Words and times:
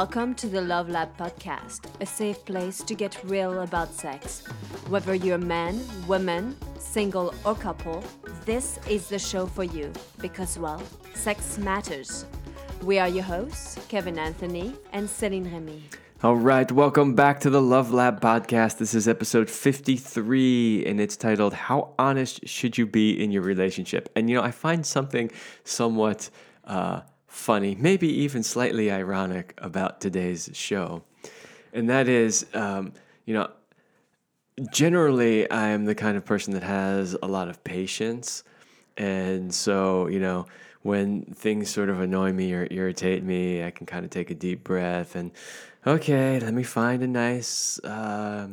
Welcome 0.00 0.34
to 0.34 0.46
the 0.46 0.60
Love 0.60 0.90
Lab 0.90 1.16
podcast, 1.16 1.86
a 2.02 2.04
safe 2.04 2.44
place 2.44 2.82
to 2.82 2.94
get 2.94 3.18
real 3.24 3.62
about 3.62 3.94
sex. 3.94 4.42
Whether 4.90 5.14
you're 5.14 5.36
a 5.36 5.38
man, 5.38 5.80
woman, 6.06 6.54
single, 6.78 7.32
or 7.46 7.54
couple, 7.54 8.04
this 8.44 8.78
is 8.90 9.08
the 9.08 9.18
show 9.18 9.46
for 9.46 9.64
you 9.64 9.90
because, 10.20 10.58
well, 10.58 10.82
sex 11.14 11.56
matters. 11.56 12.26
We 12.82 12.98
are 12.98 13.08
your 13.08 13.22
hosts, 13.22 13.78
Kevin 13.88 14.18
Anthony 14.18 14.74
and 14.92 15.08
Celine 15.08 15.50
Remy. 15.50 15.84
All 16.22 16.36
right, 16.36 16.70
welcome 16.70 17.14
back 17.14 17.40
to 17.40 17.48
the 17.48 17.62
Love 17.62 17.90
Lab 17.90 18.20
podcast. 18.20 18.76
This 18.76 18.92
is 18.92 19.08
episode 19.08 19.48
53, 19.48 20.84
and 20.84 21.00
it's 21.00 21.16
titled 21.16 21.54
How 21.54 21.94
Honest 21.98 22.46
Should 22.46 22.76
You 22.76 22.84
Be 22.84 23.12
in 23.12 23.30
Your 23.30 23.40
Relationship? 23.40 24.10
And 24.14 24.28
you 24.28 24.36
know, 24.36 24.42
I 24.42 24.50
find 24.50 24.84
something 24.84 25.30
somewhat 25.64 26.28
uh, 26.64 27.00
funny, 27.36 27.76
maybe 27.78 28.08
even 28.08 28.42
slightly 28.42 28.90
ironic 28.90 29.54
about 29.58 30.00
today's 30.00 30.50
show. 30.54 31.02
And 31.72 31.88
that 31.90 32.08
is, 32.08 32.46
um, 32.54 32.94
you 33.26 33.34
know, 33.34 33.50
generally 34.72 35.48
I 35.50 35.68
am 35.68 35.84
the 35.84 35.94
kind 35.94 36.16
of 36.16 36.24
person 36.24 36.54
that 36.54 36.62
has 36.62 37.14
a 37.22 37.26
lot 37.26 37.48
of 37.48 37.62
patience. 37.62 38.42
And 38.96 39.54
so, 39.54 40.08
you 40.08 40.18
know, 40.18 40.46
when 40.82 41.22
things 41.24 41.68
sort 41.68 41.90
of 41.90 42.00
annoy 42.00 42.32
me 42.32 42.54
or 42.54 42.66
irritate 42.70 43.22
me, 43.22 43.62
I 43.62 43.70
can 43.70 43.86
kind 43.86 44.04
of 44.04 44.10
take 44.10 44.30
a 44.30 44.34
deep 44.34 44.64
breath 44.64 45.14
and, 45.14 45.30
okay, 45.86 46.40
let 46.40 46.54
me 46.54 46.62
find 46.62 47.02
a 47.02 47.06
nice, 47.06 47.78
uh, 47.84 48.48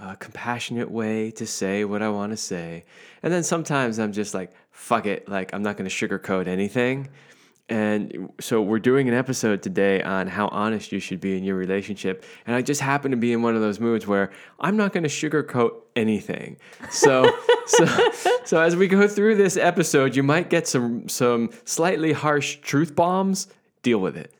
uh, 0.00 0.14
compassionate 0.14 0.90
way 0.90 1.32
to 1.32 1.46
say 1.46 1.84
what 1.84 2.02
I 2.02 2.08
want 2.08 2.32
to 2.32 2.36
say. 2.36 2.84
And 3.22 3.32
then 3.32 3.42
sometimes 3.42 3.98
I'm 3.98 4.12
just 4.12 4.32
like, 4.32 4.52
fuck 4.70 5.06
it, 5.06 5.28
like 5.28 5.52
I'm 5.52 5.62
not 5.62 5.76
going 5.76 5.90
to 5.90 5.94
sugarcoat 5.94 6.46
anything. 6.46 7.08
And 7.68 8.30
so 8.40 8.60
we're 8.60 8.80
doing 8.80 9.08
an 9.08 9.14
episode 9.14 9.62
today 9.62 10.02
on 10.02 10.26
how 10.26 10.48
honest 10.48 10.92
you 10.92 10.98
should 10.98 11.20
be 11.20 11.36
in 11.36 11.44
your 11.44 11.56
relationship. 11.56 12.24
And 12.46 12.54
I 12.54 12.60
just 12.60 12.80
happen 12.80 13.12
to 13.12 13.16
be 13.16 13.32
in 13.32 13.40
one 13.42 13.54
of 13.54 13.62
those 13.62 13.80
moods 13.80 14.06
where 14.06 14.30
I'm 14.60 14.76
not 14.76 14.92
going 14.92 15.04
to 15.04 15.08
sugarcoat 15.08 15.72
anything. 15.96 16.58
So 16.90 17.32
so 17.66 18.10
so 18.44 18.60
as 18.60 18.76
we 18.76 18.88
go 18.88 19.06
through 19.08 19.36
this 19.36 19.56
episode, 19.56 20.16
you 20.16 20.22
might 20.22 20.50
get 20.50 20.66
some 20.66 21.08
some 21.08 21.50
slightly 21.64 22.12
harsh 22.12 22.56
truth 22.56 22.94
bombs. 22.94 23.48
Deal 23.82 23.98
with 23.98 24.16
it. 24.16 24.34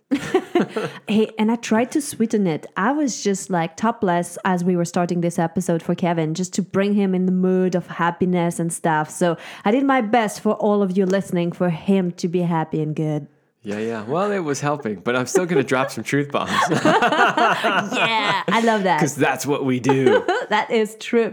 Hey, 1.08 1.30
and 1.38 1.50
I 1.50 1.56
tried 1.56 1.92
to 1.92 2.00
sweeten 2.00 2.46
it. 2.46 2.66
I 2.76 2.92
was 2.92 3.22
just 3.22 3.50
like 3.50 3.76
topless 3.76 4.38
as 4.44 4.64
we 4.64 4.76
were 4.76 4.84
starting 4.84 5.20
this 5.20 5.38
episode 5.38 5.82
for 5.82 5.94
Kevin, 5.94 6.34
just 6.34 6.52
to 6.54 6.62
bring 6.62 6.94
him 6.94 7.14
in 7.14 7.26
the 7.26 7.32
mood 7.32 7.74
of 7.74 7.86
happiness 7.86 8.58
and 8.58 8.72
stuff. 8.72 9.10
So 9.10 9.36
I 9.64 9.70
did 9.70 9.84
my 9.84 10.00
best 10.00 10.40
for 10.40 10.54
all 10.54 10.82
of 10.82 10.96
you 10.96 11.06
listening 11.06 11.52
for 11.52 11.70
him 11.70 12.12
to 12.12 12.28
be 12.28 12.40
happy 12.40 12.80
and 12.82 12.94
good. 12.94 13.26
Yeah, 13.64 13.78
yeah. 13.78 14.02
Well, 14.02 14.32
it 14.32 14.40
was 14.40 14.60
helping, 14.60 14.96
but 14.96 15.14
I'm 15.14 15.26
still 15.26 15.46
going 15.46 15.62
to 15.62 15.66
drop 15.66 15.92
some 15.92 16.02
truth 16.02 16.32
bombs. 16.32 16.50
yeah, 16.70 18.42
I 18.48 18.60
love 18.64 18.82
that. 18.82 18.98
Because 18.98 19.14
that's 19.14 19.46
what 19.46 19.64
we 19.64 19.78
do. 19.78 20.24
that 20.48 20.68
is 20.68 20.96
true. 20.98 21.32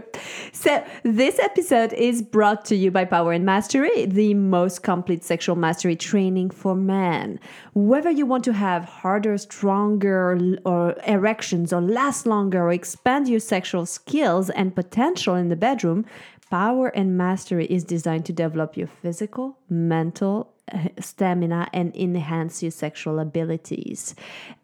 So, 0.52 0.84
this 1.02 1.40
episode 1.40 1.92
is 1.92 2.22
brought 2.22 2.64
to 2.66 2.76
you 2.76 2.92
by 2.92 3.04
Power 3.04 3.32
and 3.32 3.44
Mastery, 3.44 4.06
the 4.06 4.34
most 4.34 4.84
complete 4.84 5.24
sexual 5.24 5.56
mastery 5.56 5.96
training 5.96 6.50
for 6.50 6.76
men. 6.76 7.40
Whether 7.74 8.10
you 8.12 8.26
want 8.26 8.44
to 8.44 8.52
have 8.52 8.84
harder, 8.84 9.36
stronger, 9.36 10.38
or 10.64 10.94
erections, 11.08 11.72
or 11.72 11.80
last 11.80 12.26
longer, 12.26 12.62
or 12.62 12.70
expand 12.70 13.28
your 13.28 13.40
sexual 13.40 13.86
skills 13.86 14.50
and 14.50 14.72
potential 14.72 15.34
in 15.34 15.48
the 15.48 15.56
bedroom, 15.56 16.06
Power 16.48 16.88
and 16.88 17.18
Mastery 17.18 17.66
is 17.66 17.82
designed 17.82 18.26
to 18.26 18.32
develop 18.32 18.76
your 18.76 18.88
physical, 18.88 19.58
mental, 19.68 20.52
stamina 20.98 21.68
and 21.72 21.96
enhance 21.96 22.62
your 22.62 22.70
sexual 22.70 23.18
abilities. 23.18 24.14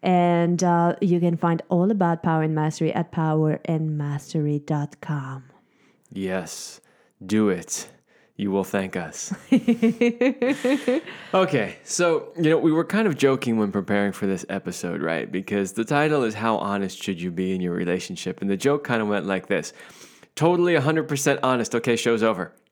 And 0.01 0.63
uh, 0.63 0.95
you 1.01 1.19
can 1.19 1.35
find 1.37 1.61
all 1.69 1.91
about 1.91 2.23
Power 2.23 2.41
and 2.43 2.55
Mastery 2.55 2.93
at 2.93 3.11
powerandmastery.com. 3.11 5.43
Yes, 6.11 6.81
do 7.25 7.49
it. 7.49 7.89
You 8.39 8.51
will 8.51 8.63
thank 8.63 8.95
us. 8.95 9.33
okay, 11.33 11.77
so, 11.83 12.31
you 12.37 12.51
know, 12.51 12.59
we 12.59 12.71
were 12.71 12.85
kind 12.85 13.07
of 13.07 13.17
joking 13.17 13.57
when 13.57 13.71
preparing 13.71 14.11
for 14.11 14.27
this 14.27 14.45
episode, 14.47 15.01
right? 15.01 15.31
Because 15.31 15.71
the 15.71 15.83
title 15.83 16.23
is 16.23 16.35
How 16.35 16.57
Honest 16.57 17.01
Should 17.01 17.19
You 17.19 17.31
Be 17.31 17.55
in 17.55 17.61
Your 17.61 17.73
Relationship? 17.73 18.39
And 18.39 18.49
the 18.49 18.55
joke 18.55 18.83
kind 18.83 19.01
of 19.01 19.07
went 19.07 19.25
like 19.25 19.47
this 19.47 19.73
totally 20.37 20.73
100% 20.75 21.39
honest. 21.43 21.75
Okay, 21.75 21.97
show's 21.97 22.23
over. 22.23 22.53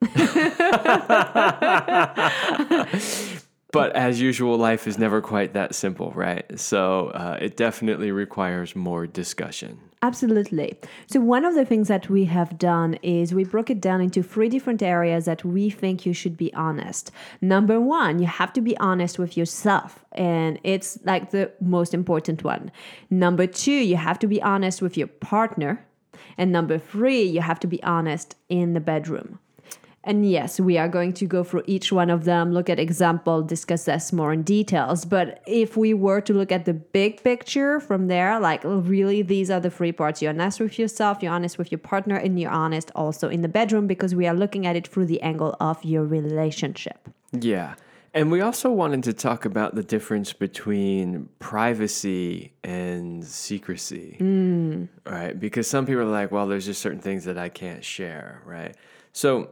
but 3.72 3.94
as 3.94 4.20
usual, 4.20 4.56
life 4.56 4.86
is 4.86 4.96
never 4.98 5.20
quite 5.20 5.52
that 5.52 5.74
simple, 5.74 6.12
right? 6.12 6.58
So 6.58 7.08
uh, 7.08 7.38
it 7.40 7.58
definitely 7.58 8.12
requires 8.12 8.74
more 8.74 9.06
discussion. 9.06 9.80
Absolutely. 10.02 10.78
So, 11.06 11.20
one 11.20 11.44
of 11.44 11.54
the 11.54 11.64
things 11.64 11.88
that 11.88 12.10
we 12.10 12.26
have 12.26 12.58
done 12.58 12.94
is 13.02 13.34
we 13.34 13.44
broke 13.44 13.70
it 13.70 13.80
down 13.80 14.02
into 14.02 14.22
three 14.22 14.50
different 14.50 14.82
areas 14.82 15.24
that 15.24 15.42
we 15.44 15.70
think 15.70 16.04
you 16.04 16.12
should 16.12 16.36
be 16.36 16.52
honest. 16.52 17.10
Number 17.40 17.80
one, 17.80 18.18
you 18.18 18.26
have 18.26 18.52
to 18.52 18.60
be 18.60 18.76
honest 18.76 19.18
with 19.18 19.36
yourself, 19.36 20.04
and 20.12 20.60
it's 20.62 20.98
like 21.04 21.30
the 21.30 21.50
most 21.60 21.94
important 21.94 22.44
one. 22.44 22.70
Number 23.08 23.46
two, 23.46 23.72
you 23.72 23.96
have 23.96 24.18
to 24.18 24.26
be 24.26 24.40
honest 24.42 24.82
with 24.82 24.98
your 24.98 25.08
partner. 25.08 25.85
And 26.38 26.52
number 26.52 26.78
three, 26.78 27.22
you 27.22 27.40
have 27.40 27.60
to 27.60 27.66
be 27.66 27.82
honest 27.82 28.36
in 28.48 28.74
the 28.74 28.80
bedroom. 28.80 29.38
And 30.06 30.30
yes, 30.30 30.60
we 30.60 30.78
are 30.78 30.88
going 30.88 31.14
to 31.14 31.26
go 31.26 31.42
through 31.42 31.64
each 31.66 31.90
one 31.90 32.10
of 32.10 32.24
them, 32.24 32.52
look 32.52 32.70
at 32.70 32.78
example, 32.78 33.42
discuss 33.42 33.86
this 33.86 34.12
more 34.12 34.32
in 34.32 34.44
details. 34.44 35.04
But 35.04 35.42
if 35.48 35.76
we 35.76 35.94
were 35.94 36.20
to 36.20 36.32
look 36.32 36.52
at 36.52 36.64
the 36.64 36.74
big 36.74 37.24
picture 37.24 37.80
from 37.80 38.06
there, 38.06 38.38
like 38.38 38.60
really 38.62 39.22
these 39.22 39.50
are 39.50 39.58
the 39.58 39.68
three 39.68 39.90
parts. 39.90 40.22
You're 40.22 40.30
honest 40.32 40.60
with 40.60 40.78
yourself, 40.78 41.22
you're 41.22 41.32
honest 41.32 41.58
with 41.58 41.72
your 41.72 41.80
partner, 41.80 42.14
and 42.14 42.38
you're 42.38 42.52
honest 42.52 42.92
also 42.94 43.28
in 43.28 43.42
the 43.42 43.48
bedroom 43.48 43.88
because 43.88 44.14
we 44.14 44.28
are 44.28 44.34
looking 44.34 44.64
at 44.64 44.76
it 44.76 44.86
through 44.86 45.06
the 45.06 45.20
angle 45.22 45.56
of 45.58 45.84
your 45.84 46.04
relationship. 46.04 47.08
Yeah. 47.32 47.74
And 48.16 48.30
we 48.30 48.40
also 48.40 48.70
wanted 48.70 49.04
to 49.04 49.12
talk 49.12 49.44
about 49.44 49.74
the 49.74 49.82
difference 49.82 50.32
between 50.32 51.28
privacy 51.38 52.54
and 52.64 53.22
secrecy. 53.22 54.16
Mm. 54.18 54.88
Right? 55.04 55.38
Because 55.38 55.68
some 55.68 55.84
people 55.84 56.00
are 56.00 56.06
like, 56.06 56.32
well, 56.32 56.46
there's 56.46 56.64
just 56.64 56.80
certain 56.80 56.98
things 56.98 57.24
that 57.24 57.36
I 57.36 57.50
can't 57.50 57.84
share, 57.84 58.40
right? 58.46 58.74
So 59.12 59.50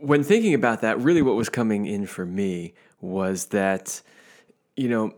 when 0.00 0.22
thinking 0.22 0.54
about 0.54 0.82
that, 0.82 1.00
really 1.00 1.20
what 1.20 1.34
was 1.34 1.48
coming 1.48 1.86
in 1.86 2.06
for 2.06 2.24
me 2.24 2.74
was 3.00 3.46
that, 3.46 4.00
you 4.76 4.88
know, 4.88 5.12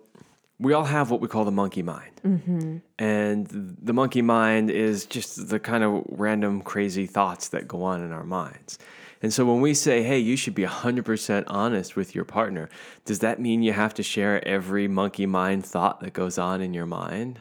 we 0.59 0.73
all 0.73 0.85
have 0.85 1.11
what 1.11 1.21
we 1.21 1.29
call 1.29 1.45
the 1.45 1.51
monkey 1.51 1.83
mind. 1.83 2.21
Mm-hmm. 2.25 2.79
And 2.99 3.77
the 3.83 3.93
monkey 3.93 4.23
mind 4.23 4.71
is 4.71 5.05
just 5.05 5.49
the 5.49 5.61
kind 5.61 5.85
of 5.85 6.05
random 6.09 6.63
crazy 6.63 7.07
thoughts 7.07 7.49
that 7.49 7.69
go 7.69 7.83
on 7.83 8.03
in 8.03 8.13
our 8.13 8.25
minds. 8.25 8.79
And 9.23 9.33
so 9.33 9.45
when 9.45 9.61
we 9.61 9.75
say, 9.75 10.03
hey, 10.03 10.19
you 10.19 10.37
should 10.37 10.55
be 10.55 10.65
100% 10.65 11.45
honest 11.47 11.95
with 11.95 12.15
your 12.15 12.25
partner, 12.25 12.71
does 13.05 13.19
that 13.19 13.39
mean 13.39 13.63
you 13.63 13.73
have 13.73 13.93
to 13.95 14.03
share 14.03 14.47
every 14.47 14.89
monkey 14.89 15.27
mind 15.27 15.65
thought 15.65 16.01
that 16.01 16.15
goes 16.15 16.39
on 16.39 16.63
in 16.63 16.73
your 16.73 16.87
mind? 16.87 17.41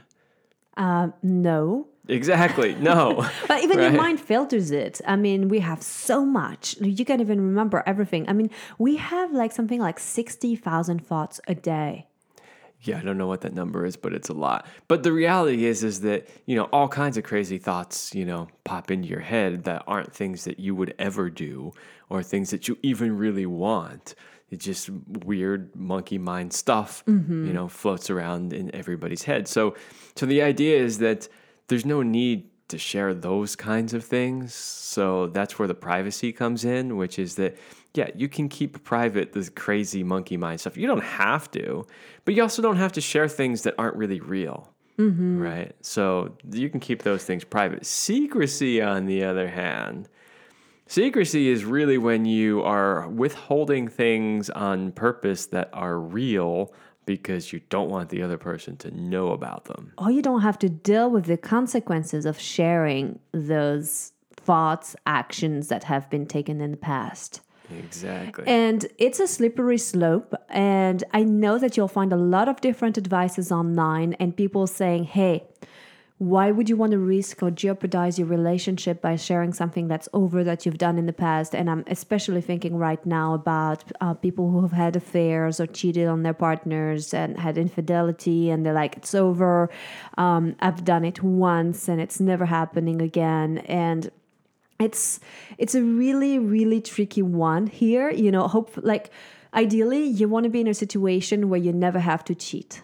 Uh, 0.75 1.09
no. 1.23 1.87
Exactly. 2.09 2.75
No. 2.75 3.29
but 3.47 3.63
even 3.63 3.77
right? 3.77 3.91
your 3.91 4.01
mind 4.01 4.19
filters 4.19 4.71
it. 4.71 4.99
I 5.07 5.15
mean, 5.15 5.47
we 5.47 5.59
have 5.59 5.81
so 5.81 6.25
much. 6.25 6.75
You 6.81 7.05
can't 7.05 7.21
even 7.21 7.39
remember 7.39 7.83
everything. 7.85 8.27
I 8.27 8.33
mean, 8.33 8.49
we 8.77 8.97
have 8.97 9.31
like 9.31 9.51
something 9.51 9.79
like 9.79 9.99
60,000 9.99 11.05
thoughts 11.05 11.39
a 11.47 11.55
day. 11.55 12.08
Yeah, 12.81 12.97
I 12.97 13.01
don't 13.01 13.17
know 13.17 13.27
what 13.27 13.41
that 13.41 13.53
number 13.53 13.85
is, 13.85 13.97
but 13.97 14.13
it's 14.13 14.29
a 14.29 14.33
lot. 14.33 14.65
But 14.87 15.03
the 15.03 15.11
reality 15.11 15.65
is 15.65 15.83
is 15.83 16.01
that, 16.01 16.29
you 16.45 16.55
know, 16.55 16.63
all 16.65 16.87
kinds 16.87 17.17
of 17.17 17.25
crazy 17.25 17.57
thoughts, 17.57 18.15
you 18.15 18.25
know, 18.25 18.47
pop 18.63 18.89
into 18.89 19.07
your 19.07 19.19
head 19.19 19.65
that 19.65 19.83
aren't 19.85 20.13
things 20.13 20.45
that 20.45 20.59
you 20.59 20.73
would 20.75 20.95
ever 20.97 21.29
do 21.29 21.73
or 22.09 22.23
things 22.23 22.51
that 22.51 22.67
you 22.67 22.77
even 22.81 23.17
really 23.17 23.45
want. 23.45 24.15
It's 24.49 24.63
just 24.63 24.89
weird 25.25 25.75
monkey 25.75 26.17
mind 26.17 26.53
stuff, 26.53 27.03
mm-hmm. 27.05 27.47
you 27.47 27.53
know, 27.53 27.67
floats 27.67 28.09
around 28.09 28.53
in 28.53 28.73
everybody's 28.73 29.23
head. 29.23 29.47
So 29.47 29.75
so 30.15 30.25
the 30.25 30.41
idea 30.41 30.77
is 30.79 30.99
that 30.99 31.27
there's 31.67 31.85
no 31.85 32.01
need 32.01 32.49
to 32.69 32.77
share 32.77 33.13
those 33.13 33.55
kinds 33.55 33.93
of 33.93 34.05
things. 34.05 34.53
So 34.53 35.27
that's 35.27 35.59
where 35.59 35.67
the 35.67 35.75
privacy 35.75 36.31
comes 36.31 36.63
in, 36.63 36.97
which 36.97 37.19
is 37.19 37.35
that 37.35 37.57
yeah, 37.93 38.09
you 38.15 38.29
can 38.29 38.49
keep 38.49 38.83
private 38.83 39.33
this 39.33 39.49
crazy 39.49 40.03
monkey 40.03 40.37
mind 40.37 40.59
stuff. 40.61 40.77
You 40.77 40.87
don't 40.87 41.03
have 41.03 41.49
to, 41.51 41.87
but 42.25 42.33
you 42.33 42.41
also 42.41 42.61
don't 42.61 42.77
have 42.77 42.91
to 42.93 43.01
share 43.01 43.27
things 43.27 43.63
that 43.63 43.75
aren't 43.77 43.95
really 43.95 44.19
real. 44.19 44.71
Mm-hmm. 44.97 45.39
Right? 45.39 45.75
So 45.81 46.37
you 46.51 46.69
can 46.69 46.79
keep 46.79 47.03
those 47.03 47.23
things 47.23 47.43
private. 47.43 47.85
Secrecy, 47.85 48.81
on 48.81 49.05
the 49.05 49.23
other 49.23 49.47
hand, 49.47 50.09
secrecy 50.87 51.49
is 51.49 51.63
really 51.63 51.97
when 51.97 52.25
you 52.25 52.61
are 52.63 53.07
withholding 53.07 53.87
things 53.87 54.49
on 54.49 54.91
purpose 54.91 55.45
that 55.47 55.69
are 55.71 55.97
real 55.97 56.73
because 57.05 57.51
you 57.51 57.61
don't 57.69 57.89
want 57.89 58.09
the 58.09 58.21
other 58.21 58.37
person 58.37 58.77
to 58.77 58.91
know 58.91 59.31
about 59.31 59.65
them. 59.65 59.93
Or 59.97 60.11
you 60.11 60.21
don't 60.21 60.41
have 60.41 60.59
to 60.59 60.69
deal 60.69 61.09
with 61.09 61.25
the 61.25 61.37
consequences 61.37 62.25
of 62.25 62.39
sharing 62.39 63.19
those 63.31 64.11
thoughts, 64.35 64.95
actions 65.07 65.69
that 65.69 65.85
have 65.85 66.09
been 66.09 66.27
taken 66.27 66.61
in 66.61 66.71
the 66.71 66.77
past. 66.77 67.41
Exactly. 67.77 68.45
And 68.47 68.85
it's 68.97 69.19
a 69.19 69.27
slippery 69.27 69.77
slope. 69.77 70.33
And 70.49 71.03
I 71.13 71.23
know 71.23 71.57
that 71.59 71.77
you'll 71.77 71.87
find 71.87 72.11
a 72.11 72.17
lot 72.17 72.47
of 72.47 72.61
different 72.61 72.97
advices 72.97 73.51
online 73.51 74.13
and 74.13 74.35
people 74.35 74.67
saying, 74.67 75.05
hey, 75.05 75.43
why 76.19 76.51
would 76.51 76.67
you 76.67 76.75
want 76.75 76.91
to 76.91 76.97
risk 76.97 77.41
or 77.41 77.49
jeopardize 77.49 78.19
your 78.19 78.27
relationship 78.27 79.01
by 79.01 79.15
sharing 79.15 79.53
something 79.53 79.87
that's 79.87 80.09
over 80.11 80.43
that 80.43 80.65
you've 80.65 80.77
done 80.77 80.97
in 80.97 81.05
the 81.05 81.13
past? 81.13 81.55
And 81.55 81.69
I'm 81.69 81.85
especially 81.87 82.41
thinking 82.41 82.75
right 82.75 83.03
now 83.05 83.33
about 83.33 83.85
uh, 84.01 84.13
people 84.15 84.51
who 84.51 84.61
have 84.61 84.73
had 84.73 84.97
affairs 84.97 85.61
or 85.61 85.65
cheated 85.65 86.09
on 86.09 86.23
their 86.23 86.33
partners 86.33 87.13
and 87.13 87.39
had 87.39 87.57
infidelity, 87.57 88.49
and 88.49 88.65
they're 88.65 88.73
like, 88.73 88.97
it's 88.97 89.15
over. 89.15 89.69
Um, 90.17 90.57
I've 90.59 90.83
done 90.83 91.05
it 91.05 91.23
once 91.23 91.87
and 91.87 92.01
it's 92.01 92.19
never 92.19 92.45
happening 92.45 93.01
again. 93.01 93.59
And 93.59 94.11
it's 94.79 95.19
it's 95.57 95.75
a 95.75 95.83
really 95.83 96.39
really 96.39 96.79
tricky 96.79 97.21
one 97.21 97.67
here 97.67 98.09
you 98.09 98.31
know 98.31 98.47
hope 98.47 98.71
like 98.77 99.11
ideally 99.53 100.03
you 100.03 100.27
want 100.27 100.45
to 100.45 100.49
be 100.49 100.61
in 100.61 100.67
a 100.67 100.73
situation 100.73 101.49
where 101.49 101.59
you 101.59 101.73
never 101.73 101.99
have 101.99 102.23
to 102.23 102.33
cheat 102.33 102.81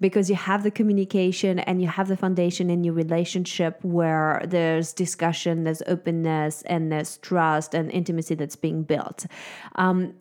because 0.00 0.28
you 0.28 0.36
have 0.36 0.62
the 0.62 0.70
communication 0.70 1.58
and 1.60 1.80
you 1.80 1.88
have 1.88 2.08
the 2.08 2.16
foundation 2.16 2.68
in 2.68 2.84
your 2.84 2.94
relationship 2.94 3.82
where 3.82 4.42
there's 4.46 4.92
discussion 4.92 5.64
there's 5.64 5.82
openness 5.86 6.62
and 6.66 6.92
there's 6.92 7.16
trust 7.18 7.74
and 7.74 7.90
intimacy 7.90 8.34
that's 8.34 8.56
being 8.56 8.82
built. 8.82 9.26
Um, 9.76 10.14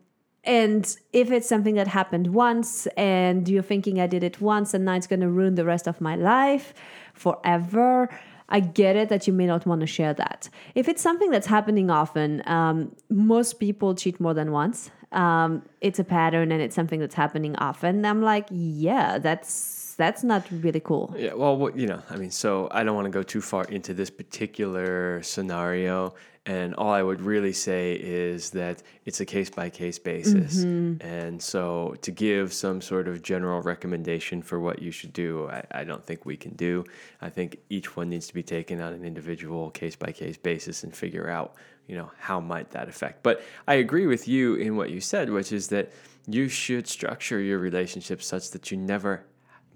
and 0.44 0.96
if 1.12 1.30
it's 1.30 1.50
something 1.50 1.76
that 1.76 1.88
happened 1.88 2.34
once 2.34 2.88
and 2.96 3.50
you're 3.50 3.62
thinking 3.62 4.00
i 4.00 4.08
did 4.08 4.24
it 4.24 4.40
once 4.40 4.74
and 4.74 4.86
now 4.86 4.94
it's 4.94 5.08
going 5.08 5.20
to 5.20 5.30
ruin 5.30 5.56
the 5.56 5.66
rest 5.66 5.88
of 5.88 6.00
my 6.00 6.16
life 6.16 6.74
forever 7.14 8.10
I 8.50 8.60
get 8.60 8.96
it 8.96 9.10
that 9.10 9.28
you 9.28 9.34
may 9.34 9.46
not 9.46 9.66
want 9.66 9.82
to 9.82 9.88
share 9.88 10.14
that. 10.14 10.50
If 10.76 10.88
it's 10.88 11.02
something 11.02 11.32
that's 11.32 11.48
happening 11.48 11.90
often, 11.90 12.42
um, 12.46 12.96
most 13.10 13.60
people 13.60 13.96
cheat 13.96 14.20
more 14.20 14.34
than 14.34 14.52
once. 14.52 14.90
Um, 15.12 15.64
it's 15.82 16.00
a 16.00 16.04
pattern 16.04 16.52
and 16.52 16.62
it's 16.62 16.76
something 16.76 17.00
that's 17.00 17.16
happening 17.16 17.56
often. 17.58 18.06
I'm 18.06 18.22
like, 18.22 18.48
yeah, 18.50 19.18
that's 19.20 19.77
that's 19.98 20.24
not 20.24 20.46
really 20.52 20.80
cool. 20.80 21.14
Yeah, 21.18 21.34
well, 21.34 21.72
you 21.76 21.88
know, 21.88 22.02
I 22.10 22.16
mean, 22.16 22.32
so 22.32 22.68
I 22.72 22.84
don't 22.84 22.96
want 22.96 23.06
to 23.06 23.12
go 23.12 23.24
too 23.24 23.42
far 23.42 23.66
into 23.66 23.94
this 23.94 24.10
particular 24.10 25.22
scenario. 25.24 26.14
And 26.46 26.74
all 26.76 26.94
I 26.94 27.04
would 27.04 27.20
really 27.20 27.52
say 27.52 27.96
is 27.96 28.52
that 28.52 28.82
it's 29.06 29.20
a 29.20 29.26
case 29.26 29.50
by 29.50 29.70
case 29.70 30.00
basis. 30.00 30.60
Mm-hmm. 30.64 31.06
And 31.06 31.42
so 31.42 31.96
to 32.04 32.10
give 32.10 32.54
some 32.54 32.80
sort 32.80 33.10
of 33.10 33.22
general 33.22 33.62
recommendation 33.62 34.42
for 34.42 34.62
what 34.62 34.82
you 34.82 34.90
should 34.92 35.12
do, 35.12 35.50
I, 35.50 35.66
I 35.72 35.84
don't 35.84 36.06
think 36.06 36.26
we 36.26 36.38
can 36.38 36.54
do. 36.54 36.86
I 37.22 37.30
think 37.30 37.58
each 37.70 37.98
one 37.98 38.08
needs 38.08 38.28
to 38.28 38.34
be 38.34 38.44
taken 38.44 38.80
on 38.80 38.94
an 38.94 39.04
individual 39.04 39.72
case 39.72 39.98
by 39.98 40.14
case 40.14 40.38
basis 40.38 40.86
and 40.86 40.96
figure 40.96 41.30
out, 41.30 41.56
you 41.86 41.98
know, 41.98 42.12
how 42.18 42.40
might 42.40 42.72
that 42.72 42.88
affect. 42.88 43.24
But 43.24 43.44
I 43.68 43.76
agree 43.76 44.08
with 44.08 44.26
you 44.26 44.56
in 44.56 44.78
what 44.78 44.90
you 44.90 45.02
said, 45.02 45.30
which 45.30 45.52
is 45.52 45.68
that 45.68 45.92
you 46.28 46.48
should 46.48 46.88
structure 46.88 47.42
your 47.42 47.60
relationship 47.60 48.24
such 48.24 48.52
that 48.52 48.72
you 48.72 48.78
never 48.78 49.26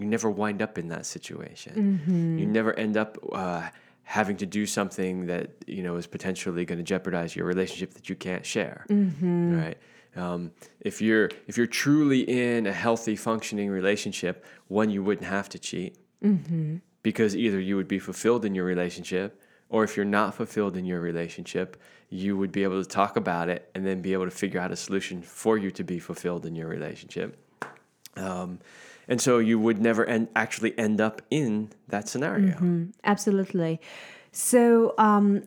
you 0.01 0.07
never 0.07 0.29
wind 0.29 0.61
up 0.61 0.77
in 0.77 0.87
that 0.89 1.05
situation. 1.05 1.73
You 2.39 2.45
never 2.47 2.73
end 2.77 2.97
up 2.97 3.17
uh, 3.31 3.69
having 4.03 4.37
to 4.37 4.45
do 4.45 4.65
something 4.65 5.27
that 5.27 5.51
you 5.67 5.83
know 5.83 5.95
is 5.97 6.07
potentially 6.07 6.65
going 6.65 6.79
to 6.79 6.83
jeopardize 6.83 7.35
your 7.35 7.45
relationship 7.45 7.93
that 7.93 8.09
you 8.09 8.15
can't 8.15 8.45
share. 8.45 8.85
Right? 9.59 9.77
Um, 10.15 10.51
if 10.81 11.01
you're 11.01 11.29
if 11.47 11.57
you're 11.57 11.67
truly 11.67 12.21
in 12.21 12.65
a 12.67 12.73
healthy, 12.73 13.15
functioning 13.15 13.69
relationship, 13.69 14.45
one 14.67 14.89
you 14.89 15.03
wouldn't 15.03 15.27
have 15.27 15.47
to 15.49 15.59
cheat 15.59 15.97
because 17.03 17.35
either 17.35 17.59
you 17.59 17.75
would 17.77 17.87
be 17.87 17.99
fulfilled 17.99 18.43
in 18.45 18.53
your 18.53 18.65
relationship, 18.65 19.41
or 19.69 19.83
if 19.83 19.95
you're 19.95 20.05
not 20.05 20.35
fulfilled 20.35 20.75
in 20.77 20.85
your 20.85 20.99
relationship, 20.99 21.81
you 22.09 22.35
would 22.37 22.51
be 22.51 22.63
able 22.63 22.83
to 22.83 22.87
talk 22.89 23.15
about 23.15 23.47
it 23.49 23.69
and 23.73 23.85
then 23.85 24.01
be 24.01 24.13
able 24.13 24.25
to 24.25 24.31
figure 24.31 24.59
out 24.59 24.71
a 24.71 24.75
solution 24.75 25.21
for 25.21 25.57
you 25.57 25.71
to 25.71 25.83
be 25.83 25.97
fulfilled 25.97 26.45
in 26.45 26.55
your 26.55 26.67
relationship. 26.67 27.37
Um, 28.17 28.59
and 29.07 29.21
so 29.21 29.39
you 29.39 29.59
would 29.59 29.79
never 29.79 30.05
end, 30.05 30.29
actually 30.35 30.77
end 30.77 31.01
up 31.01 31.21
in 31.29 31.69
that 31.87 32.07
scenario. 32.07 32.55
Absolutely. 33.03 33.79
So, 34.31 34.93
um, 34.97 35.43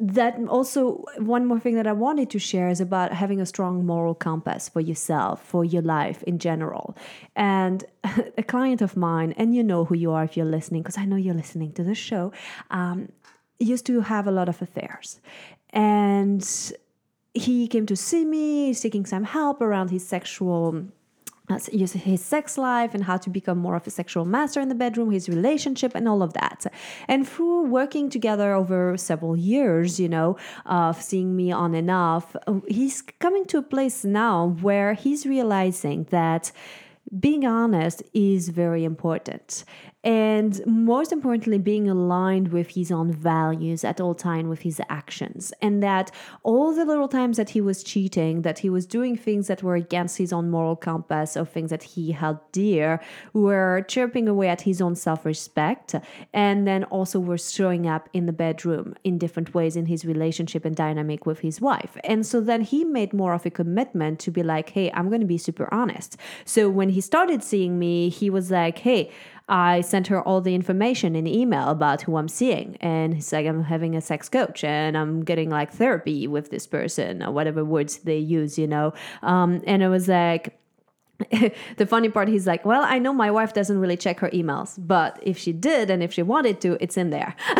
that 0.00 0.38
also 0.48 1.04
one 1.16 1.44
more 1.44 1.58
thing 1.58 1.74
that 1.74 1.86
I 1.86 1.92
wanted 1.92 2.30
to 2.30 2.38
share 2.38 2.68
is 2.68 2.80
about 2.80 3.12
having 3.12 3.40
a 3.40 3.46
strong 3.46 3.84
moral 3.84 4.14
compass 4.14 4.68
for 4.68 4.80
yourself, 4.80 5.44
for 5.44 5.64
your 5.64 5.82
life 5.82 6.22
in 6.22 6.38
general. 6.38 6.96
And 7.34 7.84
a 8.38 8.44
client 8.44 8.80
of 8.80 8.96
mine, 8.96 9.34
and 9.36 9.56
you 9.56 9.64
know 9.64 9.84
who 9.84 9.96
you 9.96 10.12
are 10.12 10.22
if 10.22 10.36
you're 10.36 10.46
listening, 10.46 10.82
because 10.82 10.98
I 10.98 11.04
know 11.04 11.16
you're 11.16 11.34
listening 11.34 11.72
to 11.72 11.82
this 11.82 11.98
show, 11.98 12.32
um, 12.70 13.10
used 13.58 13.86
to 13.86 14.00
have 14.02 14.28
a 14.28 14.30
lot 14.30 14.48
of 14.48 14.62
affairs. 14.62 15.20
And 15.70 16.48
he 17.34 17.66
came 17.66 17.86
to 17.86 17.96
see 17.96 18.24
me 18.24 18.72
seeking 18.74 19.04
some 19.04 19.24
help 19.24 19.60
around 19.60 19.90
his 19.90 20.06
sexual 20.06 20.86
his 21.48 22.24
sex 22.24 22.58
life 22.58 22.94
and 22.94 23.04
how 23.04 23.16
to 23.16 23.30
become 23.30 23.58
more 23.58 23.76
of 23.76 23.86
a 23.86 23.90
sexual 23.90 24.24
master 24.24 24.60
in 24.60 24.68
the 24.68 24.74
bedroom, 24.74 25.10
his 25.10 25.28
relationship, 25.28 25.94
and 25.94 26.08
all 26.08 26.22
of 26.22 26.32
that. 26.34 26.66
And 27.06 27.26
through 27.26 27.66
working 27.66 28.10
together 28.10 28.52
over 28.54 28.96
several 28.96 29.36
years, 29.36 29.98
you 29.98 30.08
know, 30.08 30.36
of 30.66 31.00
seeing 31.02 31.34
me 31.36 31.50
on 31.52 31.74
and 31.74 31.90
off, 31.90 32.36
he's 32.68 33.02
coming 33.18 33.44
to 33.46 33.58
a 33.58 33.62
place 33.62 34.04
now 34.04 34.56
where 34.60 34.94
he's 34.94 35.26
realizing 35.26 36.04
that 36.10 36.52
being 37.18 37.46
honest 37.46 38.02
is 38.12 38.50
very 38.50 38.84
important 38.84 39.64
and 40.08 40.64
most 40.64 41.12
importantly 41.12 41.58
being 41.58 41.86
aligned 41.86 42.48
with 42.48 42.70
his 42.70 42.90
own 42.90 43.12
values 43.12 43.84
at 43.84 44.00
all 44.00 44.14
time 44.14 44.48
with 44.48 44.62
his 44.62 44.80
actions. 44.88 45.52
And 45.60 45.82
that 45.82 46.10
all 46.44 46.74
the 46.74 46.86
little 46.86 47.08
times 47.08 47.36
that 47.36 47.50
he 47.50 47.60
was 47.60 47.82
cheating 47.82 48.40
that 48.40 48.60
he 48.60 48.70
was 48.70 48.86
doing 48.86 49.18
things 49.18 49.48
that 49.48 49.62
were 49.62 49.74
against 49.74 50.16
his 50.16 50.32
own 50.32 50.48
moral 50.48 50.76
compass 50.76 51.36
or 51.36 51.44
things 51.44 51.68
that 51.68 51.82
he 51.82 52.12
held 52.12 52.38
dear 52.52 53.02
were 53.34 53.84
chirping 53.86 54.28
away 54.28 54.48
at 54.48 54.62
his 54.62 54.80
own 54.80 54.94
self-respect 54.94 55.94
and 56.32 56.66
then 56.66 56.84
also 56.84 57.20
were 57.20 57.36
showing 57.36 57.86
up 57.86 58.08
in 58.14 58.24
the 58.24 58.32
bedroom 58.32 58.94
in 59.04 59.18
different 59.18 59.52
ways 59.52 59.76
in 59.76 59.84
his 59.84 60.06
relationship 60.06 60.64
and 60.64 60.74
dynamic 60.74 61.26
with 61.26 61.40
his 61.40 61.60
wife. 61.60 61.98
And 62.02 62.24
so 62.24 62.40
then 62.40 62.62
he 62.62 62.82
made 62.82 63.12
more 63.12 63.34
of 63.34 63.44
a 63.44 63.50
commitment 63.50 64.20
to 64.20 64.30
be 64.30 64.42
like 64.42 64.70
hey 64.70 64.90
i'm 64.94 65.08
going 65.10 65.20
to 65.20 65.26
be 65.26 65.36
super 65.36 65.68
honest. 65.70 66.16
So 66.46 66.70
when 66.70 66.88
he 66.88 67.02
started 67.02 67.42
seeing 67.42 67.78
me 67.78 68.08
he 68.08 68.30
was 68.30 68.50
like 68.50 68.78
hey 68.78 69.12
I 69.48 69.80
sent 69.80 70.08
her 70.08 70.20
all 70.20 70.40
the 70.40 70.54
information 70.54 71.16
in 71.16 71.26
email 71.26 71.68
about 71.68 72.02
who 72.02 72.16
I'm 72.16 72.28
seeing. 72.28 72.76
And 72.80 73.14
he's 73.14 73.32
like, 73.32 73.46
I'm 73.46 73.64
having 73.64 73.96
a 73.96 74.00
sex 74.00 74.28
coach 74.28 74.62
and 74.62 74.96
I'm 74.96 75.24
getting 75.24 75.48
like 75.50 75.72
therapy 75.72 76.26
with 76.26 76.50
this 76.50 76.66
person 76.66 77.22
or 77.22 77.32
whatever 77.32 77.64
words 77.64 77.98
they 77.98 78.18
use, 78.18 78.58
you 78.58 78.66
know. 78.66 78.92
Um, 79.22 79.62
and 79.66 79.82
it 79.82 79.88
was 79.88 80.08
like, 80.08 80.58
the 81.76 81.86
funny 81.86 82.08
part, 82.08 82.28
he's 82.28 82.46
like, 82.46 82.64
Well, 82.64 82.84
I 82.84 83.00
know 83.00 83.12
my 83.12 83.30
wife 83.30 83.52
doesn't 83.52 83.78
really 83.78 83.96
check 83.96 84.20
her 84.20 84.30
emails, 84.30 84.74
but 84.78 85.18
if 85.20 85.36
she 85.36 85.52
did 85.52 85.90
and 85.90 86.00
if 86.00 86.12
she 86.12 86.22
wanted 86.22 86.60
to, 86.60 86.76
it's 86.80 86.96
in 86.96 87.10
there. 87.10 87.34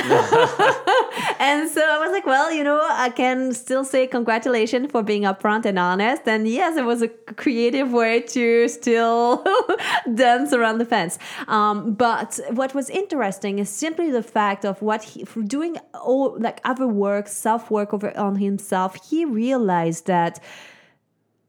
and 1.40 1.68
so 1.68 1.82
I 1.82 1.98
was 2.00 2.12
like, 2.12 2.24
Well, 2.24 2.52
you 2.52 2.62
know, 2.62 2.80
I 2.80 3.10
can 3.10 3.52
still 3.52 3.84
say 3.84 4.06
congratulations 4.06 4.92
for 4.92 5.02
being 5.02 5.22
upfront 5.22 5.64
and 5.64 5.76
honest. 5.76 6.22
And 6.26 6.46
yes, 6.46 6.76
it 6.76 6.84
was 6.84 7.02
a 7.02 7.08
creative 7.08 7.90
way 7.90 8.20
to 8.20 8.68
still 8.68 9.44
dance 10.14 10.52
around 10.52 10.78
the 10.78 10.84
fence. 10.84 11.18
Um, 11.48 11.94
but 11.94 12.38
what 12.50 12.74
was 12.74 12.88
interesting 12.90 13.58
is 13.58 13.68
simply 13.68 14.12
the 14.12 14.22
fact 14.22 14.64
of 14.64 14.80
what 14.82 15.02
he, 15.02 15.24
doing 15.46 15.78
all 15.94 16.38
like 16.38 16.60
other 16.62 16.86
work, 16.86 17.26
self 17.26 17.72
work 17.72 17.92
over 17.92 18.16
on 18.16 18.36
himself, 18.36 18.96
he 19.10 19.24
realized 19.24 20.06
that 20.06 20.38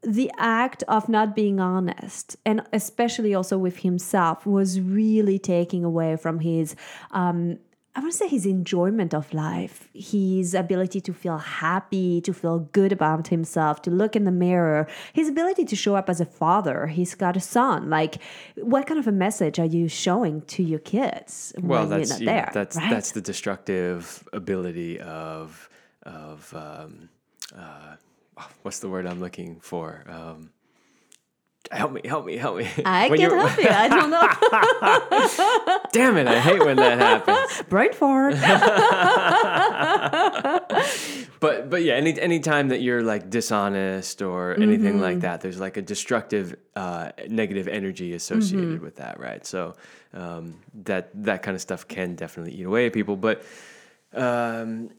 the 0.01 0.31
act 0.37 0.83
of 0.87 1.09
not 1.09 1.35
being 1.35 1.59
honest 1.59 2.37
and 2.45 2.61
especially 2.71 3.33
also 3.33 3.57
with 3.57 3.79
himself 3.79 4.45
was 4.45 4.79
really 4.79 5.37
taking 5.37 5.83
away 5.83 6.15
from 6.15 6.39
his 6.39 6.75
um 7.11 7.59
I 7.95 8.01
want 8.01 8.11
to 8.13 8.17
say 8.17 8.27
his 8.29 8.45
enjoyment 8.45 9.13
of 9.13 9.33
life, 9.33 9.89
his 9.93 10.53
ability 10.53 11.01
to 11.01 11.11
feel 11.11 11.39
happy, 11.39 12.21
to 12.21 12.33
feel 12.33 12.59
good 12.59 12.93
about 12.93 13.27
himself, 13.27 13.81
to 13.81 13.91
look 13.91 14.15
in 14.15 14.23
the 14.25 14.31
mirror, 14.31 14.87
his 15.11 15.27
ability 15.27 15.65
to 15.65 15.75
show 15.75 15.95
up 15.95 16.09
as 16.09 16.21
a 16.21 16.25
father. 16.25 16.87
He's 16.87 17.15
got 17.15 17.35
a 17.35 17.41
son. 17.41 17.89
Like, 17.89 18.19
what 18.55 18.85
kind 18.85 18.99
of 18.99 19.07
a 19.07 19.11
message 19.11 19.59
are 19.59 19.65
you 19.65 19.89
showing 19.89 20.41
to 20.43 20.63
your 20.63 20.79
kids 20.79 21.51
Well, 21.61 21.81
when 21.81 21.89
that's 21.89 22.09
you're 22.09 22.19
not 22.19 22.21
yeah, 22.21 22.41
there? 22.43 22.51
that's 22.53 22.77
right? 22.77 22.89
that's 22.89 23.11
the 23.11 23.21
destructive 23.21 24.23
ability 24.31 24.99
of 25.01 25.67
of 26.03 26.53
um, 26.53 27.09
uh, 27.57 27.95
what's 28.63 28.79
the 28.79 28.89
word 28.89 29.05
I'm 29.05 29.19
looking 29.19 29.59
for? 29.59 30.03
Um, 30.07 30.49
help 31.71 31.91
me, 31.91 32.01
help 32.05 32.25
me, 32.25 32.37
help 32.37 32.57
me. 32.57 32.67
I 32.85 33.09
When 33.09 33.19
can 33.19 33.31
help 33.31 33.57
you. 33.57 33.69
I 33.69 33.87
don't 33.87 34.09
know. 34.09 34.27
Damn 35.91 36.17
it! 36.17 36.27
I 36.27 36.39
hate 36.39 36.59
when 36.59 36.77
that 36.77 36.97
happens. 36.99 37.63
Brain 37.69 37.93
fart. 37.93 38.35
But 41.41 41.69
but 41.69 41.83
yeah, 41.83 41.93
any 41.93 42.19
any 42.19 42.39
time 42.41 42.67
that 42.69 42.81
you're 42.81 43.01
like 43.01 43.29
dishonest 43.29 44.21
or 44.21 44.55
anything 44.55 44.93
Mm-hmm. 44.95 45.01
like 45.01 45.19
that, 45.21 45.39
there's 45.41 45.59
like 45.59 45.77
a 45.77 45.81
destructive, 45.81 46.55
uh, 46.75 47.11
negative 47.29 47.67
energy 47.69 48.13
associated 48.13 48.75
Mm-hmm. 48.75 48.83
with 48.83 48.97
that, 48.97 49.19
right? 49.21 49.45
So 49.45 49.75
um, 50.13 50.55
that 50.83 51.11
that 51.23 51.41
kind 51.43 51.55
of 51.55 51.61
stuff 51.61 51.87
can 51.87 52.15
definitely 52.15 52.55
eat 52.55 52.65
away 52.65 52.87
at 52.87 52.93
people. 52.93 53.15
But 53.15 53.43
um, 54.13 54.89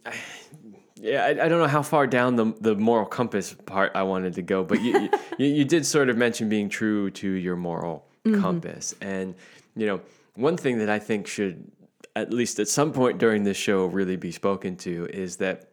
Yeah, 1.00 1.24
I, 1.24 1.28
I 1.30 1.48
don't 1.48 1.58
know 1.58 1.66
how 1.66 1.82
far 1.82 2.06
down 2.06 2.36
the 2.36 2.54
the 2.60 2.74
moral 2.74 3.06
compass 3.06 3.54
part 3.54 3.92
I 3.94 4.02
wanted 4.02 4.34
to 4.34 4.42
go, 4.42 4.64
but 4.64 4.80
you 4.82 5.08
you, 5.38 5.46
you 5.46 5.64
did 5.64 5.86
sort 5.86 6.10
of 6.10 6.16
mention 6.16 6.48
being 6.48 6.68
true 6.68 7.10
to 7.12 7.30
your 7.30 7.56
moral 7.56 8.06
mm-hmm. 8.24 8.40
compass, 8.40 8.94
and 9.00 9.34
you 9.76 9.86
know 9.86 10.00
one 10.34 10.56
thing 10.56 10.78
that 10.78 10.90
I 10.90 10.98
think 10.98 11.26
should 11.26 11.70
at 12.16 12.32
least 12.32 12.58
at 12.58 12.68
some 12.68 12.92
point 12.92 13.18
during 13.18 13.44
this 13.44 13.56
show 13.56 13.86
really 13.86 14.16
be 14.16 14.32
spoken 14.32 14.76
to 14.76 15.06
is 15.06 15.36
that 15.36 15.70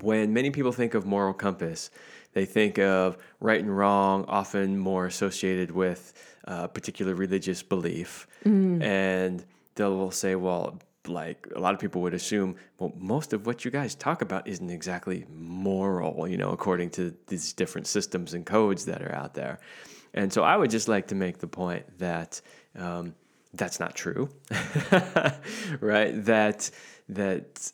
when 0.00 0.32
many 0.32 0.50
people 0.50 0.72
think 0.72 0.94
of 0.94 1.06
moral 1.06 1.34
compass, 1.34 1.90
they 2.32 2.44
think 2.44 2.78
of 2.78 3.16
right 3.40 3.60
and 3.60 3.76
wrong, 3.76 4.24
often 4.28 4.78
more 4.78 5.06
associated 5.06 5.70
with 5.70 6.12
a 6.44 6.68
particular 6.68 7.14
religious 7.14 7.62
belief, 7.62 8.26
mm. 8.44 8.82
and 8.82 9.44
they'll 9.74 10.10
say, 10.10 10.34
well 10.34 10.78
like 11.08 11.48
a 11.54 11.60
lot 11.60 11.74
of 11.74 11.80
people 11.80 12.02
would 12.02 12.14
assume, 12.14 12.56
well, 12.78 12.92
most 12.98 13.32
of 13.32 13.46
what 13.46 13.64
you 13.64 13.70
guys 13.70 13.94
talk 13.94 14.22
about 14.22 14.46
isn't 14.46 14.70
exactly 14.70 15.26
moral, 15.30 16.28
you 16.28 16.36
know, 16.36 16.50
according 16.50 16.90
to 16.90 17.14
these 17.26 17.52
different 17.52 17.86
systems 17.86 18.34
and 18.34 18.46
codes 18.46 18.84
that 18.86 19.02
are 19.02 19.14
out 19.14 19.34
there. 19.34 19.58
And 20.14 20.32
so 20.32 20.42
I 20.42 20.56
would 20.56 20.70
just 20.70 20.88
like 20.88 21.08
to 21.08 21.14
make 21.14 21.38
the 21.38 21.46
point 21.46 21.98
that 21.98 22.40
um, 22.76 23.14
that's 23.54 23.80
not 23.80 23.94
true, 23.94 24.28
right? 25.80 26.24
That 26.24 26.70
that 27.08 27.72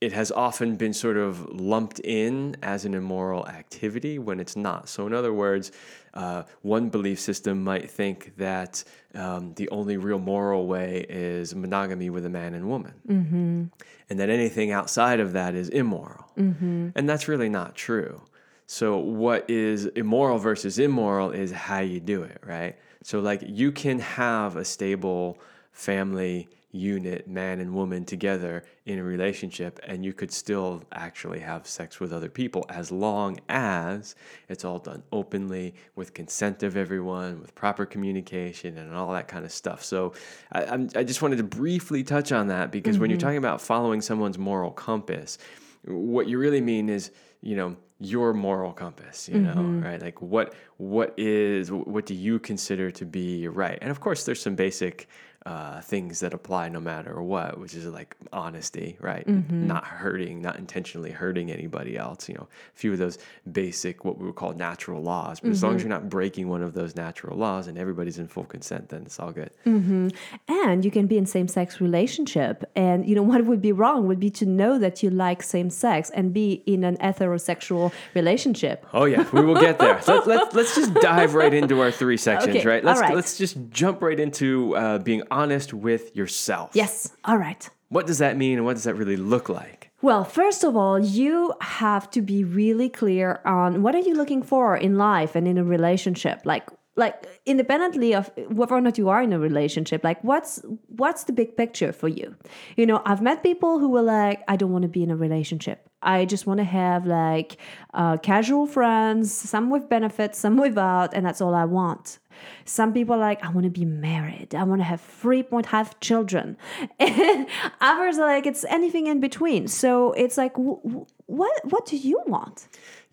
it 0.00 0.12
has 0.12 0.30
often 0.30 0.76
been 0.76 0.92
sort 0.92 1.16
of 1.16 1.48
lumped 1.60 1.98
in 2.00 2.56
as 2.62 2.84
an 2.84 2.94
immoral 2.94 3.46
activity 3.48 4.18
when 4.18 4.38
it's 4.38 4.54
not. 4.54 4.88
So, 4.88 5.06
in 5.06 5.12
other 5.12 5.32
words, 5.32 5.72
uh, 6.14 6.44
one 6.62 6.88
belief 6.88 7.18
system 7.18 7.64
might 7.64 7.90
think 7.90 8.36
that 8.36 8.84
um, 9.14 9.54
the 9.54 9.68
only 9.70 9.96
real 9.96 10.18
moral 10.18 10.66
way 10.66 11.04
is 11.08 11.54
monogamy 11.54 12.10
with 12.10 12.24
a 12.26 12.28
man 12.28 12.54
and 12.54 12.68
woman, 12.68 12.94
mm-hmm. 13.08 13.64
and 14.08 14.20
that 14.20 14.30
anything 14.30 14.70
outside 14.70 15.18
of 15.18 15.32
that 15.32 15.54
is 15.54 15.68
immoral. 15.68 16.30
Mm-hmm. 16.38 16.90
And 16.94 17.08
that's 17.08 17.26
really 17.26 17.48
not 17.48 17.74
true. 17.74 18.22
So, 18.66 18.98
what 18.98 19.48
is 19.50 19.86
immoral 19.86 20.38
versus 20.38 20.78
immoral 20.78 21.32
is 21.32 21.50
how 21.50 21.80
you 21.80 21.98
do 21.98 22.22
it, 22.22 22.40
right? 22.46 22.76
So, 23.02 23.18
like, 23.18 23.42
you 23.44 23.72
can 23.72 23.98
have 23.98 24.54
a 24.56 24.64
stable 24.64 25.38
family 25.72 26.48
unit, 26.70 27.26
man 27.26 27.60
and 27.60 27.74
woman 27.74 28.04
together 28.04 28.62
in 28.84 28.98
a 28.98 29.02
relationship, 29.02 29.80
and 29.86 30.04
you 30.04 30.12
could 30.12 30.30
still 30.30 30.82
actually 30.92 31.40
have 31.40 31.66
sex 31.66 31.98
with 31.98 32.12
other 32.12 32.28
people 32.28 32.66
as 32.68 32.92
long 32.92 33.38
as 33.48 34.14
it's 34.48 34.64
all 34.64 34.78
done 34.78 35.02
openly, 35.10 35.74
with 35.96 36.12
consent 36.12 36.62
of 36.62 36.76
everyone, 36.76 37.40
with 37.40 37.54
proper 37.54 37.86
communication, 37.86 38.76
and 38.76 38.94
all 38.94 39.12
that 39.12 39.28
kind 39.28 39.44
of 39.44 39.52
stuff. 39.52 39.82
So, 39.82 40.12
I, 40.52 40.64
I'm, 40.64 40.88
I 40.94 41.04
just 41.04 41.22
wanted 41.22 41.36
to 41.36 41.44
briefly 41.44 42.04
touch 42.04 42.32
on 42.32 42.48
that 42.48 42.70
because 42.70 42.96
mm-hmm. 42.96 43.02
when 43.02 43.10
you're 43.10 43.18
talking 43.18 43.38
about 43.38 43.60
following 43.60 44.02
someone's 44.02 44.38
moral 44.38 44.70
compass, 44.70 45.38
what 45.84 46.28
you 46.28 46.38
really 46.38 46.60
mean 46.60 46.90
is, 46.90 47.10
you 47.40 47.56
know, 47.56 47.76
your 48.00 48.32
moral 48.32 48.72
compass 48.72 49.28
you 49.28 49.40
know 49.40 49.54
mm-hmm. 49.54 49.82
right 49.82 50.00
like 50.00 50.22
what 50.22 50.54
what 50.76 51.12
is 51.16 51.72
what 51.72 52.06
do 52.06 52.14
you 52.14 52.38
consider 52.38 52.92
to 52.92 53.04
be 53.04 53.48
right 53.48 53.78
and 53.82 53.90
of 53.90 53.98
course 53.98 54.22
there's 54.22 54.40
some 54.40 54.54
basic 54.54 55.08
uh, 55.46 55.80
things 55.80 56.20
that 56.20 56.34
apply 56.34 56.68
no 56.68 56.80
matter 56.80 57.22
what, 57.22 57.58
which 57.58 57.72
is 57.74 57.86
like 57.86 58.16
honesty, 58.32 58.96
right? 59.00 59.26
Mm-hmm. 59.26 59.66
Not 59.68 59.84
hurting, 59.84 60.42
not 60.42 60.58
intentionally 60.58 61.10
hurting 61.10 61.50
anybody 61.50 61.96
else. 61.96 62.28
You 62.28 62.34
know, 62.34 62.48
a 62.74 62.78
few 62.78 62.92
of 62.92 62.98
those 62.98 63.18
basic, 63.50 64.04
what 64.04 64.18
we 64.18 64.26
would 64.26 64.34
call 64.34 64.52
natural 64.52 65.00
laws. 65.00 65.38
But 65.40 65.46
mm-hmm. 65.46 65.52
as 65.52 65.62
long 65.62 65.74
as 65.76 65.80
mm-hmm. 65.82 65.90
you're 65.90 66.00
not 66.00 66.10
breaking 66.10 66.48
one 66.48 66.62
of 66.62 66.74
those 66.74 66.96
natural 66.96 67.38
laws 67.38 67.68
and 67.68 67.78
everybody's 67.78 68.18
in 68.18 68.26
full 68.26 68.44
consent, 68.44 68.88
then 68.88 69.02
it's 69.02 69.18
all 69.20 69.30
good. 69.30 69.50
Mm-hmm. 69.64 70.08
And 70.48 70.84
you 70.84 70.90
can 70.90 71.06
be 71.06 71.16
in 71.16 71.24
same 71.24 71.46
sex 71.46 71.80
relationship. 71.80 72.64
And, 72.74 73.08
you 73.08 73.14
know, 73.14 73.22
what 73.22 73.44
would 73.44 73.62
be 73.62 73.72
wrong 73.72 74.08
would 74.08 74.20
be 74.20 74.30
to 74.30 74.44
know 74.44 74.78
that 74.78 75.02
you 75.04 75.08
like 75.08 75.42
same 75.44 75.70
sex 75.70 76.10
and 76.10 76.34
be 76.34 76.64
in 76.66 76.82
an 76.82 76.96
heterosexual 76.96 77.92
relationship. 78.14 78.84
Oh, 78.92 79.04
yeah, 79.04 79.26
we 79.32 79.42
will 79.42 79.60
get 79.60 79.78
there. 79.78 80.02
so 80.02 80.22
let, 80.26 80.52
let's 80.54 80.74
just 80.74 80.92
dive 80.94 81.34
right 81.34 81.54
into 81.54 81.80
our 81.80 81.92
three 81.92 82.16
sections, 82.28 82.56
okay. 82.56 82.66
right? 82.66 82.84
Let's, 82.84 83.00
let's 83.00 83.38
just 83.38 83.56
jump 83.70 84.02
right 84.02 84.18
into 84.18 84.74
uh, 84.74 84.98
being 84.98 85.22
honest 85.30 85.72
with 85.72 86.14
yourself. 86.14 86.70
Yes. 86.74 87.12
All 87.24 87.38
right. 87.38 87.68
What 87.88 88.06
does 88.06 88.18
that 88.18 88.36
mean 88.36 88.58
and 88.58 88.64
what 88.66 88.74
does 88.74 88.84
that 88.84 88.94
really 88.94 89.16
look 89.16 89.48
like? 89.48 89.90
Well, 90.02 90.24
first 90.24 90.62
of 90.62 90.76
all, 90.76 90.98
you 90.98 91.54
have 91.60 92.10
to 92.10 92.22
be 92.22 92.44
really 92.44 92.88
clear 92.88 93.40
on 93.44 93.82
what 93.82 93.94
are 93.94 94.00
you 94.00 94.14
looking 94.14 94.42
for 94.42 94.76
in 94.76 94.96
life 94.96 95.34
and 95.34 95.48
in 95.48 95.58
a 95.58 95.64
relationship? 95.64 96.42
Like 96.44 96.68
like 96.98 97.40
independently 97.46 98.12
of 98.12 98.30
whether 98.48 98.74
or 98.74 98.80
not 98.80 98.98
you 98.98 99.08
are 99.08 99.22
in 99.22 99.32
a 99.32 99.38
relationship 99.38 100.02
like 100.02 100.22
what's 100.24 100.60
what's 100.88 101.24
the 101.24 101.32
big 101.32 101.56
picture 101.56 101.92
for 101.92 102.08
you 102.08 102.34
you 102.76 102.84
know 102.84 103.00
i've 103.06 103.22
met 103.22 103.42
people 103.42 103.78
who 103.78 103.88
were 103.88 104.02
like 104.02 104.42
i 104.48 104.56
don't 104.56 104.72
want 104.72 104.82
to 104.82 104.88
be 104.88 105.02
in 105.02 105.10
a 105.10 105.16
relationship 105.16 105.87
i 106.02 106.24
just 106.24 106.46
want 106.46 106.58
to 106.58 106.64
have 106.64 107.06
like 107.06 107.56
uh, 107.94 108.16
casual 108.18 108.66
friends 108.66 109.32
some 109.32 109.70
with 109.70 109.88
benefits 109.88 110.38
some 110.38 110.56
without 110.56 111.14
and 111.14 111.26
that's 111.26 111.40
all 111.40 111.54
i 111.54 111.64
want 111.64 112.18
some 112.64 112.92
people 112.92 113.14
are 113.14 113.18
like, 113.18 113.44
I 113.44 113.50
want 113.50 113.64
to 113.64 113.70
be 113.70 113.84
married. 113.84 114.54
I 114.54 114.62
want 114.64 114.80
to 114.80 114.84
have 114.84 115.00
3.5 115.00 116.00
children. 116.00 116.56
And 116.98 117.46
others 117.80 118.18
are 118.18 118.26
like, 118.26 118.46
it's 118.46 118.64
anything 118.64 119.06
in 119.06 119.20
between. 119.20 119.68
So 119.68 120.12
it's 120.12 120.36
like, 120.36 120.52
what, 120.56 121.52
what 121.64 121.86
do 121.86 121.96
you 121.96 122.22
want? 122.26 122.68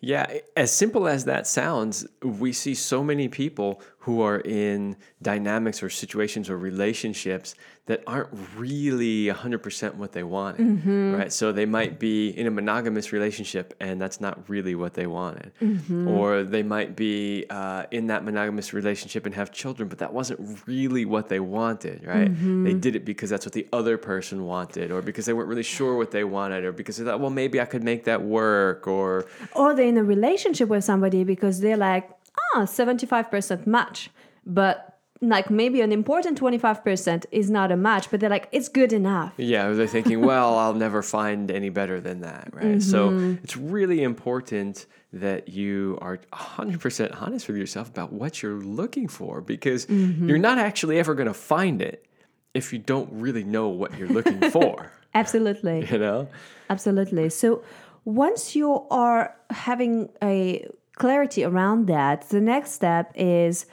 Yeah, 0.06 0.38
as 0.56 0.70
simple 0.70 1.08
as 1.08 1.24
that 1.24 1.48
sounds, 1.48 2.06
we 2.22 2.52
see 2.52 2.74
so 2.74 3.02
many 3.02 3.26
people 3.26 3.82
who 4.06 4.20
are 4.20 4.38
in 4.38 4.94
dynamics 5.20 5.82
or 5.82 5.90
situations 5.90 6.48
or 6.48 6.56
relationships 6.56 7.56
that 7.86 8.02
aren't 8.06 8.28
really 8.56 9.26
100% 9.26 9.94
what 9.94 10.12
they 10.12 10.22
wanted, 10.22 10.64
mm-hmm. 10.64 11.14
right? 11.14 11.32
So 11.32 11.50
they 11.50 11.66
might 11.66 11.98
be 11.98 12.28
in 12.30 12.46
a 12.46 12.50
monogamous 12.50 13.12
relationship 13.12 13.74
and 13.80 14.00
that's 14.00 14.20
not 14.20 14.48
really 14.48 14.76
what 14.76 14.94
they 14.94 15.08
wanted. 15.08 15.52
Mm-hmm. 15.60 16.06
Or 16.06 16.44
they 16.44 16.62
might 16.62 16.94
be 16.94 17.46
uh, 17.50 17.86
in 17.90 18.06
that 18.08 18.24
monogamous 18.24 18.72
relationship 18.72 19.26
and 19.26 19.34
have 19.34 19.50
children, 19.52 19.88
but 19.88 19.98
that 19.98 20.12
wasn't 20.12 20.60
really 20.66 21.04
what 21.04 21.28
they 21.28 21.40
wanted, 21.40 22.04
right? 22.04 22.32
Mm-hmm. 22.32 22.64
They 22.64 22.74
did 22.74 22.94
it 22.94 23.04
because 23.04 23.30
that's 23.30 23.46
what 23.46 23.54
the 23.54 23.68
other 23.72 23.98
person 23.98 24.44
wanted, 24.44 24.92
or 24.92 25.02
because 25.02 25.26
they 25.26 25.32
weren't 25.32 25.48
really 25.48 25.62
sure 25.64 25.96
what 25.96 26.12
they 26.12 26.24
wanted, 26.24 26.64
or 26.64 26.70
because 26.72 26.96
they 26.96 27.04
thought, 27.04 27.18
well, 27.18 27.30
maybe 27.30 27.60
I 27.60 27.64
could 27.64 27.82
make 27.82 28.04
that 28.04 28.22
work, 28.22 28.86
or. 28.86 29.26
Or 29.54 29.74
they're 29.74 29.86
in 29.96 30.02
a 30.02 30.04
relationship 30.04 30.68
with 30.68 30.84
somebody 30.84 31.24
because 31.24 31.60
they're 31.60 31.76
like, 31.76 32.08
ah, 32.54 32.60
75% 32.60 33.66
match. 33.66 34.10
But 34.44 34.98
like 35.22 35.50
maybe 35.50 35.80
an 35.80 35.92
important 35.92 36.38
25% 36.38 37.24
is 37.32 37.50
not 37.50 37.72
a 37.72 37.76
match, 37.76 38.10
but 38.10 38.20
they're 38.20 38.30
like, 38.30 38.48
it's 38.52 38.68
good 38.68 38.92
enough. 38.92 39.32
Yeah, 39.38 39.70
they're 39.70 39.86
thinking, 39.86 40.20
well, 40.20 40.58
I'll 40.58 40.74
never 40.74 41.02
find 41.02 41.50
any 41.50 41.70
better 41.70 42.00
than 42.00 42.20
that, 42.20 42.50
right? 42.52 42.66
Mm-hmm. 42.76 42.80
So 42.80 43.38
it's 43.42 43.56
really 43.56 44.02
important 44.02 44.86
that 45.12 45.48
you 45.48 45.98
are 46.02 46.18
100% 46.32 47.22
honest 47.22 47.48
with 47.48 47.56
yourself 47.56 47.88
about 47.88 48.12
what 48.12 48.42
you're 48.42 48.60
looking 48.60 49.08
for 49.08 49.40
because 49.40 49.86
mm-hmm. 49.86 50.28
you're 50.28 50.38
not 50.38 50.58
actually 50.58 50.98
ever 50.98 51.14
going 51.14 51.28
to 51.28 51.34
find 51.34 51.80
it 51.80 52.04
if 52.52 52.72
you 52.72 52.78
don't 52.78 53.08
really 53.12 53.44
know 53.44 53.68
what 53.68 53.96
you're 53.96 54.08
looking 54.08 54.50
for. 54.50 54.92
Absolutely. 55.14 55.86
You 55.90 55.98
know? 55.98 56.28
Absolutely. 56.68 57.30
So 57.30 57.62
once 58.06 58.54
you 58.54 58.86
are 58.88 59.36
having 59.50 60.08
a 60.22 60.66
clarity 60.94 61.44
around 61.44 61.88
that, 61.88 62.22
the 62.30 62.40
next 62.40 62.70
step 62.72 63.12
is 63.16 63.66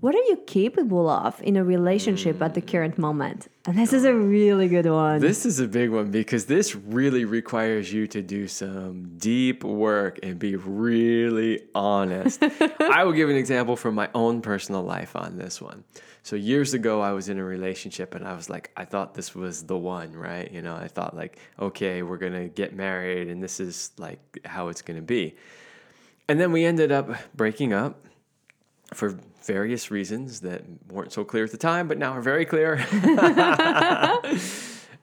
what 0.00 0.14
are 0.14 0.24
you 0.24 0.36
capable 0.46 1.08
of 1.08 1.40
in 1.42 1.56
a 1.56 1.64
relationship 1.64 2.42
at 2.42 2.52
the 2.54 2.60
mm. 2.60 2.70
current 2.70 2.98
moment? 2.98 3.48
And 3.64 3.78
this 3.78 3.92
is 3.92 4.04
a 4.04 4.12
really 4.12 4.68
good 4.68 4.86
one. 4.86 5.20
This 5.20 5.46
is 5.46 5.58
a 5.60 5.68
big 5.68 5.90
one 5.90 6.10
because 6.10 6.46
this 6.46 6.74
really 6.74 7.24
requires 7.24 7.92
you 7.92 8.06
to 8.08 8.22
do 8.22 8.46
some 8.46 9.16
deep 9.18 9.64
work 9.64 10.18
and 10.22 10.38
be 10.38 10.56
really 10.56 11.62
honest. 11.74 12.42
I 12.80 13.04
will 13.04 13.12
give 13.12 13.30
an 13.30 13.36
example 13.36 13.76
from 13.76 13.94
my 13.94 14.10
own 14.14 14.42
personal 14.42 14.82
life 14.82 15.16
on 15.16 15.38
this 15.38 15.62
one. 15.62 15.84
So, 16.26 16.34
years 16.34 16.74
ago, 16.74 17.00
I 17.00 17.12
was 17.12 17.28
in 17.28 17.38
a 17.38 17.44
relationship 17.44 18.16
and 18.16 18.26
I 18.26 18.34
was 18.34 18.50
like, 18.50 18.72
I 18.76 18.84
thought 18.84 19.14
this 19.14 19.32
was 19.32 19.62
the 19.62 19.78
one, 19.78 20.12
right? 20.12 20.50
You 20.50 20.60
know, 20.60 20.74
I 20.74 20.88
thought, 20.88 21.14
like, 21.14 21.38
okay, 21.56 22.02
we're 22.02 22.16
going 22.16 22.32
to 22.32 22.48
get 22.48 22.74
married 22.74 23.28
and 23.28 23.40
this 23.40 23.60
is 23.60 23.92
like 23.96 24.40
how 24.44 24.66
it's 24.66 24.82
going 24.82 24.96
to 24.96 25.06
be. 25.06 25.36
And 26.26 26.40
then 26.40 26.50
we 26.50 26.64
ended 26.64 26.90
up 26.90 27.12
breaking 27.36 27.72
up 27.72 28.02
for 28.92 29.20
various 29.44 29.92
reasons 29.92 30.40
that 30.40 30.64
weren't 30.88 31.12
so 31.12 31.22
clear 31.22 31.44
at 31.44 31.52
the 31.52 31.56
time, 31.56 31.86
but 31.86 31.96
now 31.96 32.10
are 32.10 32.20
very 32.20 32.44
clear. 32.44 32.84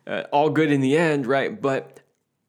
uh, 0.06 0.24
all 0.34 0.50
good 0.50 0.74
in 0.74 0.82
the 0.82 0.98
end, 0.98 1.26
right? 1.26 1.62
But 1.62 2.02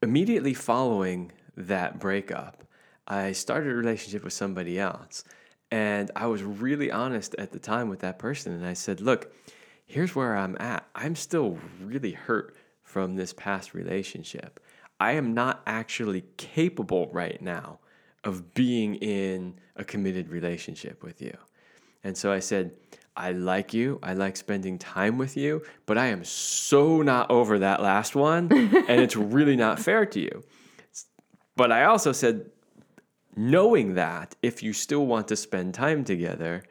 immediately 0.02 0.52
following 0.52 1.30
that 1.56 2.00
breakup, 2.00 2.64
I 3.06 3.30
started 3.30 3.70
a 3.70 3.76
relationship 3.76 4.24
with 4.24 4.32
somebody 4.32 4.80
else. 4.80 5.22
And 5.70 6.10
I 6.14 6.26
was 6.26 6.42
really 6.42 6.90
honest 6.90 7.34
at 7.38 7.52
the 7.52 7.58
time 7.58 7.88
with 7.88 8.00
that 8.00 8.18
person. 8.18 8.52
And 8.52 8.66
I 8.66 8.74
said, 8.74 9.00
look, 9.00 9.32
here's 9.86 10.14
where 10.14 10.36
I'm 10.36 10.56
at. 10.60 10.86
I'm 10.94 11.16
still 11.16 11.58
really 11.82 12.12
hurt 12.12 12.54
from 12.82 13.16
this 13.16 13.32
past 13.32 13.74
relationship. 13.74 14.60
I 15.00 15.12
am 15.12 15.34
not 15.34 15.62
actually 15.66 16.24
capable 16.36 17.10
right 17.12 17.40
now 17.42 17.80
of 18.22 18.54
being 18.54 18.94
in 18.96 19.54
a 19.76 19.84
committed 19.84 20.28
relationship 20.28 21.02
with 21.02 21.20
you. 21.20 21.36
And 22.04 22.16
so 22.16 22.32
I 22.32 22.38
said, 22.38 22.72
I 23.16 23.32
like 23.32 23.72
you. 23.72 23.98
I 24.02 24.14
like 24.14 24.36
spending 24.36 24.78
time 24.78 25.18
with 25.18 25.36
you, 25.36 25.62
but 25.86 25.98
I 25.98 26.06
am 26.06 26.24
so 26.24 27.02
not 27.02 27.30
over 27.30 27.60
that 27.60 27.80
last 27.80 28.14
one. 28.16 28.50
and 28.52 29.00
it's 29.00 29.16
really 29.16 29.56
not 29.56 29.78
fair 29.78 30.04
to 30.06 30.20
you. 30.20 30.42
But 31.56 31.70
I 31.70 31.84
also 31.84 32.12
said, 32.12 32.50
knowing 33.36 33.94
that 33.94 34.34
if 34.42 34.62
you 34.62 34.72
still 34.72 35.06
want 35.06 35.28
to 35.28 35.36
spend 35.36 35.74
time 35.74 36.04
together, 36.04 36.62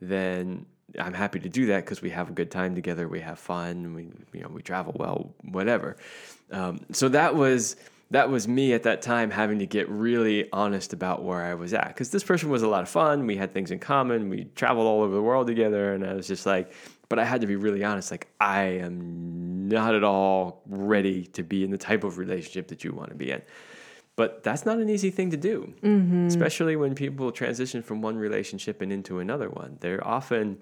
then 0.00 0.66
I'm 0.98 1.14
happy 1.14 1.40
to 1.40 1.48
do 1.48 1.66
that 1.66 1.84
because 1.84 2.02
we 2.02 2.10
have 2.10 2.28
a 2.28 2.32
good 2.32 2.50
time 2.50 2.74
together. 2.74 3.08
We 3.08 3.20
have 3.20 3.38
fun. 3.38 3.94
We 3.94 4.08
you 4.32 4.42
know 4.44 4.48
we 4.48 4.62
travel 4.62 4.94
well, 4.96 5.34
whatever. 5.42 5.96
Um, 6.50 6.80
so 6.92 7.08
that 7.10 7.34
was 7.34 7.76
that 8.10 8.28
was 8.28 8.46
me 8.46 8.74
at 8.74 8.82
that 8.82 9.00
time 9.00 9.30
having 9.30 9.58
to 9.58 9.66
get 9.66 9.88
really 9.88 10.50
honest 10.52 10.92
about 10.92 11.22
where 11.22 11.42
I 11.42 11.54
was 11.54 11.72
at 11.72 11.88
because 11.88 12.10
this 12.10 12.22
person 12.22 12.50
was 12.50 12.62
a 12.62 12.68
lot 12.68 12.82
of 12.82 12.88
fun. 12.88 13.26
We 13.26 13.36
had 13.36 13.54
things 13.54 13.70
in 13.70 13.78
common. 13.78 14.28
We 14.28 14.44
traveled 14.54 14.86
all 14.86 15.02
over 15.02 15.14
the 15.14 15.22
world 15.22 15.46
together, 15.46 15.94
and 15.94 16.06
I 16.06 16.14
was 16.14 16.26
just 16.26 16.44
like, 16.44 16.72
but 17.08 17.18
I 17.18 17.24
had 17.24 17.40
to 17.40 17.46
be 17.46 17.56
really 17.56 17.82
honest. 17.84 18.10
Like 18.10 18.28
I 18.38 18.62
am 18.62 19.68
not 19.68 19.94
at 19.94 20.04
all 20.04 20.62
ready 20.66 21.24
to 21.28 21.42
be 21.42 21.64
in 21.64 21.70
the 21.70 21.78
type 21.78 22.04
of 22.04 22.18
relationship 22.18 22.68
that 22.68 22.84
you 22.84 22.92
want 22.92 23.08
to 23.10 23.16
be 23.16 23.30
in. 23.30 23.42
But 24.14 24.42
that's 24.42 24.66
not 24.66 24.78
an 24.78 24.90
easy 24.90 25.10
thing 25.10 25.30
to 25.30 25.38
do, 25.38 25.74
mm-hmm. 25.82 26.26
especially 26.26 26.76
when 26.76 26.94
people 26.94 27.32
transition 27.32 27.82
from 27.82 28.02
one 28.02 28.16
relationship 28.16 28.82
and 28.82 28.92
into 28.92 29.20
another 29.20 29.48
one. 29.48 29.78
They're 29.80 30.06
often 30.06 30.58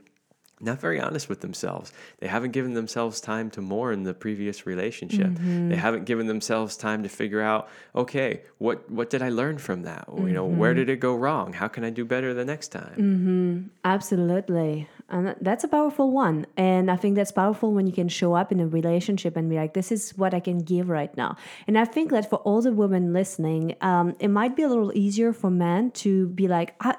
not 0.61 0.79
very 0.79 1.01
honest 1.01 1.29
with 1.29 1.41
themselves. 1.41 1.93
They 2.19 2.27
haven't 2.27 2.51
given 2.53 2.75
themselves 2.75 3.21
time 3.21 3.51
to 3.53 3.63
mourn 3.63 4.05
the 4.05 4.15
previous 4.15 4.67
relationship. 4.67 5.29
Mm-hmm. 5.29 5.71
They 5.71 5.77
haven't 5.77 6.05
given 6.05 6.27
themselves 6.27 6.77
time 6.77 7.03
to 7.03 7.09
figure 7.09 7.41
out, 7.41 7.69
okay, 7.95 8.43
what 8.59 8.91
what 8.91 9.11
did 9.11 9.23
I 9.23 9.31
learn 9.31 9.59
from 9.59 9.83
that? 9.83 10.07
Mm-hmm. 10.07 10.29
You 10.29 10.33
know, 10.35 10.45
where 10.45 10.73
mm-hmm. 10.73 10.81
did 10.81 10.91
it 10.91 11.01
go 11.01 11.15
wrong? 11.15 11.53
How 11.53 11.69
can 11.69 11.85
I 11.85 11.91
do 11.91 12.05
better 12.05 12.35
the 12.35 12.45
next 12.45 12.69
time? 12.69 12.97
Mm-hmm. 12.97 13.69
Absolutely. 13.85 14.89
And 15.09 15.35
that's 15.41 15.65
a 15.65 15.69
powerful 15.69 16.13
one. 16.13 16.47
And 16.57 16.91
I 16.91 16.97
think 16.97 17.17
that's 17.17 17.33
powerful 17.33 17.73
when 17.73 17.87
you 17.87 17.93
can 17.93 18.09
show 18.09 18.35
up 18.35 18.53
in 18.53 18.61
a 18.61 18.67
relationship 18.67 19.37
and 19.37 19.51
be 19.51 19.57
like, 19.57 19.75
this 19.75 19.91
is 19.91 20.17
what 20.17 20.35
I 20.35 20.41
can 20.41 20.59
give 20.59 20.89
right 20.89 21.15
now. 21.17 21.37
And 21.67 21.77
I 21.77 21.85
think 21.85 22.11
that 22.13 22.31
for 22.31 22.37
all 22.37 22.63
the 22.63 22.73
women 22.73 23.13
listening, 23.13 23.75
um, 23.81 24.15
it 24.21 24.29
might 24.29 24.55
be 24.55 24.63
a 24.63 24.69
little 24.69 24.93
easier 24.95 25.33
for 25.33 25.51
men 25.51 25.91
to 26.03 26.29
be 26.29 26.47
like, 26.47 26.77
I, 26.81 26.95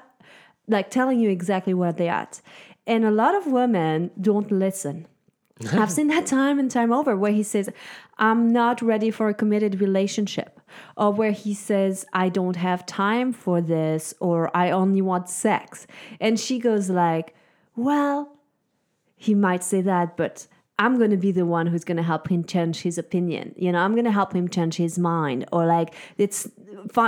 like 0.68 0.90
telling 0.90 1.20
you 1.20 1.30
exactly 1.30 1.74
where 1.74 1.92
they're 1.92 2.12
at. 2.12 2.40
And 2.86 3.04
a 3.04 3.10
lot 3.10 3.34
of 3.34 3.46
women 3.46 4.10
don't 4.20 4.50
listen. 4.50 5.06
I've 5.72 5.92
seen 5.92 6.08
that 6.08 6.26
time 6.26 6.58
and 6.58 6.70
time 6.70 6.92
over 6.92 7.16
where 7.16 7.32
he 7.32 7.42
says, 7.42 7.70
I'm 8.18 8.52
not 8.52 8.82
ready 8.82 9.10
for 9.10 9.28
a 9.28 9.34
committed 9.34 9.80
relationship. 9.80 10.60
Or 10.96 11.12
where 11.12 11.32
he 11.32 11.54
says, 11.54 12.06
I 12.12 12.28
don't 12.30 12.56
have 12.56 12.86
time 12.86 13.32
for 13.32 13.60
this, 13.60 14.14
or 14.20 14.54
I 14.56 14.70
only 14.70 15.02
want 15.02 15.28
sex. 15.28 15.86
And 16.18 16.40
she 16.40 16.58
goes 16.58 16.88
like, 16.88 17.34
Well, 17.76 18.36
he 19.16 19.34
might 19.34 19.62
say 19.62 19.82
that, 19.82 20.16
but 20.16 20.46
I'm 20.78 20.98
going 20.98 21.10
to 21.10 21.16
be 21.16 21.30
the 21.30 21.46
one 21.46 21.66
who's 21.66 21.84
going 21.84 21.98
to 21.98 22.02
help 22.02 22.28
him 22.28 22.42
change 22.44 22.80
his 22.80 22.96
opinion. 22.98 23.54
You 23.56 23.70
know, 23.70 23.78
I'm 23.78 23.92
going 23.92 24.06
to 24.06 24.10
help 24.10 24.34
him 24.34 24.48
change 24.48 24.76
his 24.76 24.98
mind. 24.98 25.46
Or 25.52 25.66
like, 25.66 25.94
it's 26.16 26.48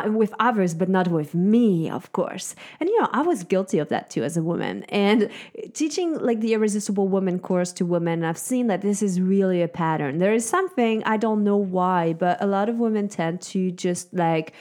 with 0.06 0.34
others, 0.38 0.74
but 0.74 0.88
not 0.88 1.08
with 1.08 1.34
me, 1.34 1.90
of 1.90 2.12
course. 2.12 2.54
And, 2.80 2.88
you 2.88 3.00
know, 3.00 3.08
I 3.12 3.22
was 3.22 3.44
guilty 3.44 3.78
of 3.78 3.88
that 3.88 4.10
too 4.10 4.24
as 4.24 4.36
a 4.36 4.42
woman. 4.42 4.84
And 4.84 5.30
teaching 5.72 6.18
like 6.18 6.40
the 6.40 6.54
Irresistible 6.54 7.08
Woman 7.08 7.38
course 7.38 7.72
to 7.74 7.86
women, 7.86 8.24
I've 8.24 8.38
seen 8.38 8.66
that 8.68 8.82
this 8.82 9.02
is 9.02 9.20
really 9.20 9.62
a 9.62 9.68
pattern. 9.68 10.18
There 10.18 10.32
is 10.32 10.48
something, 10.48 11.02
I 11.04 11.16
don't 11.16 11.44
know 11.44 11.56
why, 11.56 12.12
but 12.12 12.42
a 12.42 12.46
lot 12.46 12.68
of 12.68 12.76
women 12.76 13.08
tend 13.08 13.40
to 13.42 13.70
just 13.70 14.12
like, 14.14 14.52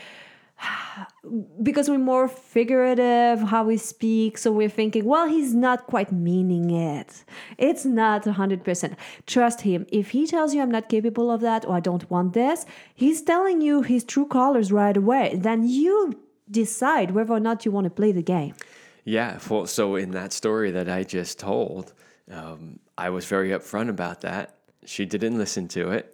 because 1.64 1.90
we're 1.90 1.98
more 1.98 2.28
figurative 2.28 3.42
how 3.42 3.64
we 3.64 3.78
speak 3.78 4.38
so 4.38 4.52
we're 4.52 4.70
thinking 4.70 5.06
well 5.06 5.28
he's 5.28 5.54
not 5.54 5.88
quite 5.88 6.12
meaning 6.12 6.72
it. 6.72 7.24
It's 7.58 7.86
not 7.86 8.24
100% 8.24 8.96
trust 9.26 9.62
him. 9.62 9.86
If 9.92 10.12
he 10.12 10.28
tells 10.28 10.54
you 10.54 10.62
i'm 10.62 10.72
not 10.72 10.90
capable 10.90 11.32
of 11.32 11.42
that 11.42 11.66
or 11.66 11.76
i 11.76 11.80
don't 11.80 12.10
want 12.10 12.34
this 12.34 12.66
he's 12.94 13.22
telling 13.22 13.62
you 13.62 13.82
his 13.82 14.04
true 14.04 14.26
colors 14.26 14.72
right 14.72 14.98
away. 14.98 15.36
Then 15.36 15.68
you 15.68 16.20
decide 16.50 17.12
whether 17.12 17.34
or 17.34 17.40
not 17.40 17.66
you 17.66 17.72
want 17.72 17.86
to 17.86 17.92
play 17.92 18.12
the 18.12 18.24
game. 18.24 18.54
Yeah 19.06 19.40
well, 19.50 19.66
so 19.68 19.96
in 19.96 20.12
that 20.12 20.34
story 20.34 20.72
that 20.72 20.90
i 20.90 21.04
just 21.04 21.40
told 21.40 21.94
um, 22.32 22.80
i 22.98 23.10
was 23.10 23.26
very 23.26 23.50
upfront 23.50 23.90
about 23.90 24.22
that. 24.22 24.56
She 24.86 25.06
didn't 25.06 25.38
listen 25.38 25.70
to 25.70 25.92
it. 25.92 26.14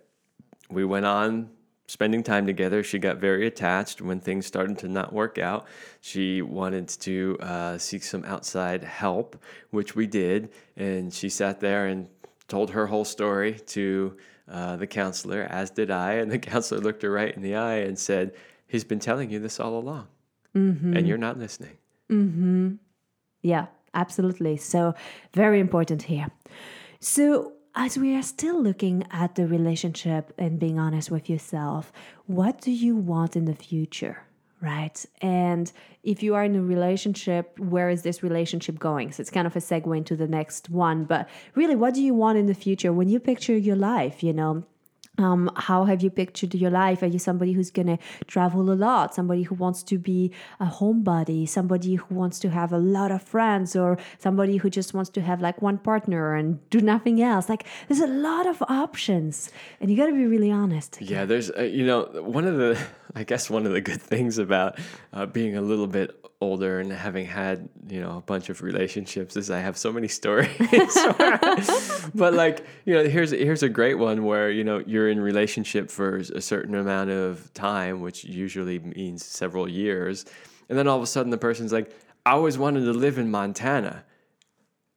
We 0.70 0.86
went 0.86 1.08
on 1.08 1.50
spending 1.90 2.22
time 2.22 2.46
together. 2.46 2.84
She 2.84 3.00
got 3.00 3.18
very 3.18 3.48
attached 3.48 4.00
when 4.00 4.20
things 4.20 4.46
started 4.46 4.78
to 4.80 4.88
not 4.88 5.12
work 5.12 5.40
out. 5.40 5.66
She 6.02 6.44
wanted 6.44 6.88
to 6.88 7.36
uh, 7.40 7.78
seek 7.80 8.04
some 8.04 8.24
outside 8.26 8.84
help, 8.84 9.36
which 9.72 9.96
we 9.96 10.06
did. 10.06 10.50
And 10.78 11.12
she 11.12 11.30
sat 11.30 11.60
there 11.60 11.88
and 11.88 12.08
told 12.48 12.70
her 12.70 12.86
whole 12.86 13.06
story 13.06 13.54
to 13.68 14.16
uh, 14.48 14.76
the 14.76 14.86
counselor, 14.86 15.48
as 15.50 15.72
did 15.72 15.90
I. 15.90 16.14
And 16.14 16.32
the 16.32 16.38
counselor 16.54 16.80
looked 16.80 17.02
her 17.02 17.10
right 17.10 17.36
in 17.36 17.42
the 17.42 17.56
eye 17.56 17.78
and 17.78 17.98
said, 17.98 18.36
He's 18.68 18.84
been 18.84 19.00
telling 19.00 19.32
you 19.32 19.40
this 19.40 19.60
all 19.60 19.76
along, 19.76 20.06
mm-hmm. 20.56 20.96
and 20.96 21.08
you're 21.08 21.18
not 21.18 21.40
listening. 21.40 21.76
Mm-hmm. 22.12 22.76
Yeah, 23.42 23.66
absolutely. 23.96 24.58
So, 24.58 24.94
very 25.34 25.60
important 25.60 26.04
here. 26.04 26.28
So, 27.00 27.54
as 27.80 27.98
we 27.98 28.14
are 28.14 28.22
still 28.22 28.62
looking 28.62 29.06
at 29.10 29.36
the 29.36 29.48
relationship 29.48 30.34
and 30.38 30.60
being 30.60 30.78
honest 30.78 31.10
with 31.10 31.30
yourself, 31.30 31.94
what 32.26 32.60
do 32.60 32.72
you 32.72 32.94
want 32.94 33.38
in 33.38 33.46
the 33.46 33.56
future? 33.56 34.22
Right. 34.60 35.06
And 35.22 35.72
if 36.04 36.22
you 36.22 36.36
are 36.36 36.44
in 36.44 36.58
a 36.58 36.62
relationship, 36.62 37.58
where 37.58 37.90
is 37.90 38.02
this 38.02 38.22
relationship 38.22 38.80
going? 38.80 39.14
So 39.14 39.22
it's 39.22 39.30
kind 39.30 39.48
of 39.48 39.56
a 39.56 39.60
segue 39.60 39.96
into 39.96 40.18
the 40.18 40.28
next 40.28 40.70
one. 40.70 41.06
But 41.06 41.30
really, 41.56 41.78
what 41.78 41.94
do 41.94 42.04
you 42.04 42.14
want 42.14 42.38
in 42.38 42.48
the 42.48 42.54
future 42.54 42.92
when 42.92 43.08
you 43.08 43.18
picture 43.18 43.56
your 43.56 43.78
life? 43.78 44.24
You 44.24 44.34
know, 44.34 44.66
um, 45.20 45.52
how 45.56 45.84
have 45.84 46.02
you 46.02 46.10
pictured 46.10 46.56
your 46.56 46.72
life? 46.72 47.04
Are 47.04 47.08
you 47.08 47.20
somebody 47.20 47.54
who's 47.54 47.72
going 47.72 47.88
to 47.88 47.98
travel 48.26 48.72
a 48.72 48.74
lot? 48.74 49.14
Somebody 49.14 49.44
who 49.44 49.56
wants 49.56 49.84
to 49.84 49.98
be 49.98 50.32
a 50.60 50.66
homebody? 50.66 51.48
Somebody 51.48 51.96
who 51.96 52.16
wants 52.16 52.40
to 52.40 52.50
have 52.50 52.72
a 52.72 52.78
lot 52.78 53.12
of 53.12 53.22
friends? 53.22 53.76
Or 53.76 53.98
somebody 54.18 54.58
who 54.58 54.70
just 54.70 54.94
wants 54.94 55.10
to 55.12 55.22
have 55.22 55.42
like 55.42 55.62
one 55.62 55.78
partner 55.78 56.36
and 56.36 56.68
do 56.70 56.80
nothing 56.80 57.22
else? 57.22 57.50
Like, 57.50 57.66
there's 57.88 58.00
a 58.00 58.08
lot 58.08 58.48
of 58.48 58.64
options, 58.70 59.52
and 59.82 59.92
you 59.92 59.98
got 59.98 60.08
to 60.08 60.14
be 60.14 60.26
really 60.26 60.52
honest. 60.52 61.02
Yeah, 61.02 61.26
there's, 61.26 61.52
uh, 61.52 61.64
you 61.64 61.86
know, 61.86 62.06
one 62.22 62.46
of 62.46 62.56
the, 62.56 62.82
I 63.16 63.24
guess, 63.24 63.50
one 63.50 63.66
of 63.66 63.74
the 63.74 63.82
good 63.82 64.02
things 64.02 64.38
about 64.38 64.80
uh, 65.14 65.26
being 65.26 65.56
a 65.58 65.62
little 65.62 65.88
bit 65.88 66.19
older 66.42 66.80
and 66.80 66.92
having 66.92 67.26
had 67.26 67.68
you 67.90 68.00
know 68.00 68.18
a 68.18 68.22
bunch 68.22 68.50
of 68.50 68.62
relationships 68.62 69.36
is 69.36 69.52
I 69.52 69.60
have 69.60 69.78
so 69.78 69.92
many 69.92 70.08
stories. 70.22 70.50
but 72.16 72.34
like 72.34 72.66
you 72.86 72.94
know, 72.94 73.04
here's 73.06 73.32
here's 73.32 73.64
a 73.64 73.70
great 73.70 73.96
one 73.96 74.26
where 74.26 74.50
you 74.50 74.64
know 74.64 74.82
you're 74.86 75.10
in 75.10 75.20
relationship 75.20 75.92
for 75.92 76.18
a 76.18 76.42
certain 76.42 76.76
amount 76.76 77.10
of 77.10 77.54
time, 77.54 78.02
which 78.02 78.24
usually 78.24 78.80
means 78.80 79.26
several 79.26 79.70
years, 79.70 80.26
and 80.70 80.78
then 80.78 80.88
all 80.88 80.98
of 80.98 81.04
a 81.04 81.08
sudden 81.08 81.30
the 81.30 81.38
person's 81.38 81.74
like, 81.74 81.92
"I 82.26 82.32
always 82.32 82.58
wanted 82.58 82.82
to 82.82 82.94
live 82.94 83.18
in 83.18 83.30
Montana." 83.30 84.06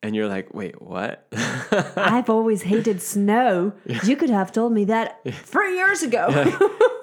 And 0.04 0.16
you're 0.16 0.26
like, 0.26 0.52
wait, 0.52 0.82
what? 0.82 1.28
I've 1.96 2.28
always 2.28 2.62
hated 2.62 3.00
snow. 3.00 3.72
Yeah. 3.86 4.00
You 4.02 4.16
could 4.16 4.30
have 4.30 4.50
told 4.50 4.72
me 4.72 4.84
that 4.86 5.20
three 5.24 5.76
years 5.76 6.02
ago. 6.02 6.26
yeah, 6.28 6.58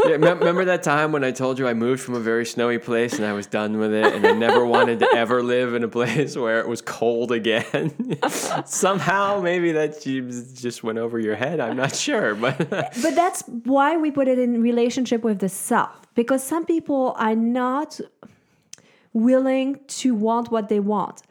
remember 0.05 0.65
that 0.65 0.83
time 0.83 1.11
when 1.11 1.23
I 1.23 1.31
told 1.31 1.59
you 1.59 1.67
I 1.67 1.73
moved 1.73 2.01
from 2.01 2.15
a 2.15 2.19
very 2.19 2.45
snowy 2.45 2.77
place 2.77 3.13
and 3.13 3.25
I 3.25 3.33
was 3.33 3.47
done 3.47 3.77
with 3.77 3.93
it 3.93 4.13
and 4.13 4.25
I 4.25 4.31
never 4.31 4.65
wanted 4.65 4.99
to 4.99 5.09
ever 5.15 5.43
live 5.43 5.73
in 5.73 5.83
a 5.83 5.87
place 5.87 6.35
where 6.35 6.59
it 6.59 6.67
was 6.67 6.81
cold 6.81 7.31
again? 7.31 8.17
Somehow, 8.65 9.41
maybe 9.41 9.71
that 9.73 10.01
just 10.01 10.83
went 10.83 10.97
over 10.97 11.19
your 11.19 11.35
head. 11.35 11.59
I'm 11.59 11.77
not 11.77 11.95
sure, 11.95 12.35
but 12.35 12.57
but 12.69 13.15
that's 13.15 13.43
why 13.63 13.97
we 13.97 14.11
put 14.11 14.27
it 14.27 14.39
in 14.39 14.61
relationship 14.61 15.23
with 15.23 15.39
the 15.39 15.49
self 15.49 16.07
because 16.15 16.43
some 16.43 16.65
people 16.65 17.15
are 17.17 17.35
not 17.35 17.99
willing 19.13 19.79
to 19.87 20.13
want 20.13 20.51
what 20.51 20.69
they 20.69 20.79
want 20.79 21.23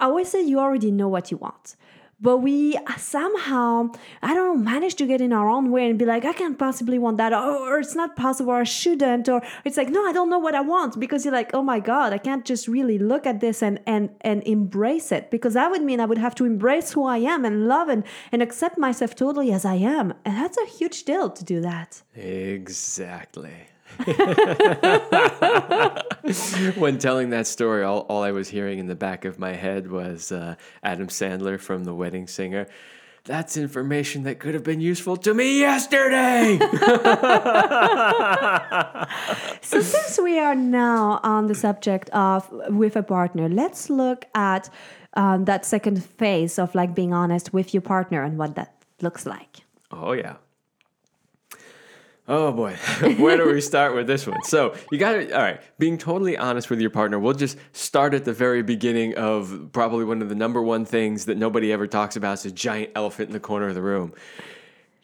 I 0.00 0.04
always 0.06 0.28
say 0.28 0.42
you 0.42 0.58
already 0.58 0.90
know 0.90 1.08
what 1.08 1.30
you 1.30 1.36
want. 1.36 1.76
But 2.20 2.38
we 2.38 2.76
uh, 2.76 2.96
somehow, 2.96 3.90
I 4.22 4.34
don't 4.34 4.56
know, 4.56 4.64
manage 4.64 4.96
to 4.96 5.06
get 5.06 5.20
in 5.20 5.32
our 5.32 5.48
own 5.48 5.70
way 5.70 5.88
and 5.88 5.96
be 5.96 6.04
like, 6.04 6.24
I 6.24 6.32
can't 6.32 6.58
possibly 6.58 6.98
want 6.98 7.16
that, 7.18 7.32
or, 7.32 7.38
or 7.38 7.78
it's 7.78 7.94
not 7.94 8.16
possible, 8.16 8.50
or 8.50 8.60
I 8.60 8.64
shouldn't, 8.64 9.28
or 9.28 9.40
it's 9.64 9.76
like, 9.76 9.88
no, 9.88 10.04
I 10.04 10.12
don't 10.12 10.28
know 10.28 10.38
what 10.40 10.56
I 10.56 10.60
want 10.60 10.98
because 10.98 11.24
you're 11.24 11.32
like, 11.32 11.50
oh 11.54 11.62
my 11.62 11.78
God, 11.78 12.12
I 12.12 12.18
can't 12.18 12.44
just 12.44 12.66
really 12.66 12.98
look 12.98 13.24
at 13.24 13.40
this 13.40 13.62
and 13.62 13.78
and 13.86 14.10
and 14.22 14.42
embrace 14.42 15.12
it 15.12 15.30
because 15.30 15.54
that 15.54 15.70
would 15.70 15.82
mean 15.82 16.00
I 16.00 16.06
would 16.06 16.18
have 16.18 16.34
to 16.36 16.44
embrace 16.44 16.92
who 16.92 17.04
I 17.04 17.18
am 17.18 17.44
and 17.44 17.68
love 17.68 17.88
and 17.88 18.02
and 18.32 18.42
accept 18.42 18.78
myself 18.78 19.14
totally 19.14 19.52
as 19.52 19.64
I 19.64 19.76
am, 19.76 20.12
and 20.24 20.36
that's 20.36 20.58
a 20.58 20.66
huge 20.66 21.04
deal 21.04 21.30
to 21.30 21.44
do 21.44 21.60
that. 21.60 22.02
Exactly. 22.16 23.67
when 26.76 26.98
telling 26.98 27.30
that 27.30 27.46
story, 27.46 27.82
all, 27.82 28.00
all 28.08 28.22
I 28.22 28.32
was 28.32 28.48
hearing 28.48 28.78
in 28.78 28.86
the 28.86 28.94
back 28.94 29.24
of 29.24 29.38
my 29.38 29.54
head 29.54 29.90
was 29.90 30.32
uh, 30.32 30.56
Adam 30.82 31.08
Sandler 31.08 31.58
from 31.58 31.84
The 31.84 31.94
Wedding 31.94 32.26
Singer. 32.26 32.66
That's 33.24 33.56
information 33.56 34.22
that 34.22 34.38
could 34.38 34.54
have 34.54 34.62
been 34.62 34.80
useful 34.80 35.16
to 35.18 35.34
me 35.34 35.58
yesterday. 35.58 36.58
so, 39.60 39.82
since 39.82 40.18
we 40.22 40.38
are 40.38 40.54
now 40.54 41.20
on 41.22 41.46
the 41.46 41.54
subject 41.54 42.08
of 42.10 42.48
with 42.68 42.96
a 42.96 43.02
partner, 43.02 43.48
let's 43.48 43.90
look 43.90 44.24
at 44.34 44.70
um, 45.14 45.44
that 45.44 45.66
second 45.66 46.04
phase 46.04 46.58
of 46.58 46.74
like 46.74 46.94
being 46.94 47.12
honest 47.12 47.52
with 47.52 47.74
your 47.74 47.82
partner 47.82 48.22
and 48.22 48.38
what 48.38 48.54
that 48.54 48.82
looks 49.02 49.26
like. 49.26 49.58
Oh, 49.90 50.12
yeah. 50.12 50.36
Oh 52.30 52.52
boy, 52.52 52.74
where 53.18 53.38
do 53.38 53.50
we 53.50 53.62
start 53.62 53.94
with 53.94 54.06
this 54.06 54.26
one? 54.26 54.42
So 54.44 54.74
you 54.92 54.98
got 54.98 55.12
to, 55.12 55.34
all 55.34 55.42
right, 55.42 55.62
being 55.78 55.96
totally 55.96 56.36
honest 56.36 56.68
with 56.68 56.78
your 56.78 56.90
partner. 56.90 57.18
We'll 57.18 57.32
just 57.32 57.56
start 57.72 58.12
at 58.12 58.26
the 58.26 58.34
very 58.34 58.62
beginning 58.62 59.16
of 59.16 59.70
probably 59.72 60.04
one 60.04 60.20
of 60.20 60.28
the 60.28 60.34
number 60.34 60.60
one 60.60 60.84
things 60.84 61.24
that 61.24 61.38
nobody 61.38 61.72
ever 61.72 61.86
talks 61.86 62.16
about. 62.16 62.34
is 62.34 62.44
a 62.44 62.50
giant 62.50 62.90
elephant 62.94 63.30
in 63.30 63.32
the 63.32 63.40
corner 63.40 63.68
of 63.68 63.74
the 63.74 63.80
room. 63.80 64.12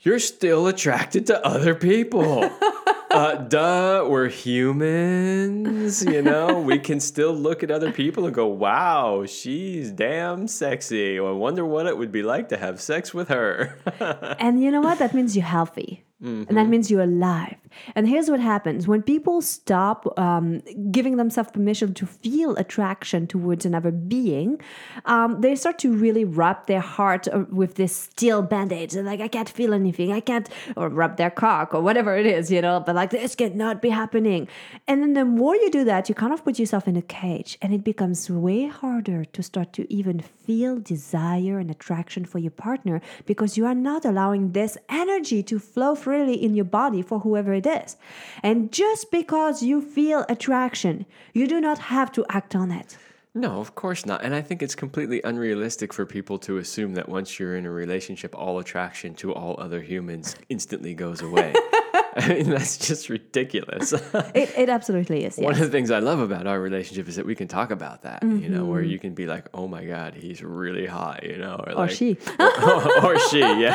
You're 0.00 0.18
still 0.18 0.66
attracted 0.66 1.26
to 1.28 1.42
other 1.46 1.74
people. 1.74 2.50
uh, 3.10 3.36
duh, 3.36 4.06
we're 4.06 4.28
humans, 4.28 6.04
you 6.04 6.20
know. 6.20 6.60
we 6.60 6.78
can 6.78 7.00
still 7.00 7.32
look 7.32 7.62
at 7.62 7.70
other 7.70 7.90
people 7.90 8.26
and 8.26 8.34
go, 8.34 8.46
"Wow, 8.46 9.24
she's 9.24 9.90
damn 9.90 10.46
sexy." 10.46 11.18
I 11.18 11.30
wonder 11.30 11.64
what 11.64 11.86
it 11.86 11.96
would 11.96 12.12
be 12.12 12.22
like 12.22 12.50
to 12.50 12.58
have 12.58 12.82
sex 12.82 13.14
with 13.14 13.28
her. 13.28 13.78
and 14.38 14.62
you 14.62 14.70
know 14.70 14.82
what? 14.82 14.98
That 14.98 15.14
means 15.14 15.34
you're 15.34 15.46
healthy. 15.46 16.04
Mm-hmm. 16.22 16.48
And 16.48 16.56
that 16.56 16.68
means 16.68 16.90
you're 16.90 17.02
alive. 17.02 17.56
And 17.94 18.08
here's 18.08 18.30
what 18.30 18.40
happens 18.40 18.86
when 18.86 19.02
people 19.02 19.42
stop 19.42 20.18
um, 20.18 20.62
giving 20.90 21.16
themselves 21.16 21.50
permission 21.50 21.94
to 21.94 22.06
feel 22.06 22.56
attraction 22.56 23.26
towards 23.26 23.66
another 23.66 23.90
being, 23.90 24.60
um, 25.04 25.40
they 25.40 25.54
start 25.54 25.78
to 25.80 25.92
really 25.92 26.24
rub 26.24 26.66
their 26.66 26.80
heart 26.80 27.28
uh, 27.28 27.44
with 27.50 27.74
this 27.74 27.94
steel 27.94 28.42
band 28.42 28.72
aid. 28.72 28.94
Like, 28.94 29.20
I 29.20 29.28
can't 29.28 29.48
feel 29.48 29.74
anything. 29.74 30.12
I 30.12 30.20
can't, 30.20 30.48
or 30.76 30.88
rub 30.88 31.16
their 31.16 31.30
cock 31.30 31.74
or 31.74 31.80
whatever 31.80 32.16
it 32.16 32.26
is, 32.26 32.50
you 32.50 32.62
know, 32.62 32.80
but 32.80 32.94
like, 32.94 33.10
this 33.10 33.34
cannot 33.34 33.82
be 33.82 33.90
happening. 33.90 34.48
And 34.86 35.02
then 35.02 35.14
the 35.14 35.24
more 35.24 35.56
you 35.56 35.70
do 35.70 35.84
that, 35.84 36.08
you 36.08 36.14
kind 36.14 36.32
of 36.32 36.44
put 36.44 36.58
yourself 36.58 36.88
in 36.88 36.96
a 36.96 37.02
cage 37.02 37.58
and 37.62 37.72
it 37.72 37.84
becomes 37.84 38.30
way 38.30 38.66
harder 38.66 39.24
to 39.24 39.42
start 39.42 39.72
to 39.74 39.92
even 39.92 40.20
feel 40.20 40.78
desire 40.78 41.58
and 41.58 41.70
attraction 41.70 42.24
for 42.24 42.38
your 42.38 42.50
partner 42.50 43.00
because 43.26 43.56
you 43.56 43.66
are 43.66 43.74
not 43.74 44.04
allowing 44.04 44.52
this 44.52 44.76
energy 44.88 45.42
to 45.42 45.58
flow 45.58 45.94
freely 45.94 46.42
in 46.42 46.54
your 46.54 46.64
body 46.64 47.02
for 47.02 47.20
whoever 47.20 47.52
it 47.54 47.63
is. 47.66 47.96
And 48.42 48.72
just 48.72 49.10
because 49.10 49.62
you 49.62 49.80
feel 49.80 50.24
attraction, 50.28 51.06
you 51.32 51.46
do 51.46 51.60
not 51.60 51.78
have 51.78 52.12
to 52.12 52.24
act 52.28 52.54
on 52.54 52.70
it. 52.70 52.96
No, 53.34 53.58
of 53.58 53.74
course 53.74 54.06
not. 54.06 54.24
And 54.24 54.32
I 54.34 54.42
think 54.42 54.62
it's 54.62 54.76
completely 54.76 55.20
unrealistic 55.24 55.92
for 55.92 56.06
people 56.06 56.38
to 56.40 56.58
assume 56.58 56.94
that 56.94 57.08
once 57.08 57.40
you're 57.40 57.56
in 57.56 57.66
a 57.66 57.70
relationship, 57.70 58.34
all 58.36 58.60
attraction 58.60 59.14
to 59.16 59.34
all 59.34 59.56
other 59.58 59.80
humans 59.80 60.36
instantly 60.48 60.94
goes 60.94 61.20
away. 61.20 61.52
I 62.16 62.28
mean, 62.28 62.50
that's 62.50 62.76
just 62.78 63.08
ridiculous. 63.08 63.92
it, 64.34 64.52
it 64.56 64.68
absolutely 64.68 65.24
is. 65.24 65.36
One 65.36 65.52
of 65.52 65.58
the 65.58 65.68
things 65.68 65.90
I 65.90 65.98
love 65.98 66.20
about 66.20 66.46
our 66.46 66.60
relationship 66.60 67.08
is 67.08 67.16
that 67.16 67.26
we 67.26 67.34
can 67.34 67.48
talk 67.48 67.72
about 67.72 68.02
that, 68.02 68.22
mm-hmm. 68.22 68.40
you 68.40 68.48
know, 68.48 68.64
where 68.64 68.82
mm-hmm. 68.82 68.90
you 68.92 68.98
can 69.00 69.14
be 69.14 69.26
like, 69.26 69.48
oh 69.52 69.66
my 69.66 69.84
God, 69.84 70.14
he's 70.14 70.40
really 70.40 70.86
hot, 70.86 71.24
you 71.24 71.36
know, 71.38 71.56
or, 71.66 71.72
or 71.72 71.74
like, 71.74 71.90
she. 71.90 72.16
or, 72.38 73.04
or 73.04 73.18
she, 73.30 73.40
yeah. 73.40 73.74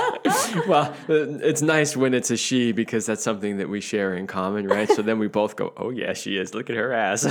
well, 0.70 0.96
it's 1.10 1.62
nice 1.62 1.98
when 1.98 2.14
it's 2.14 2.32
a 2.32 2.38
she 2.38 2.72
because 2.72 3.06
that's 3.06 3.24
something 3.24 3.58
that 3.58 3.68
we 3.68 3.82
share 3.82 4.16
in 4.16 4.26
common, 4.26 4.68
right? 4.68 4.90
So 4.90 5.02
then 5.02 5.20
we 5.20 5.28
both 5.28 5.58
go, 5.58 5.74
oh 5.76 5.90
yeah, 5.90 6.14
she 6.14 6.38
is. 6.38 6.54
Look 6.54 6.70
at 6.70 6.78
her 6.78 6.94
ass. 6.94 7.24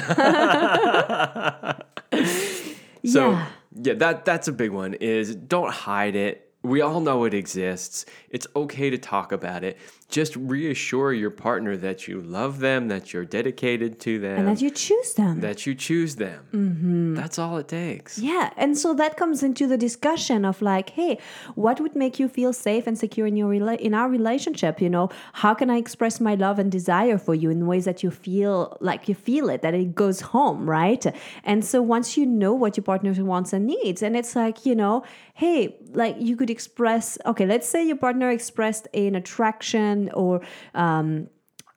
so, 3.05 3.31
yeah. 3.31 3.47
yeah, 3.81 3.95
that 3.95 4.27
that's 4.27 4.49
a 4.49 4.53
big 4.53 4.73
one 4.73 4.93
is 4.95 5.35
don't 5.35 5.73
hide 5.73 6.17
it 6.17 6.48
we 6.63 6.81
all 6.81 7.01
know 7.01 7.25
it 7.25 7.35
exists. 7.35 8.05
It's 8.31 8.47
okay 8.57 8.91
to 8.91 8.99
talk 8.99 9.31
about 9.31 9.63
it. 9.63 9.79
Just 10.09 10.35
reassure 10.37 11.13
your 11.13 11.31
partner 11.31 11.77
that 11.77 12.09
you 12.09 12.21
love 12.21 12.59
them, 12.61 12.89
that 12.89 13.13
you're 13.13 13.27
dedicated 13.27 14.01
to 14.01 14.19
them, 14.19 14.39
and 14.39 14.49
that 14.49 14.63
you 14.63 14.71
choose 14.71 15.15
them. 15.15 15.41
That 15.41 15.67
you 15.67 15.75
choose 15.75 16.17
them. 16.17 16.47
Mm-hmm. 16.53 17.15
That's 17.15 17.39
all 17.39 17.59
it 17.59 17.69
takes. 17.69 18.19
Yeah. 18.19 18.51
And 18.57 18.77
so 18.77 18.95
that 18.95 19.17
comes 19.17 19.43
into 19.43 19.67
the 19.67 19.77
discussion 19.77 20.45
of 20.45 20.61
like, 20.63 20.91
hey, 20.91 21.19
what 21.55 21.79
would 21.81 21.95
make 21.95 22.19
you 22.19 22.27
feel 22.27 22.53
safe 22.53 22.87
and 22.87 22.99
secure 22.99 23.27
in 23.27 23.37
your 23.37 23.51
rela- 23.51 23.79
in 23.79 23.95
our 23.95 24.09
relationship? 24.09 24.81
You 24.81 24.89
know, 24.89 25.11
how 25.35 25.55
can 25.55 25.69
I 25.71 25.77
express 25.77 26.21
my 26.21 26.35
love 26.35 26.59
and 26.59 26.73
desire 26.73 27.19
for 27.19 27.35
you 27.35 27.51
in 27.51 27.67
ways 27.67 27.85
that 27.85 28.03
you 28.03 28.11
feel 28.11 28.79
like 28.81 29.09
you 29.09 29.15
feel 29.15 29.49
it, 29.51 29.63
that 29.63 29.75
it 29.75 29.95
goes 29.95 30.23
home, 30.23 30.69
right? 30.69 31.05
And 31.45 31.65
so 31.65 31.83
once 31.83 32.17
you 32.17 32.27
know 32.27 32.55
what 32.55 32.77
your 32.77 32.85
partner 32.85 33.13
wants 33.23 33.53
and 33.53 33.67
needs, 33.67 34.03
and 34.03 34.17
it's 34.17 34.35
like, 34.35 34.65
you 34.65 34.75
know, 34.75 35.05
hey, 35.35 35.77
like 35.93 36.17
you 36.19 36.35
could 36.35 36.48
express, 36.51 37.19
okay, 37.27 37.47
let's 37.47 37.69
say 37.69 37.87
your 37.87 37.97
partner 37.97 38.31
expressed 38.31 38.89
an 38.95 39.15
attraction 39.15 40.11
or, 40.15 40.41
um, 40.75 41.29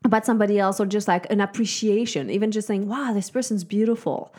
about 0.04 0.26
somebody 0.26 0.58
else 0.58 0.80
or 0.80 0.86
just 0.86 1.08
like 1.08 1.32
an 1.32 1.40
appreciation 1.40 2.30
even 2.32 2.50
just 2.50 2.68
saying 2.68 2.88
wow 2.88 3.14
this 3.14 3.30
person's 3.30 3.64
beautiful 3.64 4.34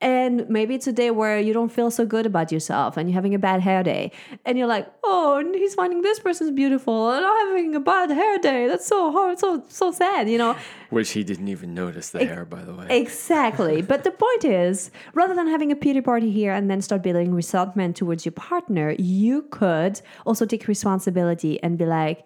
and 0.00 0.46
maybe 0.50 0.74
it's 0.74 0.86
a 0.86 0.92
day 0.92 1.10
where 1.10 1.40
you 1.40 1.54
don't 1.54 1.72
feel 1.72 1.90
so 1.90 2.04
good 2.04 2.26
about 2.26 2.52
yourself 2.52 2.96
and 2.96 3.08
you're 3.08 3.14
having 3.14 3.34
a 3.34 3.38
bad 3.38 3.62
hair 3.62 3.82
day. 3.82 4.12
And 4.44 4.58
you're 4.58 4.66
like 4.66 4.86
oh 5.04 5.42
he's 5.54 5.74
finding 5.74 6.02
this 6.02 6.18
person's 6.20 6.50
beautiful 6.50 7.10
and 7.10 7.24
i'm 7.24 7.48
having 7.48 7.74
a 7.74 7.80
bad 7.80 8.10
hair 8.10 8.38
day. 8.38 8.68
That's 8.68 8.86
so 8.86 9.10
hard 9.10 9.38
so 9.38 9.64
so 9.68 9.92
sad 9.92 10.28
you 10.28 10.38
know? 10.38 10.56
Which 10.90 11.10
he 11.10 11.24
didn't 11.24 11.48
even 11.48 11.74
notice 11.74 12.10
the 12.10 12.22
e- 12.22 12.26
hair 12.26 12.44
by 12.44 12.62
the 12.62 12.74
way. 12.74 12.86
exactly. 12.90 13.82
But 13.96 14.04
the 14.04 14.10
point 14.10 14.44
is 14.44 14.90
rather 15.14 15.34
than 15.34 15.48
having 15.48 15.72
a 15.72 15.76
pity 15.76 16.00
party 16.00 16.30
here 16.30 16.52
and 16.52 16.70
then 16.70 16.82
start 16.82 17.02
building 17.02 17.32
resentment 17.34 17.96
towards 17.96 18.24
your 18.24 18.32
partner 18.32 18.94
you 18.98 19.42
could 19.50 20.00
also 20.26 20.44
take 20.44 20.68
responsibility 20.68 21.62
and 21.62 21.78
be 21.78 21.86
like 21.86 22.24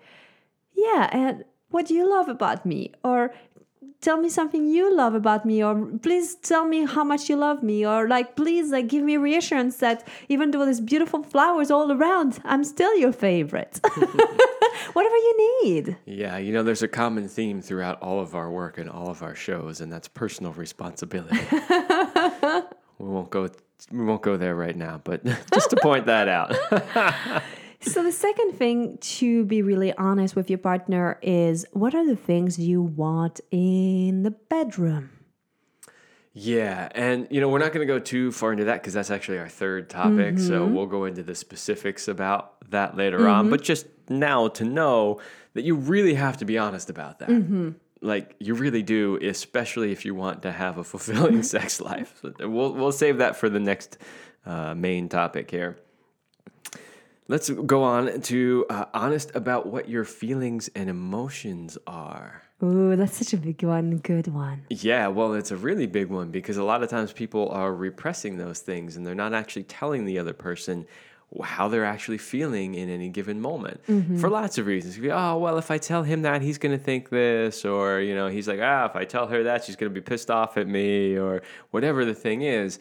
yeah 0.74 1.08
and 1.12 1.44
what 1.70 1.86
do 1.86 1.94
you 1.94 2.08
love 2.08 2.28
about 2.28 2.66
me? 2.66 2.92
Or 3.04 3.32
tell 4.00 4.16
me 4.16 4.28
something 4.28 4.66
you 4.66 4.94
love 4.94 5.14
about 5.14 5.44
me 5.44 5.62
or 5.62 5.74
please 6.02 6.34
tell 6.36 6.64
me 6.64 6.86
how 6.86 7.04
much 7.04 7.28
you 7.28 7.36
love 7.36 7.62
me 7.62 7.86
or 7.86 8.08
like 8.08 8.34
please 8.36 8.70
like 8.70 8.88
give 8.88 9.02
me 9.04 9.16
reassurance 9.16 9.76
that 9.76 10.06
even 10.28 10.50
though 10.50 10.64
there's 10.64 10.80
beautiful 10.80 11.22
flowers 11.22 11.70
all 11.70 11.92
around 11.92 12.38
i'm 12.44 12.64
still 12.64 12.96
your 12.96 13.12
favorite. 13.12 13.80
Whatever 14.92 15.16
you 15.16 15.60
need. 15.62 15.96
Yeah 16.06 16.38
you 16.38 16.52
know 16.52 16.62
there's 16.62 16.82
a 16.82 16.88
common 16.88 17.28
theme 17.28 17.60
throughout 17.60 18.00
all 18.00 18.20
of 18.20 18.34
our 18.34 18.50
work 18.50 18.78
and 18.78 18.88
all 18.88 19.08
of 19.10 19.22
our 19.22 19.34
shows 19.34 19.80
and 19.80 19.92
that's 19.92 20.08
personal 20.08 20.52
responsibility. 20.52 21.38
We 22.98 23.08
won't 23.08 23.30
go 23.30 23.48
we 23.90 24.04
won't 24.04 24.20
go 24.20 24.36
there 24.36 24.54
right 24.54 24.76
now 24.76 25.00
but 25.02 25.24
just 25.54 25.70
to 25.70 25.76
point 25.76 26.04
that 26.06 26.28
out 26.28 26.54
so 27.80 28.02
the 28.02 28.12
second 28.12 28.52
thing 28.52 28.98
to 28.98 29.44
be 29.44 29.62
really 29.62 29.92
honest 29.94 30.36
with 30.36 30.50
your 30.50 30.58
partner 30.58 31.18
is 31.22 31.66
what 31.72 31.94
are 31.94 32.06
the 32.06 32.16
things 32.16 32.58
you 32.58 32.82
want 32.82 33.40
in 33.50 34.22
the 34.22 34.30
bedroom? 34.30 35.10
Yeah, 36.32 36.88
and 36.94 37.26
you 37.30 37.40
know, 37.40 37.48
we're 37.48 37.58
not 37.58 37.72
going 37.72 37.86
to 37.86 37.92
go 37.92 37.98
too 37.98 38.30
far 38.30 38.52
into 38.52 38.64
that 38.64 38.80
because 38.80 38.94
that's 38.94 39.10
actually 39.10 39.38
our 39.38 39.48
third 39.48 39.90
topic. 39.90 40.36
Mm-hmm. 40.36 40.46
So 40.46 40.64
we'll 40.64 40.86
go 40.86 41.04
into 41.04 41.22
the 41.22 41.34
specifics 41.34 42.06
about 42.06 42.70
that 42.70 42.96
later 42.96 43.18
mm-hmm. 43.18 43.30
on. 43.30 43.50
But 43.50 43.62
just 43.62 43.86
now 44.08 44.48
to 44.48 44.64
know 44.64 45.20
that 45.54 45.62
you 45.62 45.74
really 45.74 46.14
have 46.14 46.36
to 46.38 46.44
be 46.44 46.56
honest 46.56 46.88
about 46.88 47.18
that. 47.18 47.30
Mm-hmm. 47.30 47.70
Like 48.00 48.36
you 48.38 48.54
really 48.54 48.82
do, 48.82 49.18
especially 49.20 49.90
if 49.90 50.04
you 50.04 50.14
want 50.14 50.42
to 50.42 50.52
have 50.52 50.78
a 50.78 50.84
fulfilling 50.84 51.42
sex 51.44 51.80
life. 51.80 52.22
We'll 52.38 52.74
we'll 52.74 52.92
save 52.92 53.18
that 53.18 53.36
for 53.36 53.48
the 53.48 53.60
next 53.60 53.98
uh, 54.46 54.74
main 54.74 55.08
topic 55.08 55.50
here. 55.50 55.78
Let's 57.30 57.48
go 57.48 57.84
on 57.84 58.22
to 58.22 58.66
uh, 58.68 58.86
honest 58.92 59.30
about 59.36 59.66
what 59.66 59.88
your 59.88 60.02
feelings 60.02 60.68
and 60.74 60.90
emotions 60.90 61.78
are. 61.86 62.42
Ooh, 62.60 62.96
that's 62.96 63.18
such 63.18 63.32
a 63.32 63.36
big 63.36 63.62
one. 63.62 63.98
Good 63.98 64.26
one. 64.26 64.64
Yeah, 64.68 65.06
well, 65.06 65.34
it's 65.34 65.52
a 65.52 65.56
really 65.56 65.86
big 65.86 66.08
one 66.08 66.32
because 66.32 66.56
a 66.56 66.64
lot 66.64 66.82
of 66.82 66.90
times 66.90 67.12
people 67.12 67.48
are 67.50 67.72
repressing 67.72 68.36
those 68.36 68.58
things 68.58 68.96
and 68.96 69.06
they're 69.06 69.14
not 69.14 69.32
actually 69.32 69.62
telling 69.62 70.06
the 70.06 70.18
other 70.18 70.32
person 70.32 70.88
how 71.40 71.68
they're 71.68 71.84
actually 71.84 72.18
feeling 72.18 72.74
in 72.74 72.90
any 72.90 73.08
given 73.08 73.40
moment 73.40 73.80
mm-hmm. 73.86 74.18
for 74.18 74.28
lots 74.28 74.58
of 74.58 74.66
reasons. 74.66 74.98
Oh, 75.12 75.38
well, 75.38 75.56
if 75.56 75.70
I 75.70 75.78
tell 75.78 76.02
him 76.02 76.22
that, 76.22 76.42
he's 76.42 76.58
going 76.58 76.76
to 76.76 76.82
think 76.82 77.10
this, 77.10 77.64
or, 77.64 78.00
you 78.00 78.16
know, 78.16 78.26
he's 78.26 78.48
like, 78.48 78.58
ah, 78.60 78.86
if 78.86 78.96
I 78.96 79.04
tell 79.04 79.28
her 79.28 79.44
that, 79.44 79.62
she's 79.62 79.76
going 79.76 79.94
to 79.94 79.94
be 79.94 80.04
pissed 80.04 80.32
off 80.32 80.56
at 80.56 80.66
me, 80.66 81.16
or 81.16 81.42
whatever 81.70 82.04
the 82.04 82.12
thing 82.12 82.42
is 82.42 82.80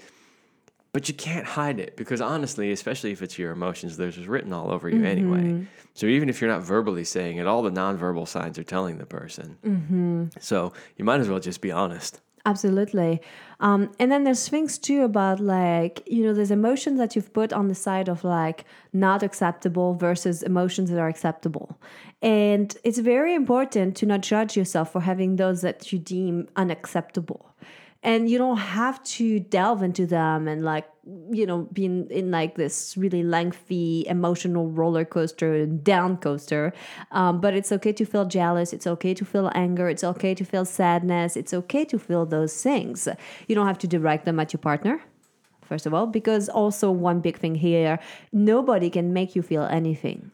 but 0.92 1.08
you 1.08 1.14
can't 1.14 1.46
hide 1.46 1.80
it 1.80 1.96
because 1.96 2.22
honestly, 2.22 2.72
especially 2.72 3.12
if 3.12 3.22
it's 3.22 3.38
your 3.38 3.52
emotions, 3.52 3.98
there's 3.98 4.16
just 4.16 4.28
written 4.28 4.54
all 4.54 4.72
over 4.72 4.90
you 4.90 4.98
mm-hmm. 4.98 5.06
anyway. 5.06 5.68
So 5.94 6.08
even 6.08 6.30
if 6.30 6.42
you're 6.42 6.50
not 6.50 6.62
verbally 6.62 7.04
saying 7.04 7.38
it, 7.38 7.48
all 7.48 7.62
the 7.62 7.70
nonverbal 7.70 8.28
signs 8.28 8.58
are 8.58 8.64
telling 8.64 8.98
the 8.98 9.06
person. 9.06 9.58
Mm-hmm. 9.64 10.26
So 10.40 10.74
you 10.98 11.06
might 11.06 11.20
as 11.20 11.30
well 11.30 11.40
just 11.40 11.62
be 11.62 11.72
honest. 11.72 12.22
Absolutely. 12.46 13.22
Um, 13.60 13.92
and 14.00 14.12
then 14.12 14.24
there's 14.24 14.48
things 14.48 14.78
too 14.78 15.04
about 15.04 15.40
like, 15.40 16.02
you 16.08 16.24
know, 16.24 16.34
there's 16.34 16.52
emotions 16.52 16.98
that 16.98 17.16
you've 17.16 17.34
put 17.34 17.52
on 17.52 17.68
the 17.68 17.76
side 17.76 18.08
of 18.08 18.24
like 18.24 18.66
not 18.94 19.22
acceptable 19.22 19.94
versus 19.94 20.42
emotions 20.42 20.90
that 20.90 21.00
are 21.00 21.10
acceptable. 21.10 21.80
And 22.22 22.76
it's 22.84 22.98
very 23.00 23.36
important 23.36 23.96
to 23.98 24.06
not 24.06 24.22
judge 24.22 24.56
yourself 24.56 24.94
for 24.94 25.02
having 25.02 25.36
those 25.36 25.62
that 25.62 25.92
you 25.92 26.00
deem 26.00 26.48
unacceptable 26.56 27.54
and 28.02 28.30
you 28.30 28.38
don't 28.38 28.58
have 28.58 29.04
to 29.04 29.40
delve 29.40 29.84
into 29.84 30.06
them 30.06 30.48
and 30.48 30.64
like 30.64 30.88
you 31.32 31.46
know 31.46 31.68
being 31.74 32.08
in 32.10 32.32
like 32.32 32.56
this 32.56 32.96
really 32.96 33.24
lengthy 33.24 34.06
emotional 34.08 34.70
roller 34.70 35.04
coaster 35.04 35.54
and 35.56 35.84
down 35.84 36.18
coaster. 36.18 36.72
Um, 37.12 37.42
but 37.42 37.54
it's 37.54 37.72
okay 37.72 37.94
to 37.94 38.06
feel 38.06 38.26
jealous. 38.26 38.74
It's 38.74 38.88
okay 38.88 39.14
to 39.14 39.26
feel 39.26 39.52
anger. 39.56 39.90
It's 39.90 40.04
okay 40.04 40.34
to 40.36 40.46
feel 40.46 40.66
sadness. 40.66 41.36
It's 41.36 41.54
okay 41.54 41.86
to 41.86 42.00
feel 42.00 42.26
those 42.26 42.62
things. 42.62 43.08
You 43.48 43.56
don't 43.56 43.68
have 43.68 43.80
to 43.80 43.88
direct 43.88 44.26
them 44.26 44.40
at 44.40 44.54
your 44.54 44.60
partner 44.60 45.02
first 45.62 45.86
of 45.86 45.94
all 45.94 46.08
because 46.08 46.50
also 46.50 46.90
one 46.90 47.20
big 47.20 47.38
thing 47.38 47.54
here 47.54 48.00
nobody 48.34 48.90
can 48.90 49.14
make 49.14 49.36
you 49.36 49.42
feel 49.44 49.64
anything 49.64 50.32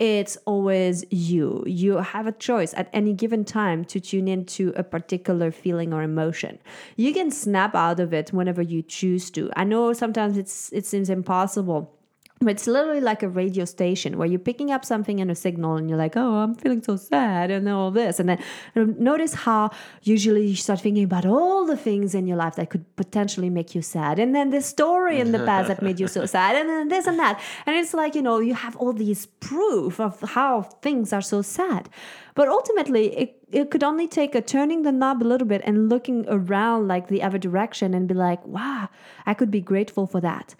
it's 0.00 0.38
always 0.46 1.04
you. 1.10 1.62
You 1.66 1.98
have 1.98 2.26
a 2.26 2.32
choice 2.32 2.72
at 2.74 2.88
any 2.92 3.12
given 3.12 3.44
time 3.44 3.84
to 3.84 4.00
tune 4.00 4.28
into 4.28 4.72
a 4.74 4.82
particular 4.82 5.50
feeling 5.50 5.92
or 5.92 6.02
emotion. 6.02 6.58
You 6.96 7.12
can 7.12 7.30
snap 7.30 7.74
out 7.74 8.00
of 8.00 8.14
it 8.14 8.32
whenever 8.32 8.62
you 8.62 8.82
choose 8.82 9.30
to. 9.32 9.50
I 9.56 9.64
know 9.64 9.92
sometimes 9.92 10.38
it's 10.38 10.72
it 10.72 10.86
seems 10.86 11.10
impossible 11.10 11.94
but 12.42 12.52
it's 12.52 12.66
literally 12.66 13.02
like 13.02 13.22
a 13.22 13.28
radio 13.28 13.66
station 13.66 14.16
where 14.16 14.26
you're 14.26 14.38
picking 14.38 14.70
up 14.70 14.82
something 14.82 15.18
in 15.18 15.28
a 15.28 15.34
signal 15.34 15.76
and 15.76 15.90
you're 15.90 15.98
like, 15.98 16.16
oh, 16.16 16.36
I'm 16.36 16.54
feeling 16.54 16.82
so 16.82 16.96
sad 16.96 17.50
and 17.50 17.68
all 17.68 17.90
this. 17.90 18.18
And 18.18 18.30
then 18.30 18.38
uh, 18.74 18.86
notice 18.96 19.34
how 19.34 19.72
usually 20.04 20.46
you 20.46 20.56
start 20.56 20.80
thinking 20.80 21.04
about 21.04 21.26
all 21.26 21.66
the 21.66 21.76
things 21.76 22.14
in 22.14 22.26
your 22.26 22.38
life 22.38 22.56
that 22.56 22.70
could 22.70 22.96
potentially 22.96 23.50
make 23.50 23.74
you 23.74 23.82
sad. 23.82 24.18
And 24.18 24.34
then 24.34 24.48
the 24.48 24.62
story 24.62 25.20
in 25.20 25.32
the 25.32 25.40
past 25.40 25.68
that 25.68 25.82
made 25.82 26.00
you 26.00 26.08
so 26.08 26.24
sad. 26.36 26.56
And 26.56 26.70
then 26.70 26.88
this 26.88 27.06
and 27.06 27.18
that. 27.18 27.38
And 27.66 27.76
it's 27.76 27.92
like, 27.92 28.14
you 28.14 28.22
know, 28.22 28.38
you 28.38 28.54
have 28.54 28.74
all 28.76 28.94
these 28.94 29.26
proof 29.26 30.00
of 30.00 30.18
how 30.22 30.62
things 30.62 31.12
are 31.12 31.20
so 31.20 31.42
sad. 31.42 31.90
But 32.34 32.48
ultimately, 32.48 33.14
it, 33.18 33.36
it 33.52 33.70
could 33.70 33.84
only 33.84 34.08
take 34.08 34.34
a 34.34 34.40
turning 34.40 34.80
the 34.80 34.92
knob 34.92 35.22
a 35.22 35.24
little 35.24 35.46
bit 35.46 35.60
and 35.66 35.90
looking 35.90 36.24
around 36.26 36.88
like 36.88 37.08
the 37.08 37.22
other 37.22 37.36
direction 37.36 37.92
and 37.92 38.08
be 38.08 38.14
like, 38.14 38.42
wow, 38.46 38.88
I 39.26 39.34
could 39.34 39.50
be 39.50 39.60
grateful 39.60 40.06
for 40.06 40.22
that. 40.22 40.54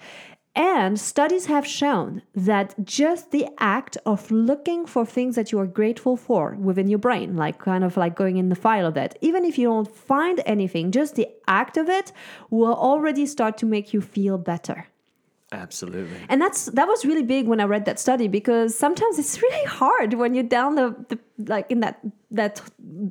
And 0.62 1.01
studies 1.01 1.46
have 1.46 1.66
shown 1.66 2.20
that 2.35 2.75
just 2.85 3.31
the 3.31 3.49
act 3.59 3.96
of 4.05 4.31
looking 4.31 4.85
for 4.85 5.07
things 5.07 5.35
that 5.37 5.53
you 5.53 5.59
are 5.59 5.66
grateful 5.66 6.18
for 6.18 6.55
within 6.61 6.87
your 6.87 6.99
brain, 6.99 7.35
like 7.35 7.59
kind 7.59 7.83
of 7.83 7.96
like 7.96 8.14
going 8.14 8.37
in 8.37 8.51
the 8.51 8.55
file 8.55 8.85
of 8.85 8.92
that, 8.92 9.16
even 9.23 9.46
if 9.46 9.57
you 9.57 9.68
don't 9.68 9.90
find 9.90 10.42
anything, 10.44 10.92
just 10.92 11.14
the 11.14 11.29
act 11.49 11.79
of 11.79 11.88
it 11.88 12.12
will 12.51 12.75
already 12.75 13.25
start 13.25 13.57
to 13.57 13.64
make 13.64 13.94
you 13.94 14.03
feel 14.03 14.37
better. 14.37 14.89
Absolutely. 15.53 16.17
And 16.29 16.41
that's 16.41 16.67
that 16.67 16.87
was 16.87 17.05
really 17.05 17.25
big 17.25 17.49
when 17.49 17.59
I 17.59 17.65
read 17.65 17.85
that 17.87 17.99
study 17.99 18.29
because 18.29 18.77
sometimes 18.77 19.19
it's 19.19 19.43
really 19.43 19.65
hard 19.67 20.15
when 20.15 20.33
you're 20.33 20.45
down 20.45 20.77
the, 20.77 20.95
the 21.09 21.19
like 21.47 21.69
in 21.69 21.81
that 21.81 21.99
that 22.31 22.63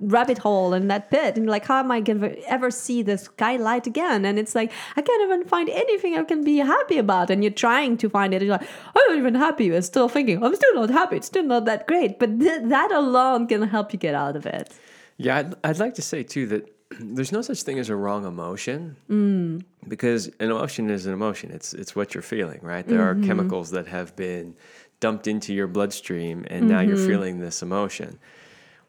rabbit 0.03 0.37
hole 0.37 0.73
and 0.73 0.89
that 0.89 1.11
pit 1.11 1.35
and 1.37 1.47
like 1.47 1.65
how 1.65 1.79
am 1.79 1.91
I 1.91 1.99
gonna 1.99 2.33
ever 2.47 2.71
see 2.71 3.01
the 3.01 3.17
skylight 3.17 3.87
again? 3.87 4.23
And 4.23 4.39
it's 4.39 4.55
like 4.55 4.71
I 4.95 5.01
can't 5.01 5.21
even 5.23 5.43
find 5.45 5.67
anything 5.69 6.17
I 6.17 6.23
can 6.23 6.45
be 6.45 6.57
happy 6.59 6.97
about. 6.97 7.29
And 7.29 7.43
you're 7.43 7.51
trying 7.51 7.97
to 7.97 8.09
find 8.09 8.33
it. 8.33 8.37
And 8.37 8.47
you're 8.47 8.57
like, 8.57 8.69
I'm 8.95 9.07
not 9.09 9.17
even 9.17 9.35
happy. 9.35 9.65
You're 9.65 9.81
still 9.81 10.07
thinking, 10.07 10.41
I'm 10.41 10.55
still 10.55 10.75
not 10.75 10.89
happy. 10.89 11.17
It's 11.17 11.27
still 11.27 11.43
not 11.43 11.65
that 11.65 11.87
great. 11.87 12.19
But 12.19 12.39
th- 12.39 12.61
that 12.63 12.91
alone 12.93 13.47
can 13.47 13.63
help 13.63 13.91
you 13.91 13.99
get 13.99 14.15
out 14.15 14.37
of 14.37 14.45
it. 14.45 14.73
Yeah, 15.17 15.39
I'd, 15.39 15.55
I'd 15.65 15.79
like 15.79 15.95
to 15.95 16.01
say 16.01 16.23
too 16.23 16.47
that 16.47 16.73
there's 16.99 17.31
no 17.31 17.41
such 17.41 17.63
thing 17.63 17.79
as 17.79 17.89
a 17.89 17.95
wrong 17.95 18.25
emotion 18.25 18.95
mm. 19.09 19.63
because 19.87 20.27
an 20.39 20.51
emotion 20.51 20.89
is 20.89 21.05
an 21.05 21.13
emotion. 21.13 21.51
It's 21.51 21.73
it's 21.73 21.95
what 21.95 22.13
you're 22.13 22.21
feeling, 22.21 22.59
right? 22.61 22.87
There 22.87 22.99
mm-hmm. 22.99 23.23
are 23.23 23.27
chemicals 23.27 23.71
that 23.71 23.87
have 23.87 24.15
been 24.15 24.55
dumped 24.99 25.27
into 25.27 25.53
your 25.53 25.67
bloodstream, 25.67 26.45
and 26.49 26.61
mm-hmm. 26.61 26.67
now 26.69 26.81
you're 26.81 26.97
mm-hmm. 26.97 27.07
feeling 27.07 27.39
this 27.39 27.61
emotion. 27.61 28.19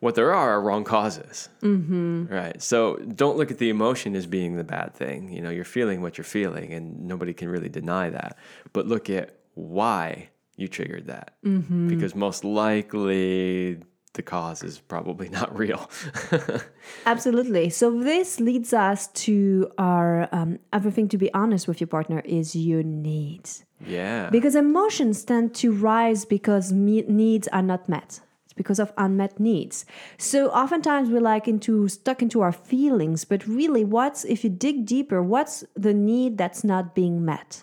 What 0.01 0.15
there 0.15 0.33
are 0.33 0.53
are 0.53 0.63
wrong 0.63 0.85
causes, 0.85 1.51
mm-hmm. 1.61 2.27
right? 2.27 2.61
So 2.63 2.97
don't 2.97 3.37
look 3.37 3.51
at 3.51 3.59
the 3.59 3.69
emotion 3.69 4.17
as 4.17 4.27
being 4.27 4.57
the 4.57 4.65
bad 4.65 4.95
thing. 4.95 5.31
You 5.31 5.43
know, 5.43 5.51
you're 5.51 5.65
feeling 5.65 6.01
what 6.01 6.17
you're 6.17 6.25
feeling, 6.25 6.73
and 6.73 7.07
nobody 7.07 7.35
can 7.35 7.51
really 7.51 7.69
deny 7.69 8.09
that. 8.09 8.39
But 8.73 8.87
look 8.87 9.11
at 9.11 9.37
why 9.55 10.31
you 10.57 10.69
triggered 10.69 11.07
that, 11.09 11.35
mm-hmm. 11.45 11.89
because 11.89 12.15
most 12.15 12.45
likely 12.45 13.83
the 14.15 14.23
cause 14.23 14.63
is 14.63 14.81
probably 14.81 15.29
not 15.29 15.57
real. 15.59 15.91
Absolutely. 17.07 17.71
So 17.71 18.01
this 18.01 18.41
leads 18.41 18.73
us 18.73 19.09
to 19.09 19.71
our 19.79 20.29
um, 20.33 20.59
other 20.73 20.91
thing 20.91 21.09
to 21.09 21.19
be 21.19 21.33
honest 21.33 21.69
with 21.69 21.81
your 21.81 21.89
partner 21.89 22.21
is 22.25 22.57
your 22.57 22.83
needs. 22.83 23.65
Yeah. 23.87 24.29
Because 24.31 24.55
emotions 24.55 25.25
tend 25.25 25.55
to 25.57 25.73
rise 25.73 26.25
because 26.25 26.73
me- 26.73 27.05
needs 27.09 27.49
are 27.49 27.63
not 27.63 27.89
met. 27.89 28.21
It's 28.45 28.53
because 28.55 28.81
of 28.81 28.93
unmet 28.99 29.39
needs. 29.39 29.85
So 30.19 30.51
oftentimes 30.51 31.09
we're 31.09 31.21
like 31.21 31.47
into 31.47 31.87
stuck 31.89 32.21
into 32.21 32.41
our 32.41 32.53
feelings, 32.53 33.25
but 33.25 33.47
really, 33.47 33.85
what's 33.85 34.25
if 34.25 34.43
you 34.43 34.51
dig 34.51 34.87
deeper? 34.87 35.23
What's 35.23 35.65
the 35.75 35.95
need 35.95 36.37
that's 36.37 36.65
not 36.65 36.95
being 36.95 37.25
met? 37.25 37.63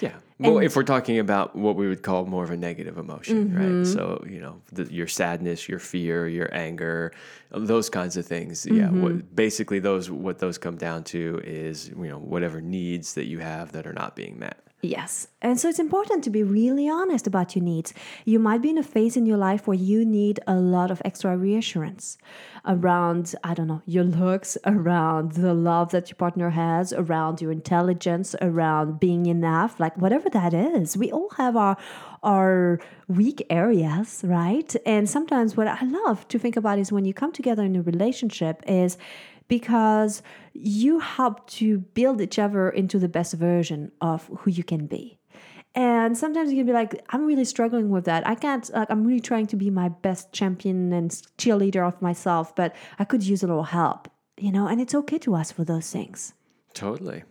Yeah. 0.00 0.14
Well, 0.38 0.58
and, 0.58 0.66
if 0.66 0.74
we're 0.74 0.82
talking 0.82 1.20
about 1.20 1.54
what 1.54 1.76
we 1.76 1.86
would 1.86 2.02
call 2.02 2.26
more 2.26 2.42
of 2.42 2.50
a 2.50 2.56
negative 2.56 2.98
emotion, 2.98 3.50
mm-hmm. 3.50 3.78
right? 3.78 3.86
So, 3.86 4.24
you 4.28 4.40
know, 4.40 4.60
the, 4.72 4.92
your 4.92 5.06
sadness, 5.06 5.68
your 5.68 5.78
fear, 5.78 6.26
your 6.26 6.52
anger, 6.52 7.12
those 7.50 7.88
kinds 7.88 8.16
of 8.16 8.26
things. 8.26 8.66
Mm-hmm. 8.66 8.76
Yeah. 8.76 8.90
What, 8.90 9.36
basically, 9.36 9.78
those 9.78 10.10
what 10.10 10.40
those 10.40 10.58
come 10.58 10.76
down 10.76 11.04
to 11.04 11.40
is 11.44 11.88
you 11.88 12.08
know 12.08 12.18
whatever 12.18 12.60
needs 12.60 13.14
that 13.14 13.26
you 13.26 13.38
have 13.38 13.72
that 13.72 13.86
are 13.86 13.92
not 13.92 14.16
being 14.16 14.38
met. 14.38 14.58
Yes. 14.84 15.28
And 15.40 15.58
so 15.58 15.68
it's 15.70 15.78
important 15.78 16.24
to 16.24 16.30
be 16.30 16.42
really 16.42 16.88
honest 16.88 17.26
about 17.26 17.56
your 17.56 17.64
needs. 17.64 17.94
You 18.26 18.38
might 18.38 18.60
be 18.60 18.68
in 18.68 18.76
a 18.76 18.82
phase 18.82 19.16
in 19.16 19.24
your 19.24 19.38
life 19.38 19.66
where 19.66 19.76
you 19.76 20.04
need 20.04 20.40
a 20.46 20.54
lot 20.54 20.90
of 20.90 21.00
extra 21.06 21.36
reassurance 21.38 22.18
around, 22.66 23.34
I 23.42 23.54
don't 23.54 23.66
know, 23.66 23.80
your 23.86 24.04
looks, 24.04 24.58
around 24.66 25.32
the 25.32 25.54
love 25.54 25.90
that 25.92 26.10
your 26.10 26.16
partner 26.16 26.50
has, 26.50 26.92
around 26.92 27.40
your 27.40 27.50
intelligence, 27.50 28.34
around 28.42 29.00
being 29.00 29.24
enough, 29.24 29.80
like 29.80 29.96
whatever 29.96 30.28
that 30.30 30.52
is. 30.52 30.98
We 30.98 31.10
all 31.10 31.30
have 31.36 31.56
our 31.56 31.78
our 32.22 32.80
weak 33.06 33.46
areas, 33.50 34.22
right? 34.24 34.74
And 34.86 35.08
sometimes 35.08 35.56
what 35.56 35.68
I 35.68 35.82
love 35.84 36.26
to 36.28 36.38
think 36.38 36.56
about 36.56 36.78
is 36.78 36.90
when 36.90 37.04
you 37.04 37.12
come 37.12 37.32
together 37.32 37.62
in 37.62 37.76
a 37.76 37.82
relationship 37.82 38.62
is 38.66 38.96
because 39.58 40.22
you 40.52 40.98
help 40.98 41.46
to 41.46 41.78
build 41.98 42.20
each 42.20 42.38
other 42.38 42.68
into 42.70 42.98
the 42.98 43.08
best 43.08 43.32
version 43.34 43.80
of 44.00 44.18
who 44.38 44.50
you 44.50 44.64
can 44.64 44.86
be. 44.86 45.18
And 45.76 46.16
sometimes 46.16 46.50
you 46.50 46.56
can 46.58 46.66
be 46.66 46.72
like, 46.72 46.92
I'm 47.10 47.24
really 47.26 47.44
struggling 47.44 47.90
with 47.90 48.04
that. 48.04 48.26
I 48.26 48.34
can't, 48.34 48.64
like, 48.72 48.90
I'm 48.90 49.04
really 49.04 49.20
trying 49.20 49.46
to 49.52 49.56
be 49.56 49.70
my 49.70 49.88
best 49.88 50.32
champion 50.32 50.92
and 50.92 51.10
cheerleader 51.38 51.86
of 51.86 52.00
myself, 52.00 52.54
but 52.54 52.74
I 52.98 53.04
could 53.04 53.22
use 53.24 53.42
a 53.42 53.46
little 53.46 53.70
help, 53.80 54.08
you 54.36 54.52
know, 54.52 54.66
and 54.66 54.80
it's 54.80 54.94
okay 54.94 55.18
to 55.18 55.36
ask 55.36 55.54
for 55.54 55.64
those 55.64 55.90
things. 55.90 56.34
Totally. 56.74 57.24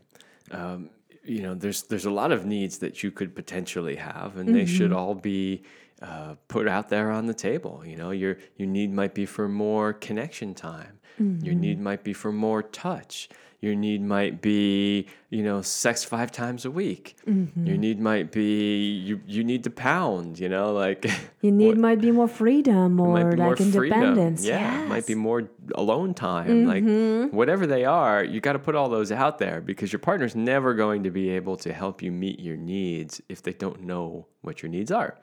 Um, 0.52 0.90
you 1.24 1.42
know, 1.42 1.56
there's 1.56 1.84
there's 1.84 2.06
a 2.06 2.12
lot 2.22 2.32
of 2.32 2.46
needs 2.46 2.80
that 2.80 3.02
you 3.02 3.10
could 3.12 3.34
potentially 3.34 3.96
have, 3.96 4.36
and 4.38 4.50
mm-hmm. 4.50 4.58
they 4.58 4.66
should 4.66 4.92
all 4.92 5.16
be 5.16 5.64
uh, 6.04 6.36
put 6.50 6.68
out 6.68 6.90
there 6.90 7.10
on 7.10 7.26
the 7.28 7.34
table. 7.34 7.82
You 7.86 7.96
know, 7.96 8.12
your 8.12 8.38
your 8.58 8.68
need 8.68 8.94
might 8.94 9.14
be 9.14 9.26
for 9.26 9.48
more 9.48 9.94
connection 9.94 10.54
time. 10.54 11.00
Mm-hmm. 11.22 11.46
Your 11.46 11.56
need 11.56 11.80
might 11.80 12.04
be 12.04 12.14
for 12.14 12.32
more 12.32 12.62
touch. 12.62 13.30
Your 13.62 13.76
need 13.76 14.02
might 14.02 14.42
be, 14.42 15.08
you 15.30 15.42
know, 15.42 15.62
sex 15.62 16.04
five 16.04 16.34
times 16.34 16.66
a 16.66 16.72
week. 16.72 17.16
Mm-hmm. 17.26 17.66
Your 17.66 17.78
need 17.78 18.02
might 18.02 18.30
be 18.34 18.92
you 18.92 19.22
you 19.26 19.46
need 19.46 19.64
to 19.64 19.70
pound, 19.70 20.38
you 20.38 20.50
know, 20.50 20.74
like 20.74 21.06
your 21.42 21.54
need 21.54 21.78
might 21.78 22.02
be 22.02 22.12
more 22.12 22.28
freedom 22.28 23.00
or 23.00 23.24
like 23.24 23.38
more 23.38 23.56
independence. 23.56 24.42
Freedom. 24.42 24.60
Yeah, 24.60 24.82
yes. 24.82 24.90
might 24.90 25.08
be 25.08 25.16
more 25.16 25.50
alone 25.76 26.14
time. 26.14 26.66
Mm-hmm. 26.68 27.22
Like 27.22 27.34
whatever 27.34 27.66
they 27.66 27.86
are, 27.86 28.22
you 28.22 28.42
got 28.42 28.54
to 28.54 28.60
put 28.60 28.76
all 28.76 28.90
those 28.90 29.14
out 29.14 29.38
there 29.40 29.62
because 29.62 29.94
your 29.94 30.00
partner's 30.00 30.36
never 30.36 30.74
going 30.74 31.04
to 31.04 31.12
be 31.12 31.30
able 31.30 31.56
to 31.58 31.72
help 31.72 32.02
you 32.02 32.12
meet 32.12 32.42
your 32.42 32.58
needs 32.58 33.22
if 33.30 33.42
they 33.42 33.54
don't 33.54 33.84
know 33.84 34.28
what 34.42 34.62
your 34.62 34.70
needs 34.70 34.92
are. 34.92 35.18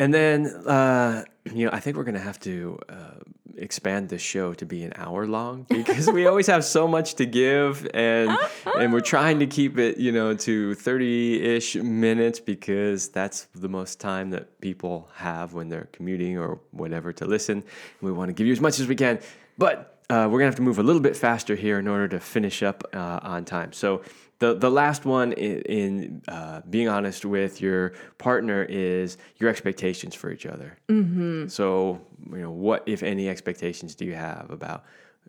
And 0.00 0.14
then, 0.14 0.46
uh, 0.46 1.24
you 1.52 1.66
know, 1.66 1.72
I 1.74 1.80
think 1.80 1.98
we're 1.98 2.04
going 2.04 2.14
to 2.14 2.20
have 2.20 2.40
to 2.40 2.78
uh, 2.88 3.20
expand 3.58 4.08
this 4.08 4.22
show 4.22 4.54
to 4.54 4.64
be 4.64 4.82
an 4.82 4.94
hour 4.96 5.26
long 5.26 5.66
because 5.68 6.10
we 6.10 6.26
always 6.26 6.46
have 6.46 6.64
so 6.64 6.88
much 6.88 7.16
to 7.16 7.26
give, 7.26 7.86
and 7.92 8.30
and 8.78 8.94
we're 8.94 9.02
trying 9.02 9.38
to 9.40 9.46
keep 9.46 9.76
it, 9.76 9.98
you 9.98 10.10
know, 10.10 10.34
to 10.34 10.74
thirty 10.74 11.42
ish 11.42 11.76
minutes 11.76 12.40
because 12.40 13.10
that's 13.10 13.48
the 13.54 13.68
most 13.68 14.00
time 14.00 14.30
that 14.30 14.58
people 14.62 15.06
have 15.16 15.52
when 15.52 15.68
they're 15.68 15.90
commuting 15.92 16.38
or 16.38 16.58
whatever 16.70 17.12
to 17.12 17.26
listen. 17.26 17.58
And 17.58 17.64
we 18.00 18.10
want 18.10 18.30
to 18.30 18.32
give 18.32 18.46
you 18.46 18.54
as 18.54 18.60
much 18.62 18.80
as 18.80 18.86
we 18.86 18.96
can, 18.96 19.20
but 19.58 19.98
uh, 20.08 20.28
we're 20.30 20.38
gonna 20.38 20.46
have 20.46 20.56
to 20.56 20.62
move 20.62 20.78
a 20.78 20.82
little 20.82 21.02
bit 21.02 21.14
faster 21.14 21.54
here 21.54 21.78
in 21.78 21.86
order 21.86 22.08
to 22.08 22.20
finish 22.20 22.62
up 22.62 22.84
uh, 22.94 23.20
on 23.22 23.44
time. 23.44 23.74
So 23.74 24.00
the 24.40 24.54
the 24.54 24.70
last 24.70 25.04
one 25.04 25.32
in, 25.32 25.60
in 25.62 26.22
uh, 26.28 26.62
being 26.68 26.88
honest 26.88 27.24
with 27.24 27.60
your 27.60 27.92
partner 28.18 28.64
is 28.68 29.16
your 29.36 29.48
expectations 29.48 30.14
for 30.14 30.30
each 30.30 30.46
other. 30.46 30.76
Mm-hmm. 30.88 31.48
So 31.48 32.00
you 32.30 32.38
know 32.38 32.50
what, 32.50 32.82
if 32.86 33.02
any, 33.02 33.28
expectations 33.28 33.94
do 33.94 34.04
you 34.04 34.14
have 34.14 34.50
about 34.50 34.84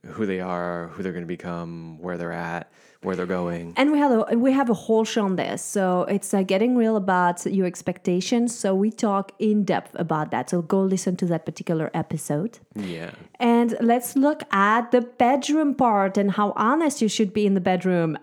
who 0.06 0.26
they 0.26 0.39
are, 0.39 0.88
who 0.88 1.04
they're 1.04 1.12
going 1.12 1.24
to 1.24 1.28
become, 1.28 2.00
where 2.00 2.17
they're 2.17 2.32
at, 2.32 2.71
where 3.04 3.15
they're 3.15 3.26
going. 3.26 3.74
And 3.78 3.91
we 3.91 4.00
have 4.00 4.12
a 4.12 4.38
we 4.38 4.54
have 4.54 4.69
a 4.69 4.74
whole 4.74 5.04
show 5.04 5.26
on 5.26 5.36
this, 5.36 5.62
so 5.62 6.04
it's 6.04 6.34
uh, 6.34 6.43
getting 6.43 6.78
real 6.78 6.95
about 6.95 7.45
your 7.45 7.67
expectations. 7.67 8.58
So 8.58 8.74
we 8.74 8.91
talk 8.91 9.34
in 9.39 9.65
depth 9.65 9.93
about 10.00 10.32
that. 10.32 10.50
So 10.50 10.62
go 10.62 10.82
listen 10.82 11.17
to 11.17 11.26
that 11.28 11.45
particular 11.45 11.91
episode. 11.93 12.60
Yeah. 12.76 13.12
And 13.39 13.76
let's 13.82 14.15
look 14.15 14.43
at 14.54 14.91
the 14.91 15.02
bedroom 15.02 15.76
part 15.76 16.17
and 16.17 16.32
how 16.32 16.54
honest 16.56 17.02
you 17.02 17.10
should 17.10 17.34
be 17.34 17.45
in 17.45 17.56
the 17.56 17.62
bedroom. 17.62 18.17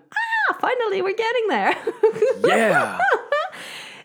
Ah, 0.49 0.57
finally, 0.59 1.01
we're 1.01 1.15
getting 1.15 1.47
there. 1.47 1.77
yeah. 2.45 2.97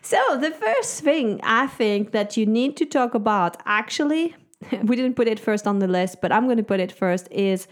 so 0.01 0.37
the 0.39 0.51
first 0.51 1.01
thing 1.01 1.39
I 1.43 1.67
think 1.67 2.11
that 2.11 2.37
you 2.37 2.45
need 2.45 2.77
to 2.77 2.85
talk 2.85 3.15
about 3.15 3.57
actually 3.65 4.35
we 4.83 4.95
didn't 4.95 5.15
put 5.15 5.27
it 5.27 5.39
first 5.39 5.67
on 5.67 5.79
the 5.79 5.87
list, 5.87 6.21
but 6.21 6.31
I'm 6.31 6.45
going 6.45 6.57
to 6.57 6.63
put 6.63 6.79
it 6.79 6.91
first 6.91 7.27
is 7.31 7.67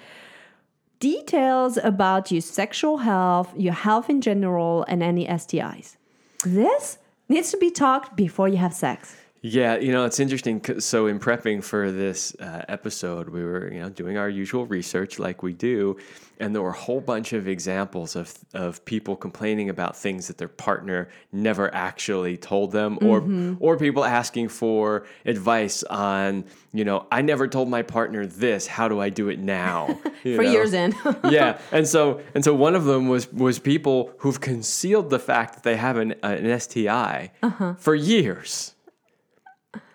details 1.00 1.78
about 1.78 2.32
your 2.32 2.42
sexual 2.42 2.98
health, 2.98 3.54
your 3.58 3.74
health 3.74 4.10
in 4.10 4.22
general, 4.22 4.86
and 4.88 5.04
any 5.04 5.26
STIs. 5.28 5.98
This 6.46 6.98
needs 7.30 7.52
to 7.52 7.58
be 7.58 7.72
talked 7.72 8.16
before 8.16 8.48
you 8.48 8.58
have 8.58 8.74
sex. 8.74 9.16
Yeah, 9.46 9.76
you 9.76 9.92
know, 9.92 10.06
it's 10.06 10.22
interesting. 10.22 10.64
So, 10.80 11.08
in 11.08 11.20
prepping 11.20 11.62
for 11.66 11.92
this 11.92 12.34
uh, 12.40 12.64
episode, 12.70 13.28
we 13.28 13.44
were, 13.44 13.70
you 13.74 13.82
know, 13.82 13.90
doing 13.90 14.18
our 14.18 14.30
usual 14.30 14.66
research 14.66 15.20
like 15.20 15.44
we 15.44 15.52
do, 15.52 15.98
and 16.40 16.56
there 16.56 16.62
were 16.62 16.70
a 16.70 16.72
whole 16.72 17.02
bunch 17.02 17.34
of 17.34 17.46
examples 17.46 18.16
of 18.16 18.34
of 18.54 18.86
people 18.86 19.18
complaining 19.18 19.70
about 19.70 19.98
things 19.98 20.28
that 20.28 20.38
their 20.38 20.48
partner 20.48 21.10
never 21.34 21.74
actually 21.76 22.38
told 22.38 22.72
them, 22.72 22.98
or 23.02 23.22
or 23.60 23.78
people 23.78 24.06
asking 24.06 24.48
for 24.48 25.06
advice 25.26 25.84
on, 25.84 26.46
you 26.72 26.86
know, 26.86 27.06
I 27.12 27.22
never 27.22 27.46
told 27.50 27.68
my 27.68 27.82
partner 27.82 28.26
this. 28.26 28.66
How 28.66 28.88
do 28.88 29.02
I 29.02 29.10
do 29.10 29.28
it 29.28 29.40
now? 29.40 30.00
You 30.24 30.38
For 30.38 30.44
know? 30.44 30.52
years 30.52 30.72
in. 30.72 30.96
yeah, 31.30 31.60
and 31.74 31.86
so 31.86 32.22
and 32.34 32.46
so 32.46 32.54
one 32.56 32.76
of 32.76 32.86
them 32.86 33.10
was 33.10 33.30
was 33.34 33.60
people 33.60 34.14
who've 34.20 34.40
concealed 34.40 35.10
the 35.10 35.20
fact 35.20 35.56
that 35.56 35.64
they 35.64 35.76
have 35.76 35.98
an, 35.98 36.14
an 36.24 36.58
STI 36.62 37.32
for 37.78 37.94
years, 37.94 38.74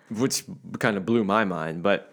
which 0.09 0.43
kind 0.79 0.97
of 0.97 1.05
blew 1.05 1.23
my 1.23 1.45
mind. 1.45 1.83
But 1.83 2.11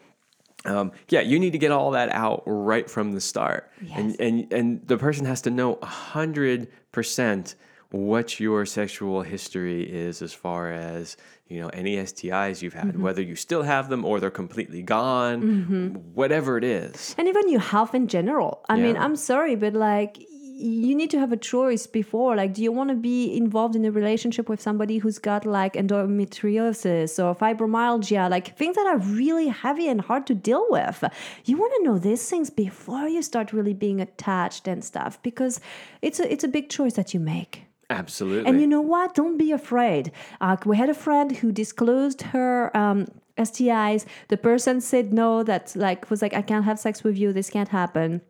um, 0.64 0.92
yeah, 1.08 1.20
you 1.20 1.38
need 1.38 1.52
to 1.52 1.58
get 1.58 1.70
all 1.70 1.92
that 1.92 2.08
out 2.10 2.42
right 2.46 2.90
from 2.90 3.12
the 3.12 3.20
start, 3.20 3.70
and 3.94 4.10
Yes. 4.10 4.16
and 4.18 4.52
and 4.52 4.86
the 4.88 4.96
person 4.98 5.24
has 5.26 5.42
to 5.42 5.50
know 5.50 5.74
a 5.82 5.86
hundred 5.86 6.68
percent 6.92 7.54
what 7.90 8.40
your 8.40 8.66
sexual 8.66 9.22
history 9.22 9.82
is 9.88 10.20
as 10.20 10.32
far 10.32 10.72
as 10.72 11.16
you 11.46 11.60
know 11.60 11.68
any 11.68 11.96
STIs 11.96 12.60
you've 12.62 12.74
had, 12.74 13.00
whether 13.00 13.22
you 13.22 13.36
still 13.36 13.62
have 13.62 13.88
them 13.88 14.04
or 14.04 14.18
they're 14.18 14.28
completely 14.30 14.82
gone, 14.82 15.94
whatever 16.14 16.58
it 16.58 16.64
is. 16.64 17.14
and 17.16 17.28
even 17.28 17.48
your 17.48 17.60
health 17.60 17.94
in 17.94 18.08
general. 18.08 18.64
I 18.68 18.76
mean, 18.76 18.96
I'm 18.96 19.14
sorry, 19.14 19.54
but 19.54 19.72
like 19.74 20.18
you 20.58 20.94
need 20.94 21.10
to 21.10 21.18
have 21.18 21.32
a 21.32 21.36
choice 21.36 21.86
before 21.86 22.34
like 22.34 22.54
do 22.54 22.62
you 22.62 22.72
want 22.72 22.88
to 22.88 22.96
be 22.96 23.36
involved 23.36 23.76
in 23.76 23.84
a 23.84 23.90
relationship 23.90 24.48
with 24.48 24.60
somebody 24.60 24.96
who's 24.98 25.18
got 25.18 25.44
like 25.44 25.74
endometriosis 25.74 27.22
or 27.22 27.34
fibromyalgia 27.34 28.30
like 28.30 28.56
things 28.56 28.74
that 28.74 28.86
are 28.86 28.98
really 28.98 29.48
heavy 29.48 29.86
and 29.86 30.00
hard 30.00 30.26
to 30.26 30.34
deal 30.34 30.64
with 30.70 31.04
you 31.44 31.58
want 31.58 31.72
to 31.76 31.82
know 31.82 31.98
these 31.98 32.28
things 32.30 32.48
before 32.48 33.06
you 33.06 33.20
start 33.22 33.52
really 33.52 33.74
being 33.74 34.00
attached 34.00 34.66
and 34.66 34.82
stuff 34.82 35.22
because 35.22 35.60
it's 36.00 36.18
a 36.20 36.32
it's 36.32 36.44
a 36.44 36.48
big 36.48 36.70
choice 36.70 36.94
that 36.94 37.12
you 37.12 37.20
make 37.20 37.64
Absolutely. 37.88 38.48
and 38.48 38.60
you 38.60 38.66
know 38.66 38.80
what? 38.80 39.14
Don't 39.14 39.38
be 39.38 39.52
afraid. 39.52 40.10
Uh, 40.40 40.56
we 40.64 40.76
had 40.76 40.88
a 40.88 40.94
friend 40.94 41.36
who 41.36 41.52
disclosed 41.52 42.20
her 42.22 42.76
um, 42.76 43.06
STIs. 43.38 44.06
The 44.26 44.36
person 44.36 44.80
said 44.80 45.12
no. 45.12 45.44
That 45.44 45.72
like 45.76 46.10
was 46.10 46.20
like, 46.20 46.34
I 46.34 46.42
can't 46.42 46.64
have 46.64 46.80
sex 46.80 47.04
with 47.04 47.16
you. 47.16 47.32
This 47.32 47.48
can't 47.48 47.68
happen. 47.68 48.22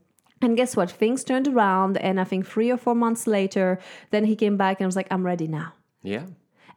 And 0.42 0.57
guess 0.57 0.77
what? 0.77 0.90
Things 0.90 1.25
turned 1.25 1.49
around, 1.49 1.96
and 1.96 2.20
I 2.20 2.25
think 2.25 2.46
three 2.46 2.70
or 2.70 2.77
four 2.77 2.94
months 2.94 3.27
later, 3.27 3.79
then 4.11 4.25
he 4.25 4.37
came 4.37 4.57
back 4.57 4.81
and 4.81 4.85
I 4.85 4.87
was 4.87 4.96
like, 4.96 5.09
I'm 5.11 5.25
ready 5.25 5.46
now. 5.49 5.72
yeah. 6.03 6.27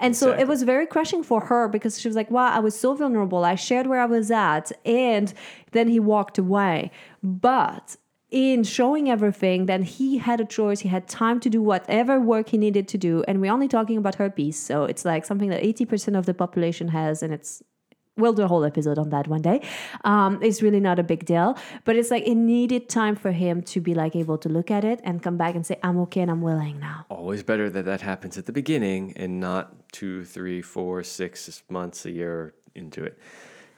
And 0.02 0.15
so 0.15 0.32
it 0.32 0.48
was 0.48 0.63
very 0.63 0.88
crushing 0.88 1.24
for 1.24 1.41
her 1.41 1.67
because 1.67 2.00
she 2.00 2.08
was 2.08 2.15
like, 2.15 2.32
wow, 2.32 2.50
I 2.54 2.60
was 2.60 2.74
so 2.80 2.93
vulnerable. 2.93 3.43
I 3.43 3.56
shared 3.56 3.86
where 3.86 4.00
I 4.00 4.06
was 4.06 4.32
at. 4.32 4.72
And 4.86 5.34
then 5.74 5.89
he 5.89 6.00
walked 6.00 6.38
away. 6.38 6.91
But 7.22 7.98
in 8.32 8.63
showing 8.63 9.10
everything, 9.10 9.65
then 9.65 9.84
he 9.84 10.19
had 10.19 10.39
a 10.39 10.45
choice. 10.45 10.80
He 10.80 10.88
had 10.88 11.10
time 11.10 11.41
to 11.41 11.50
do 11.50 11.62
whatever 11.62 12.17
work 12.17 12.48
he 12.48 12.58
needed 12.58 12.88
to 12.88 12.98
do. 12.98 13.26
And 13.28 13.41
we're 13.41 13.52
only 13.52 13.67
talking 13.67 13.98
about 13.98 14.15
herpes. 14.15 14.58
So 14.58 14.86
it's 14.86 15.04
like 15.04 15.26
something 15.26 15.50
that 15.50 15.62
80% 15.62 16.17
of 16.17 16.26
the 16.26 16.34
population 16.34 16.88
has. 16.89 17.22
And 17.22 17.34
it's, 17.34 17.62
we'll 18.19 18.34
do 18.34 18.43
a 18.43 18.47
whole 18.47 18.65
episode 18.65 18.97
on 18.97 19.10
that 19.10 19.27
one 19.27 19.41
day. 19.41 19.62
Um, 20.03 20.39
it's 20.41 20.62
really 20.62 20.79
not 20.79 20.99
a 20.99 21.03
big 21.03 21.25
deal. 21.25 21.58
But 21.86 21.95
it's 21.95 22.12
like 22.12 22.27
it 22.27 22.36
needed 22.36 22.89
time 22.89 23.15
for 23.15 23.32
him 23.32 23.62
to 23.63 23.82
be 23.82 23.93
like 23.93 24.15
able 24.15 24.38
to 24.39 24.49
look 24.49 24.71
at 24.71 24.84
it 24.84 24.99
and 25.03 25.21
come 25.21 25.38
back 25.38 25.55
and 25.55 25.65
say, 25.65 25.77
I'm 25.84 25.97
okay 26.01 26.21
and 26.21 26.32
I'm 26.32 26.41
willing 26.41 26.79
now. 26.79 27.05
Always 27.10 27.43
better 27.43 27.69
that 27.69 27.86
that 27.86 28.01
happens 28.01 28.38
at 28.38 28.45
the 28.45 28.51
beginning 28.51 29.13
and 29.15 29.39
not 29.39 29.91
two, 29.91 30.25
three, 30.25 30.62
four, 30.62 31.03
six 31.03 31.63
months, 31.69 32.05
a 32.05 32.12
year 32.12 32.53
into 32.75 33.03
it. 33.03 33.17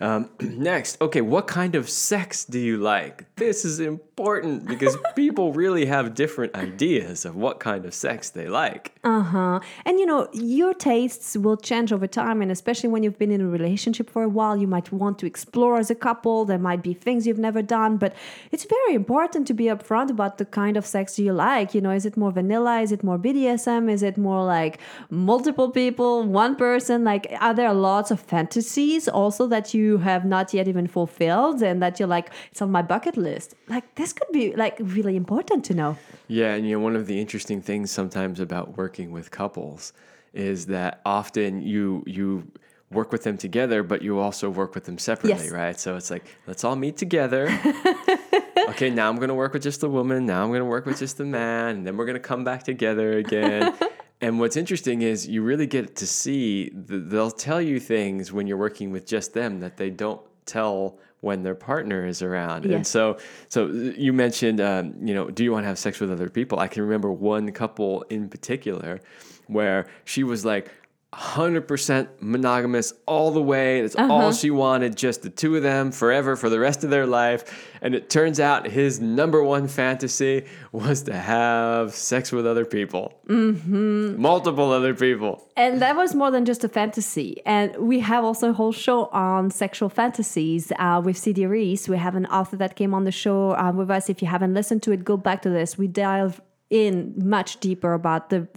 Um, 0.02 0.30
next, 0.40 1.00
okay, 1.02 1.22
what 1.22 1.48
kind 1.48 1.76
of 1.76 1.90
sex 1.90 2.44
do 2.44 2.60
you 2.60 2.78
like? 2.78 3.34
This 3.36 3.64
is 3.64 3.80
important 3.80 4.66
because 4.66 4.98
people 5.16 5.54
really 5.54 5.86
have 5.86 6.16
different 6.16 6.56
ideas 6.56 7.24
of 7.26 7.36
what 7.36 7.60
kind 7.60 7.86
of 7.86 7.94
sex 7.94 8.30
they 8.30 8.48
like. 8.48 8.94
Uh 9.04 9.22
huh. 9.22 9.60
And 9.86 10.00
you 10.00 10.06
know, 10.06 10.28
your 10.34 10.74
tastes 10.74 11.38
will 11.38 11.58
change 11.58 11.94
over 11.94 12.08
time. 12.08 12.42
And 12.42 12.52
especially 12.52 12.90
when 12.90 13.04
you've 13.04 13.18
been 13.18 13.32
in 13.32 13.42
a 13.42 13.48
relationship 13.48 14.10
for 14.10 14.24
a 14.24 14.30
while, 14.30 14.58
you 14.58 14.68
might 14.68 14.92
want 14.92 15.20
to 15.20 15.26
explore 15.26 15.78
as 15.78 15.90
a 15.90 15.96
couple. 15.96 16.46
There 16.46 16.60
might 16.60 16.82
be 16.82 16.94
things 16.94 17.26
you've 17.26 17.40
never 17.40 17.62
done. 17.62 17.98
But 17.98 18.16
it's 18.52 18.66
very 18.66 18.94
important 18.96 19.48
to 19.48 19.54
be 19.54 19.66
upfront 19.66 20.10
about 20.10 20.38
the 20.38 20.46
kind 20.46 20.78
of 20.78 20.86
sex 20.86 21.18
you 21.20 21.34
like. 21.34 21.74
You 21.74 21.82
know, 21.82 21.92
is 21.92 22.06
it 22.06 22.18
more 22.18 22.32
vanilla? 22.32 22.82
Is 22.82 22.92
it 22.92 23.04
more 23.04 23.18
BDSM? 23.18 23.90
Is 23.90 24.04
it 24.04 24.18
more 24.18 24.44
like 24.44 24.80
multiple 25.10 25.70
people, 25.70 26.24
one 26.24 26.56
person? 26.56 27.04
Like, 27.04 27.34
are 27.40 27.54
there 27.54 27.74
lots 27.74 28.12
of 28.12 28.20
fantasies 28.20 29.08
also 29.08 29.48
that 29.48 29.74
you 29.74 29.91
have 30.00 30.26
not 30.26 30.54
yet 30.54 30.68
even 30.68 30.88
fulfilled 30.88 31.62
and 31.62 31.82
that 31.82 32.00
you're 32.00 32.08
like, 32.08 32.32
it's 32.52 32.62
on 32.62 32.72
my 32.72 32.82
bucket 32.82 33.18
list? 33.18 33.56
Like, 33.68 33.96
this 33.96 34.14
could 34.14 34.32
be 34.32 34.56
like 34.56 34.78
really 34.80 35.16
important 35.16 35.66
to 35.66 35.74
know. 35.74 35.98
Yeah, 36.28 36.54
and 36.56 36.68
you 36.68 36.78
know, 36.78 36.84
one 36.84 36.96
of 36.96 37.08
the 37.08 37.20
interesting 37.20 37.62
things 37.62 37.92
sometimes 37.92 38.40
about 38.40 38.78
working 38.78 39.12
with 39.12 39.32
couples 39.32 39.94
is 40.34 40.68
that 40.68 41.02
often 41.06 41.62
you 41.62 42.04
you 42.08 42.50
work 42.92 43.12
with 43.14 43.24
them 43.24 43.38
together, 43.38 43.84
but 43.84 44.02
you 44.02 44.20
also 44.20 44.50
work 44.50 44.76
with 44.76 44.84
them 44.84 44.98
separately, 44.98 45.46
Yes. 45.46 45.52
right? 45.54 45.80
So 45.80 45.96
it's 45.96 46.12
like, 46.12 46.26
let's 46.46 46.66
all 46.66 46.76
meet 46.76 46.98
together. 46.98 47.48
okay, 48.70 48.90
now 48.90 49.10
I'm 49.10 49.18
gonna 49.18 49.34
work 49.34 49.54
with 49.54 49.64
just 49.64 49.80
the 49.82 49.90
woman, 49.90 50.26
now 50.26 50.44
I'm 50.44 50.52
gonna 50.52 50.66
work 50.66 50.86
with 50.86 51.00
just 51.00 51.18
the 51.18 51.24
man, 51.26 51.78
and 51.78 51.88
then 51.88 51.96
we're 51.98 52.06
gonna 52.06 52.20
come 52.20 52.44
back 52.44 52.64
together 52.64 53.18
again. 53.18 53.74
and 54.22 54.40
what's 54.40 54.56
interesting 54.56 55.02
is 55.02 55.28
you 55.28 55.42
really 55.42 55.68
get 55.68 55.96
to 55.98 56.08
see 56.08 56.70
the, 56.70 57.00
they'll 57.00 57.32
tell 57.32 57.62
you 57.62 57.80
things 57.80 58.32
when 58.32 58.48
you're 58.48 58.58
working 58.58 58.92
with 58.92 59.06
just 59.06 59.34
them 59.34 59.60
that 59.60 59.78
they 59.78 59.90
don't 59.90 60.22
tell 60.46 61.00
when 61.22 61.44
their 61.44 61.56
partner 61.56 62.06
is 62.06 62.22
around. 62.22 62.66
And 62.66 62.86
so 62.86 63.18
so 63.50 63.68
you 63.68 64.14
mentioned 64.14 64.62
um, 64.62 64.96
you 65.02 65.14
know, 65.14 65.30
do 65.30 65.44
you 65.44 65.52
want 65.52 65.64
to 65.64 65.68
have 65.68 65.80
sex 65.80 66.00
with 66.00 66.12
other 66.12 66.30
people? 66.30 66.60
I 66.60 66.68
can 66.68 66.84
remember 66.84 67.12
one 67.12 67.52
couple 67.52 68.04
in 68.04 68.30
particular 68.30 69.02
where 69.48 69.88
she 70.06 70.24
was 70.24 70.46
like 70.46 70.72
100% 71.14 72.08
monogamous 72.22 72.94
all 73.06 73.32
the 73.32 73.42
way. 73.42 73.82
That's 73.82 73.96
all 73.98 74.32
she 74.32 74.50
wanted, 74.50 74.96
just 74.96 75.24
the 75.24 75.30
two 75.30 75.58
of 75.58 75.64
them 75.64 75.92
forever 75.92 76.38
for 76.38 76.50
the 76.50 76.58
rest 76.58 76.86
of 76.86 76.90
their 76.90 77.06
life. 77.06 77.70
And 77.82 77.94
it 77.94 78.10
turns 78.10 78.40
out 78.40 78.66
his 78.66 79.02
number 79.02 79.44
one 79.44 79.68
fantasy 79.68 80.46
was 80.72 81.04
to 81.04 81.14
have 81.14 81.94
sex 81.94 82.32
with 82.32 82.48
other 82.48 82.64
people, 82.64 83.20
mm-hmm. 83.28 84.22
multiple 84.22 84.72
other 84.72 84.94
people. 84.94 85.46
And 85.58 85.82
that 85.82 85.98
was 85.98 86.16
more 86.16 86.32
than 86.32 86.46
just 86.46 86.64
a 86.64 86.70
fantasy. 86.70 87.42
And 87.46 87.76
we 87.76 88.00
have 88.00 88.24
also 88.24 88.52
a 88.52 88.54
whole 88.54 88.72
show 88.72 89.08
on 89.08 89.52
sexual 89.52 89.90
fantasies 89.90 90.72
uh, 90.80 91.02
with 91.04 91.18
CD 91.18 91.46
Reese. 91.46 91.90
We 91.90 91.98
have 91.98 92.16
an 92.16 92.26
author 92.28 92.56
that 92.56 92.78
came 92.78 92.94
on 92.94 93.04
the 93.04 93.12
show 93.12 93.52
uh, 93.58 93.74
with 93.76 93.92
us. 93.92 94.10
If 94.10 94.22
you 94.22 94.30
haven't 94.30 94.54
listened 94.54 94.82
to 94.84 94.94
it, 94.94 95.04
go 95.04 95.18
back 95.18 95.42
to 95.42 95.50
this. 95.50 95.78
We 95.78 95.88
dive 95.88 96.40
in 96.72 97.14
much 97.18 97.60
deeper 97.60 97.94
about 97.94 98.30
the, 98.32 98.48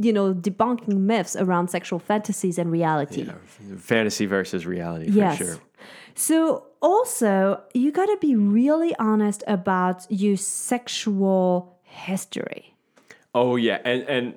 you 0.00 0.12
know, 0.12 0.32
debunking 0.32 0.96
myths 1.00 1.36
around 1.36 1.68
sexual 1.68 1.98
fantasies 1.98 2.58
and 2.58 2.70
reality. 2.70 3.24
yeah, 3.24 3.34
Fantasy 3.76 4.24
versus 4.24 4.64
reality, 4.64 5.10
for 5.10 5.36
sure. 5.36 5.58
So 6.14 6.68
also, 6.80 7.62
you 7.74 7.92
got 7.92 8.06
to 8.06 8.16
be 8.20 8.36
really 8.36 8.94
honest 8.98 9.42
about 9.46 10.06
your 10.08 10.36
sexual 10.36 11.78
history. 11.82 12.74
Oh 13.34 13.56
yeah, 13.56 13.80
and 13.84 14.02
and 14.04 14.34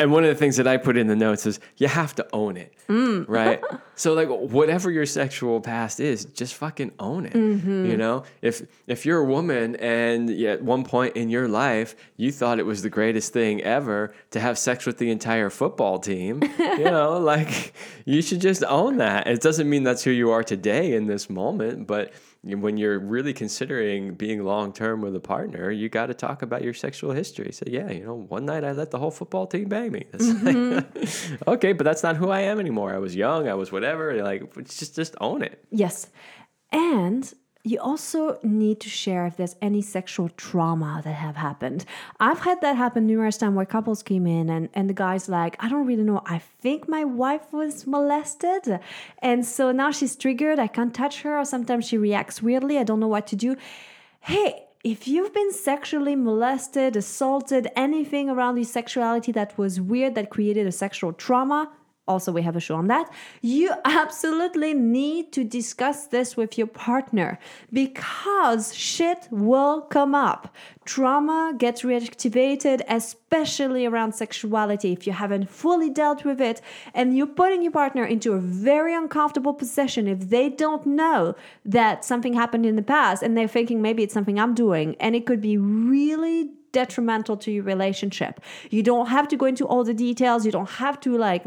and 0.00 0.10
one 0.10 0.24
of 0.24 0.30
the 0.30 0.34
things 0.34 0.56
that 0.56 0.66
I 0.66 0.78
put 0.78 0.96
in 0.96 1.08
the 1.08 1.14
notes 1.14 1.44
is 1.44 1.60
you 1.76 1.86
have 1.86 2.14
to 2.14 2.26
own 2.32 2.56
it, 2.56 2.72
mm. 2.88 3.24
right? 3.28 3.62
So 4.00 4.14
like 4.14 4.28
whatever 4.30 4.90
your 4.90 5.04
sexual 5.04 5.60
past 5.60 6.00
is, 6.00 6.24
just 6.24 6.54
fucking 6.54 6.92
own 6.98 7.26
it. 7.26 7.34
Mm-hmm. 7.34 7.84
You 7.84 7.98
know, 7.98 8.24
if 8.40 8.62
if 8.86 9.04
you're 9.04 9.18
a 9.18 9.24
woman 9.26 9.76
and 9.76 10.30
at 10.30 10.62
one 10.62 10.84
point 10.84 11.16
in 11.16 11.28
your 11.28 11.48
life 11.48 11.94
you 12.16 12.32
thought 12.32 12.58
it 12.58 12.64
was 12.64 12.80
the 12.80 12.88
greatest 12.88 13.34
thing 13.34 13.60
ever 13.60 14.14
to 14.30 14.40
have 14.40 14.56
sex 14.56 14.86
with 14.86 14.96
the 14.96 15.10
entire 15.10 15.50
football 15.50 15.98
team, 15.98 16.42
you 16.58 16.84
know, 16.84 17.18
like 17.18 17.74
you 18.06 18.22
should 18.22 18.40
just 18.40 18.64
own 18.64 18.96
that. 18.96 19.26
It 19.26 19.42
doesn't 19.42 19.68
mean 19.68 19.82
that's 19.82 20.02
who 20.02 20.12
you 20.12 20.30
are 20.30 20.42
today 20.42 20.94
in 20.94 21.06
this 21.06 21.28
moment, 21.28 21.86
but 21.86 22.10
when 22.42 22.78
you're 22.78 22.98
really 22.98 23.34
considering 23.34 24.14
being 24.14 24.42
long 24.44 24.72
term 24.72 25.02
with 25.02 25.14
a 25.14 25.20
partner, 25.20 25.70
you 25.70 25.88
got 25.88 26.06
to 26.06 26.14
talk 26.14 26.40
about 26.42 26.62
your 26.62 26.72
sexual 26.72 27.12
history. 27.12 27.52
So 27.52 27.64
yeah, 27.66 27.90
you 27.90 28.04
know, 28.04 28.14
one 28.14 28.46
night 28.46 28.64
I 28.64 28.72
let 28.72 28.90
the 28.90 28.98
whole 28.98 29.10
football 29.10 29.46
team 29.46 29.68
bang 29.68 29.92
me. 29.92 30.06
That's 30.10 30.26
like, 30.26 30.56
mm-hmm. 30.56 31.34
okay, 31.50 31.72
but 31.74 31.84
that's 31.84 32.02
not 32.02 32.16
who 32.16 32.30
I 32.30 32.40
am 32.40 32.58
anymore. 32.58 32.94
I 32.94 32.98
was 32.98 33.14
young, 33.14 33.48
I 33.48 33.54
was 33.54 33.70
whatever. 33.70 34.22
Like, 34.22 34.54
just 34.64 34.96
just 34.96 35.16
own 35.20 35.42
it. 35.42 35.62
Yes. 35.70 36.06
And 36.72 37.30
you 37.62 37.78
also 37.78 38.38
need 38.42 38.80
to 38.80 38.88
share 38.88 39.26
if 39.26 39.36
there's 39.36 39.54
any 39.60 39.82
sexual 39.82 40.30
trauma 40.30 41.02
that 41.04 41.12
have 41.12 41.36
happened. 41.36 41.84
I've 42.18 42.40
had 42.40 42.62
that 42.62 42.76
happen 42.76 43.06
numerous 43.06 43.36
times 43.36 43.54
where 43.54 43.66
couples 43.66 44.02
came 44.02 44.26
in 44.26 44.48
and, 44.48 44.70
and 44.72 44.88
the 44.88 44.94
guy's 44.94 45.28
like, 45.28 45.56
I 45.62 45.68
don't 45.68 45.86
really 45.86 46.02
know. 46.02 46.22
I 46.24 46.38
think 46.38 46.88
my 46.88 47.04
wife 47.04 47.52
was 47.52 47.86
molested. 47.86 48.80
And 49.18 49.44
so 49.44 49.72
now 49.72 49.90
she's 49.90 50.16
triggered. 50.16 50.58
I 50.58 50.68
can't 50.68 50.94
touch 50.94 51.20
her. 51.22 51.38
Or 51.38 51.44
sometimes 51.44 51.86
she 51.86 51.98
reacts 51.98 52.42
weirdly. 52.42 52.78
I 52.78 52.84
don't 52.84 53.00
know 53.00 53.08
what 53.08 53.26
to 53.28 53.36
do. 53.36 53.56
Hey, 54.20 54.64
if 54.82 55.06
you've 55.06 55.34
been 55.34 55.52
sexually 55.52 56.16
molested, 56.16 56.96
assaulted, 56.96 57.68
anything 57.76 58.30
around 58.30 58.56
your 58.56 58.64
sexuality 58.64 59.32
that 59.32 59.58
was 59.58 59.78
weird, 59.78 60.14
that 60.14 60.30
created 60.30 60.66
a 60.66 60.72
sexual 60.72 61.12
trauma, 61.12 61.70
also 62.08 62.32
we 62.32 62.42
have 62.42 62.56
a 62.56 62.60
show 62.60 62.76
on 62.76 62.88
that 62.88 63.10
you 63.40 63.72
absolutely 63.84 64.74
need 64.74 65.32
to 65.32 65.44
discuss 65.44 66.06
this 66.06 66.36
with 66.36 66.58
your 66.58 66.66
partner 66.66 67.38
because 67.72 68.74
shit 68.74 69.28
will 69.30 69.82
come 69.82 70.14
up 70.14 70.54
trauma 70.84 71.54
gets 71.56 71.82
reactivated 71.82 72.80
especially 72.88 73.86
around 73.86 74.12
sexuality 74.12 74.92
if 74.92 75.06
you 75.06 75.12
haven't 75.12 75.48
fully 75.48 75.90
dealt 75.90 76.24
with 76.24 76.40
it 76.40 76.60
and 76.94 77.16
you're 77.16 77.26
putting 77.26 77.62
your 77.62 77.72
partner 77.72 78.04
into 78.04 78.32
a 78.32 78.38
very 78.38 78.94
uncomfortable 78.94 79.54
position 79.54 80.08
if 80.08 80.30
they 80.30 80.48
don't 80.48 80.86
know 80.86 81.34
that 81.64 82.04
something 82.04 82.32
happened 82.34 82.66
in 82.66 82.76
the 82.76 82.82
past 82.82 83.22
and 83.22 83.36
they're 83.36 83.48
thinking 83.48 83.80
maybe 83.80 84.02
it's 84.02 84.14
something 84.14 84.38
i'm 84.38 84.54
doing 84.54 84.96
and 84.98 85.14
it 85.14 85.26
could 85.26 85.40
be 85.40 85.56
really 85.56 86.50
detrimental 86.72 87.36
to 87.36 87.50
your 87.50 87.64
relationship. 87.64 88.40
You 88.70 88.82
don't 88.82 89.06
have 89.06 89.28
to 89.28 89.36
go 89.36 89.46
into 89.46 89.66
all 89.66 89.84
the 89.84 89.94
details. 89.94 90.46
You 90.46 90.52
don't 90.52 90.70
have 90.70 91.00
to 91.00 91.16
like 91.16 91.44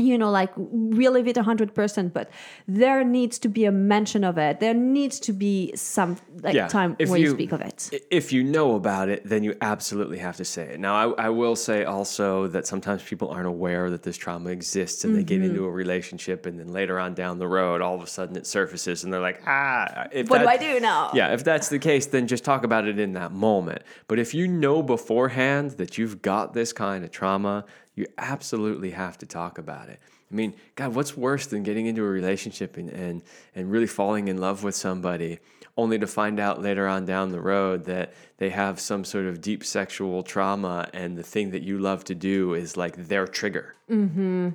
you 0.00 0.16
know 0.18 0.30
like 0.30 0.50
relive 0.56 1.26
it 1.28 1.36
100% 1.36 2.12
but 2.12 2.30
there 2.66 3.04
needs 3.04 3.38
to 3.38 3.48
be 3.48 3.64
a 3.64 3.72
mention 3.72 4.24
of 4.24 4.38
it 4.38 4.60
there 4.60 4.74
needs 4.74 5.20
to 5.20 5.32
be 5.32 5.72
some 5.74 6.16
like 6.42 6.54
Yeah, 6.54 6.68
time 6.68 6.96
if 6.98 7.08
where 7.10 7.18
you, 7.18 7.26
you- 7.26 7.32
speak 7.34 7.52
of 7.52 7.60
it 7.60 7.90
If 8.10 8.32
you 8.32 8.42
know 8.42 8.74
about 8.74 9.08
it, 9.08 9.20
then 9.24 9.44
you 9.44 9.54
absolutely 9.60 10.18
have 10.18 10.36
to 10.36 10.44
say 10.44 10.64
it. 10.74 10.80
Now, 10.80 10.94
I, 11.14 11.26
I 11.26 11.28
will 11.30 11.56
say 11.56 11.84
also 11.84 12.46
that 12.48 12.66
sometimes 12.66 13.02
people 13.02 13.28
aren't 13.30 13.46
aware 13.46 13.90
that 13.90 14.02
this 14.02 14.16
trauma 14.16 14.50
exists 14.50 15.04
and 15.04 15.14
they 15.16 15.22
get 15.24 15.40
Mm-hmm. 15.40 15.50
into 15.56 15.64
a 15.64 15.70
relationship, 15.70 16.46
and 16.46 16.58
then 16.60 16.68
later 16.72 16.98
on 16.98 17.14
down 17.14 17.38
the 17.38 17.46
road, 17.48 17.80
all 17.80 17.94
of 17.94 18.02
a 18.02 18.06
sudden 18.06 18.36
it 18.36 18.46
surfaces 18.46 19.04
and 19.04 19.12
they're 19.12 19.20
like, 19.30 19.40
ah, 19.46 20.06
what 20.28 20.38
do 20.40 20.46
i 20.46 20.56
do 20.56 20.80
now 20.80 21.10
Yeah, 21.14 21.32
if 21.36 21.42
that's 21.44 21.68
the 21.68 21.78
case, 21.78 22.06
then 22.06 22.26
just 22.26 22.44
talk 22.44 22.62
about 22.64 22.84
it 22.86 22.98
in 22.98 23.12
that 23.14 23.32
moment. 23.32 23.82
But 24.08 24.18
if 24.18 24.34
you 24.34 24.46
know 24.48 24.82
beforehand 24.82 25.72
that 25.80 25.98
you've 25.98 26.20
got 26.22 26.52
this 26.54 26.72
kind 26.72 27.04
of 27.04 27.10
trauma, 27.10 27.64
you 28.00 28.06
absolutely 28.18 28.90
have 28.90 29.18
to 29.18 29.26
talk 29.26 29.58
about 29.58 29.88
it. 29.88 30.00
I 30.30 30.34
mean, 30.34 30.54
God, 30.76 30.94
what's 30.94 31.16
worse 31.16 31.46
than 31.46 31.62
getting 31.62 31.86
into 31.86 32.02
a 32.02 32.08
relationship 32.08 32.76
and, 32.76 32.88
and, 32.88 33.22
and 33.54 33.70
really 33.70 33.86
falling 33.86 34.28
in 34.28 34.38
love 34.38 34.62
with 34.62 34.74
somebody 34.74 35.38
only 35.76 35.98
to 35.98 36.06
find 36.06 36.38
out 36.38 36.62
later 36.62 36.86
on 36.86 37.04
down 37.04 37.30
the 37.30 37.40
road 37.40 37.84
that 37.84 38.14
they 38.38 38.50
have 38.50 38.78
some 38.78 39.04
sort 39.04 39.26
of 39.26 39.40
deep 39.40 39.64
sexual 39.64 40.22
trauma 40.22 40.88
and 40.92 41.16
the 41.16 41.22
thing 41.22 41.50
that 41.50 41.62
you 41.62 41.78
love 41.78 42.04
to 42.04 42.14
do 42.14 42.54
is 42.54 42.76
like 42.76 42.96
their 43.08 43.26
trigger? 43.26 43.74
Mm-hmm. 43.90 44.50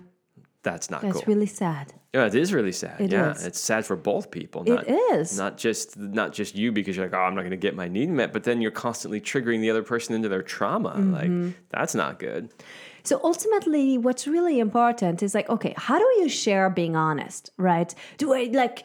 That's 0.63 0.89
not 0.89 1.03
that's 1.03 1.17
cool. 1.17 1.23
really 1.27 1.45
sad 1.45 1.93
Yeah, 2.11 2.25
it 2.25 2.33
is 2.33 2.53
really 2.53 2.71
sad. 2.71 2.99
It 2.99 3.11
yeah, 3.11 3.33
is. 3.33 3.45
it's 3.45 3.59
sad 3.59 3.85
for 3.85 3.95
both 3.95 4.31
people. 4.31 4.63
It 4.63 4.69
Not, 4.69 4.87
is. 4.87 5.37
not 5.37 5.57
just 5.57 5.95
not 5.95 6.33
just 6.33 6.55
you 6.55 6.71
because 6.71 6.95
you're 6.95 7.05
like, 7.05 7.13
oh, 7.13 7.19
I'm 7.19 7.35
not 7.35 7.41
going 7.41 7.51
to 7.51 7.57
get 7.57 7.75
my 7.75 7.87
need 7.87 8.09
met, 8.09 8.33
but 8.33 8.45
then 8.45 8.61
you're 8.61 8.71
constantly 8.71 9.21
triggering 9.21 9.61
the 9.61 9.69
other 9.69 9.83
person 9.83 10.15
into 10.15 10.29
their 10.29 10.41
trauma. 10.41 10.91
Mm-hmm. 10.97 11.43
Like 11.45 11.53
that's 11.69 11.93
not 11.93 12.17
good. 12.17 12.49
So 13.05 13.21
ultimately, 13.23 13.97
what's 13.97 14.27
really 14.27 14.59
important 14.59 15.21
is 15.21 15.35
like, 15.35 15.49
okay, 15.49 15.73
how 15.77 15.99
do 15.99 16.05
you 16.19 16.27
share 16.27 16.69
being 16.69 16.95
honest, 16.95 17.51
right? 17.57 17.93
Do 18.17 18.33
I 18.33 18.49
like, 18.51 18.83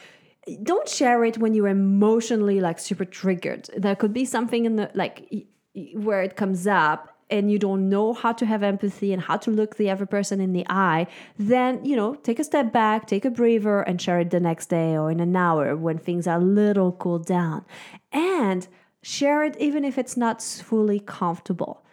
don't 0.63 0.89
share 0.89 1.25
it 1.25 1.39
when 1.39 1.55
you're 1.55 1.69
emotionally 1.69 2.61
like 2.61 2.79
super 2.79 3.05
triggered. 3.05 3.69
There 3.77 3.97
could 3.97 4.13
be 4.13 4.25
something 4.25 4.67
in 4.67 4.77
the 4.77 4.91
like 4.95 5.47
where 5.95 6.23
it 6.23 6.37
comes 6.37 6.67
up 6.67 7.17
and 7.31 7.51
you 7.51 7.59
don't 7.59 7.89
know 7.89 8.13
how 8.13 8.33
to 8.33 8.45
have 8.45 8.63
empathy 8.63 9.13
and 9.13 9.23
how 9.23 9.37
to 9.39 9.51
look 9.51 9.77
the 9.77 9.89
other 9.89 10.05
person 10.05 10.41
in 10.41 10.53
the 10.53 10.67
eye, 10.69 11.07
then, 11.39 11.83
you 11.85 11.97
know, 11.97 12.17
take 12.17 12.41
a 12.41 12.45
step 12.45 12.73
back, 12.73 13.07
take 13.07 13.25
a 13.25 13.31
breather 13.31 13.81
and 13.83 14.03
share 14.03 14.21
it 14.21 14.31
the 14.31 14.41
next 14.41 14.67
day 14.67 14.97
or 14.97 15.11
in 15.11 15.21
an 15.21 15.37
hour 15.37 15.77
when 15.77 15.97
things 15.97 16.27
are 16.27 16.39
a 16.39 16.45
little 16.45 16.93
cooled 16.93 17.27
down. 17.27 17.65
And 18.13 18.67
share 19.03 19.45
it 19.45 19.57
even 19.59 19.85
if 19.85 19.97
it's 19.97 20.17
not 20.17 20.43
fully 20.43 21.01
comfortable 21.01 21.85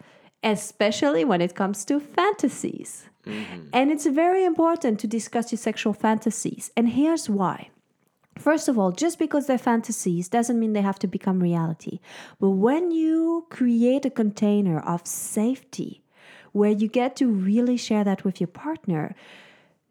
especially 0.42 1.24
when 1.24 1.40
it 1.40 1.54
comes 1.54 1.84
to 1.86 2.00
fantasies. 2.00 3.08
Mm-hmm. 3.26 3.68
And 3.72 3.90
it's 3.90 4.06
very 4.06 4.44
important 4.44 4.98
to 5.00 5.06
discuss 5.06 5.52
your 5.52 5.58
sexual 5.58 5.92
fantasies. 5.92 6.70
And 6.76 6.90
here's 6.90 7.28
why. 7.28 7.70
First 8.38 8.68
of 8.68 8.78
all, 8.78 8.92
just 8.92 9.18
because 9.18 9.46
they're 9.46 9.58
fantasies 9.58 10.28
doesn't 10.28 10.58
mean 10.58 10.72
they 10.72 10.80
have 10.82 10.98
to 11.00 11.08
become 11.08 11.40
reality. 11.40 11.98
But 12.40 12.50
when 12.50 12.90
you 12.92 13.46
create 13.50 14.04
a 14.04 14.10
container 14.10 14.78
of 14.80 15.06
safety 15.06 16.02
where 16.52 16.70
you 16.70 16.88
get 16.88 17.16
to 17.16 17.26
really 17.26 17.76
share 17.76 18.04
that 18.04 18.24
with 18.24 18.40
your 18.40 18.48
partner, 18.48 19.14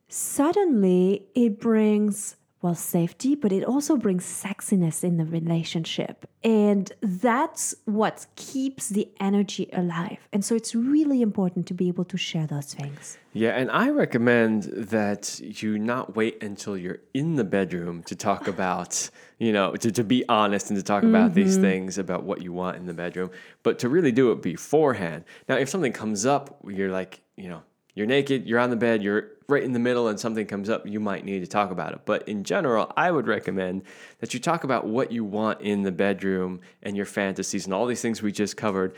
suddenly 0.07 1.27
it 1.35 1.59
brings 1.59 2.37
well 2.61 2.75
safety 2.75 3.35
but 3.35 3.51
it 3.51 3.63
also 3.63 3.97
brings 3.97 4.25
sexiness 4.25 5.03
in 5.03 5.17
the 5.17 5.25
relationship. 5.25 6.27
And 6.43 6.91
that's 7.01 7.75
what 7.85 8.25
keeps 8.35 8.89
the 8.89 9.09
energy 9.19 9.69
alive. 9.73 10.19
And 10.31 10.45
so 10.45 10.55
it's 10.55 10.73
really 10.75 11.21
important 11.21 11.67
to 11.67 11.73
be 11.73 11.87
able 11.87 12.05
to 12.05 12.17
share 12.17 12.47
those 12.47 12.73
things. 12.73 13.17
Yeah, 13.33 13.51
and 13.51 13.69
I 13.69 13.89
recommend 13.89 14.63
that 14.63 15.39
you 15.61 15.77
not 15.77 16.15
wait 16.15 16.41
until 16.41 16.77
you're 16.77 16.99
in 17.13 17.35
the 17.35 17.43
bedroom 17.43 18.03
to 18.03 18.15
talk 18.15 18.47
about, 18.55 19.09
you 19.39 19.51
know, 19.51 19.75
to, 19.75 19.91
to 19.91 20.03
be 20.03 20.23
honest 20.29 20.69
and 20.69 20.77
to 20.77 20.83
talk 20.83 21.03
about 21.03 21.33
these 21.33 21.53
mm-hmm. 21.53 21.63
things 21.63 21.97
about 21.97 22.23
what 22.23 22.41
you 22.41 22.53
want 22.53 22.77
in 22.77 22.85
the 22.85 22.93
bedroom, 22.93 23.31
but 23.63 23.79
to 23.79 23.89
really 23.89 24.11
do 24.11 24.31
it 24.31 24.41
beforehand. 24.41 25.25
Now, 25.49 25.57
if 25.57 25.69
something 25.69 25.91
comes 25.91 26.25
up, 26.25 26.59
you're 26.67 26.91
like, 26.91 27.21
you 27.35 27.49
know, 27.49 27.61
you're 27.97 28.05
naked, 28.05 28.45
you're 28.45 28.59
on 28.59 28.69
the 28.69 28.75
bed, 28.75 29.01
you're 29.01 29.31
right 29.49 29.63
in 29.63 29.73
the 29.73 29.79
middle, 29.79 30.07
and 30.07 30.19
something 30.19 30.45
comes 30.45 30.69
up, 30.69 30.85
you 30.85 30.99
might 30.99 31.25
need 31.25 31.39
to 31.39 31.47
talk 31.47 31.71
about 31.71 31.93
it. 31.93 32.01
But 32.05 32.27
in 32.27 32.43
general, 32.43 32.93
I 32.95 33.09
would 33.09 33.25
recommend 33.25 33.81
that 34.19 34.35
you 34.35 34.39
talk 34.39 34.63
about 34.63 34.85
what 34.85 35.11
you 35.11 35.23
want 35.23 35.61
in 35.61 35.81
the 35.81 35.91
bedroom 35.91 36.59
and 36.83 36.95
your 36.95 37.07
fantasies 37.07 37.65
and 37.65 37.73
all 37.73 37.87
these 37.87 37.99
things 37.99 38.21
we 38.21 38.31
just 38.31 38.55
covered 38.55 38.93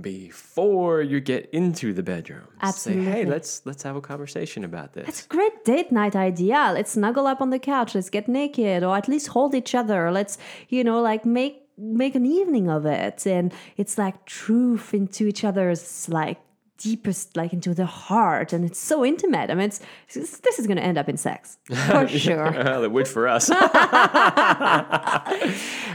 before 0.00 1.02
you 1.02 1.18
get 1.18 1.50
into 1.50 1.92
the 1.92 2.04
bedroom. 2.04 2.46
Absolutely. 2.62 3.04
Say, 3.06 3.10
hey, 3.10 3.24
let's 3.24 3.62
let's 3.64 3.82
have 3.82 3.96
a 3.96 4.00
conversation 4.00 4.62
about 4.62 4.92
this. 4.92 5.08
it's 5.08 5.24
a 5.24 5.28
great 5.28 5.64
date 5.64 5.90
night 5.90 6.14
idea 6.14 6.70
let's 6.74 6.92
snuggle 6.92 7.26
up 7.26 7.40
on 7.40 7.50
the 7.50 7.58
couch 7.58 7.94
let's 7.94 8.10
get 8.10 8.28
naked 8.28 8.82
or 8.82 8.96
at 8.96 9.08
least 9.08 9.28
hold 9.28 9.54
each 9.54 9.72
other 9.72 10.10
let's 10.10 10.36
you 10.68 10.82
know 10.82 11.00
like 11.00 11.24
make 11.24 11.62
make 11.78 12.14
an 12.16 12.26
evening 12.26 12.68
of 12.68 12.86
it 12.86 13.24
and 13.26 13.52
it's 13.76 13.96
like 13.98 14.24
truth 14.26 14.94
into 14.94 15.26
each 15.26 15.44
other's 15.44 16.08
like 16.08 16.38
deepest 16.78 17.36
like 17.36 17.52
into 17.52 17.72
the 17.72 17.86
heart 17.86 18.52
and 18.52 18.64
it's 18.64 18.78
so 18.80 19.04
intimate 19.04 19.48
i 19.50 19.54
mean 19.54 19.66
it's, 19.66 19.80
it's- 20.10 20.38
this 20.40 20.58
is 20.58 20.66
going 20.66 20.76
to 20.76 20.82
end 20.82 20.98
up 20.98 21.08
in 21.08 21.16
sex 21.16 21.56
for 21.88 22.08
sure 22.24 22.50
well, 22.50 22.82
it 22.84 22.90
would 22.90 23.06
for 23.08 23.28
us. 23.28 23.50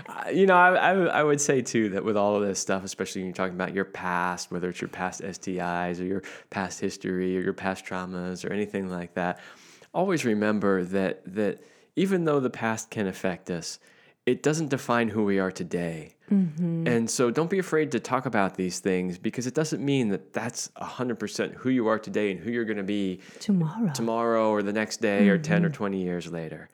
Uh, 0.09 0.23
you 0.31 0.45
know, 0.45 0.55
I, 0.55 0.73
I, 0.75 0.91
I 1.19 1.23
would 1.23 1.39
say 1.41 1.61
too 1.61 1.89
that 1.89 2.03
with 2.03 2.17
all 2.17 2.35
of 2.35 2.41
this 2.47 2.59
stuff, 2.59 2.83
especially 2.83 3.21
when 3.21 3.27
you're 3.27 3.35
talking 3.35 3.55
about 3.55 3.73
your 3.73 3.85
past, 3.85 4.51
whether 4.51 4.69
it's 4.69 4.81
your 4.81 4.87
past 4.89 5.21
STIs 5.21 5.99
or 5.99 6.05
your 6.05 6.23
past 6.49 6.79
history 6.79 7.37
or 7.37 7.41
your 7.41 7.53
past 7.53 7.85
traumas 7.85 8.47
or 8.47 8.51
anything 8.53 8.89
like 8.89 9.13
that, 9.15 9.39
always 9.93 10.25
remember 10.25 10.83
that 10.85 11.21
that 11.35 11.59
even 11.95 12.25
though 12.25 12.39
the 12.39 12.49
past 12.49 12.89
can 12.89 13.07
affect 13.07 13.49
us, 13.51 13.79
it 14.29 14.43
doesn't 14.43 14.69
define 14.69 15.09
who 15.09 15.23
we 15.23 15.39
are 15.39 15.51
today. 15.51 16.15
And 16.87 17.09
so 17.09 17.31
don't 17.31 17.49
be 17.49 17.57
afraid 17.57 17.91
to 17.93 17.99
talk 17.99 18.27
about 18.27 18.55
these 18.55 18.79
things 18.79 19.17
because 19.17 19.47
it 19.47 19.55
doesn't 19.55 19.83
mean 19.83 20.09
that 20.09 20.31
that's 20.31 20.69
100% 20.77 21.55
who 21.55 21.69
you 21.69 21.87
are 21.87 21.97
today 21.97 22.29
and 22.31 22.39
who 22.39 22.51
you're 22.51 22.65
going 22.65 22.77
to 22.77 22.83
be 22.83 23.19
tomorrow 23.39 23.91
tomorrow 23.93 24.49
or 24.51 24.61
the 24.61 24.73
next 24.73 24.97
day 25.01 25.27
or 25.29 25.37
10 25.39 25.65
or 25.65 25.69
20 25.69 26.01
years 26.03 26.31
later. 26.31 26.69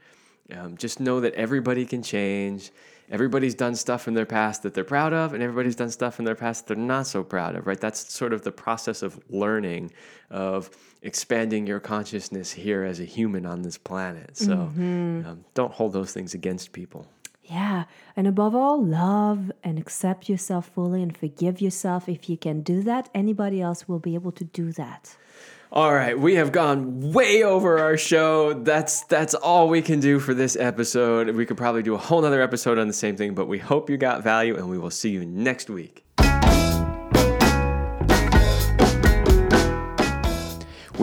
Um, 0.53 0.75
just 0.77 0.99
know 0.99 1.21
that 1.21 1.33
everybody 1.35 1.85
can 1.85 2.03
change. 2.03 2.71
Everybody's 3.09 3.55
done 3.55 3.75
stuff 3.75 4.07
in 4.09 4.13
their 4.13 4.25
past 4.25 4.63
that 4.63 4.73
they're 4.73 4.83
proud 4.83 5.13
of, 5.13 5.33
and 5.33 5.41
everybody's 5.41 5.75
done 5.75 5.89
stuff 5.91 6.19
in 6.19 6.25
their 6.25 6.35
past 6.35 6.67
that 6.67 6.75
they're 6.75 6.83
not 6.83 7.07
so 7.07 7.23
proud 7.23 7.55
of, 7.55 7.65
right? 7.65 7.79
That's 7.79 8.13
sort 8.13 8.33
of 8.33 8.41
the 8.41 8.51
process 8.51 9.03
of 9.03 9.19
learning, 9.29 9.91
of 10.31 10.69
expanding 11.01 11.65
your 11.65 11.79
consciousness 11.79 12.51
here 12.51 12.83
as 12.83 12.99
a 12.99 13.05
human 13.05 13.45
on 13.45 13.61
this 13.61 13.77
planet. 13.77 14.35
So 14.35 14.53
um, 15.27 15.45
don't 15.53 15.71
hold 15.71 15.93
those 15.93 16.11
things 16.13 16.33
against 16.33 16.73
people. 16.73 17.07
Yeah. 17.47 17.85
And 18.15 18.27
above 18.27 18.55
all, 18.55 18.83
love 18.83 19.51
and 19.63 19.77
accept 19.77 20.29
yourself 20.29 20.69
fully 20.73 21.03
and 21.03 21.15
forgive 21.15 21.61
yourself. 21.61 22.09
If 22.09 22.29
you 22.29 22.37
can 22.37 22.61
do 22.61 22.81
that, 22.83 23.09
anybody 23.13 23.61
else 23.61 23.87
will 23.87 23.99
be 23.99 24.15
able 24.15 24.31
to 24.33 24.43
do 24.43 24.71
that. 24.73 25.15
All 25.71 25.93
right, 25.93 26.17
we 26.17 26.35
have 26.35 26.51
gone 26.51 27.11
way 27.11 27.43
over 27.43 27.79
our 27.79 27.97
show. 27.97 28.53
That's 28.53 29.03
that's 29.05 29.33
all 29.33 29.67
we 29.67 29.81
can 29.81 29.99
do 29.99 30.19
for 30.19 30.33
this 30.33 30.55
episode. 30.55 31.29
We 31.31 31.45
could 31.45 31.57
probably 31.57 31.83
do 31.83 31.95
a 31.95 31.97
whole 31.97 32.21
nother 32.21 32.41
episode 32.41 32.77
on 32.77 32.87
the 32.87 32.93
same 32.93 33.17
thing, 33.17 33.33
but 33.33 33.47
we 33.47 33.57
hope 33.57 33.89
you 33.89 33.97
got 33.97 34.23
value 34.23 34.55
and 34.55 34.69
we 34.69 34.77
will 34.77 34.91
see 34.91 35.09
you 35.09 35.25
next 35.25 35.69
week. 35.69 36.04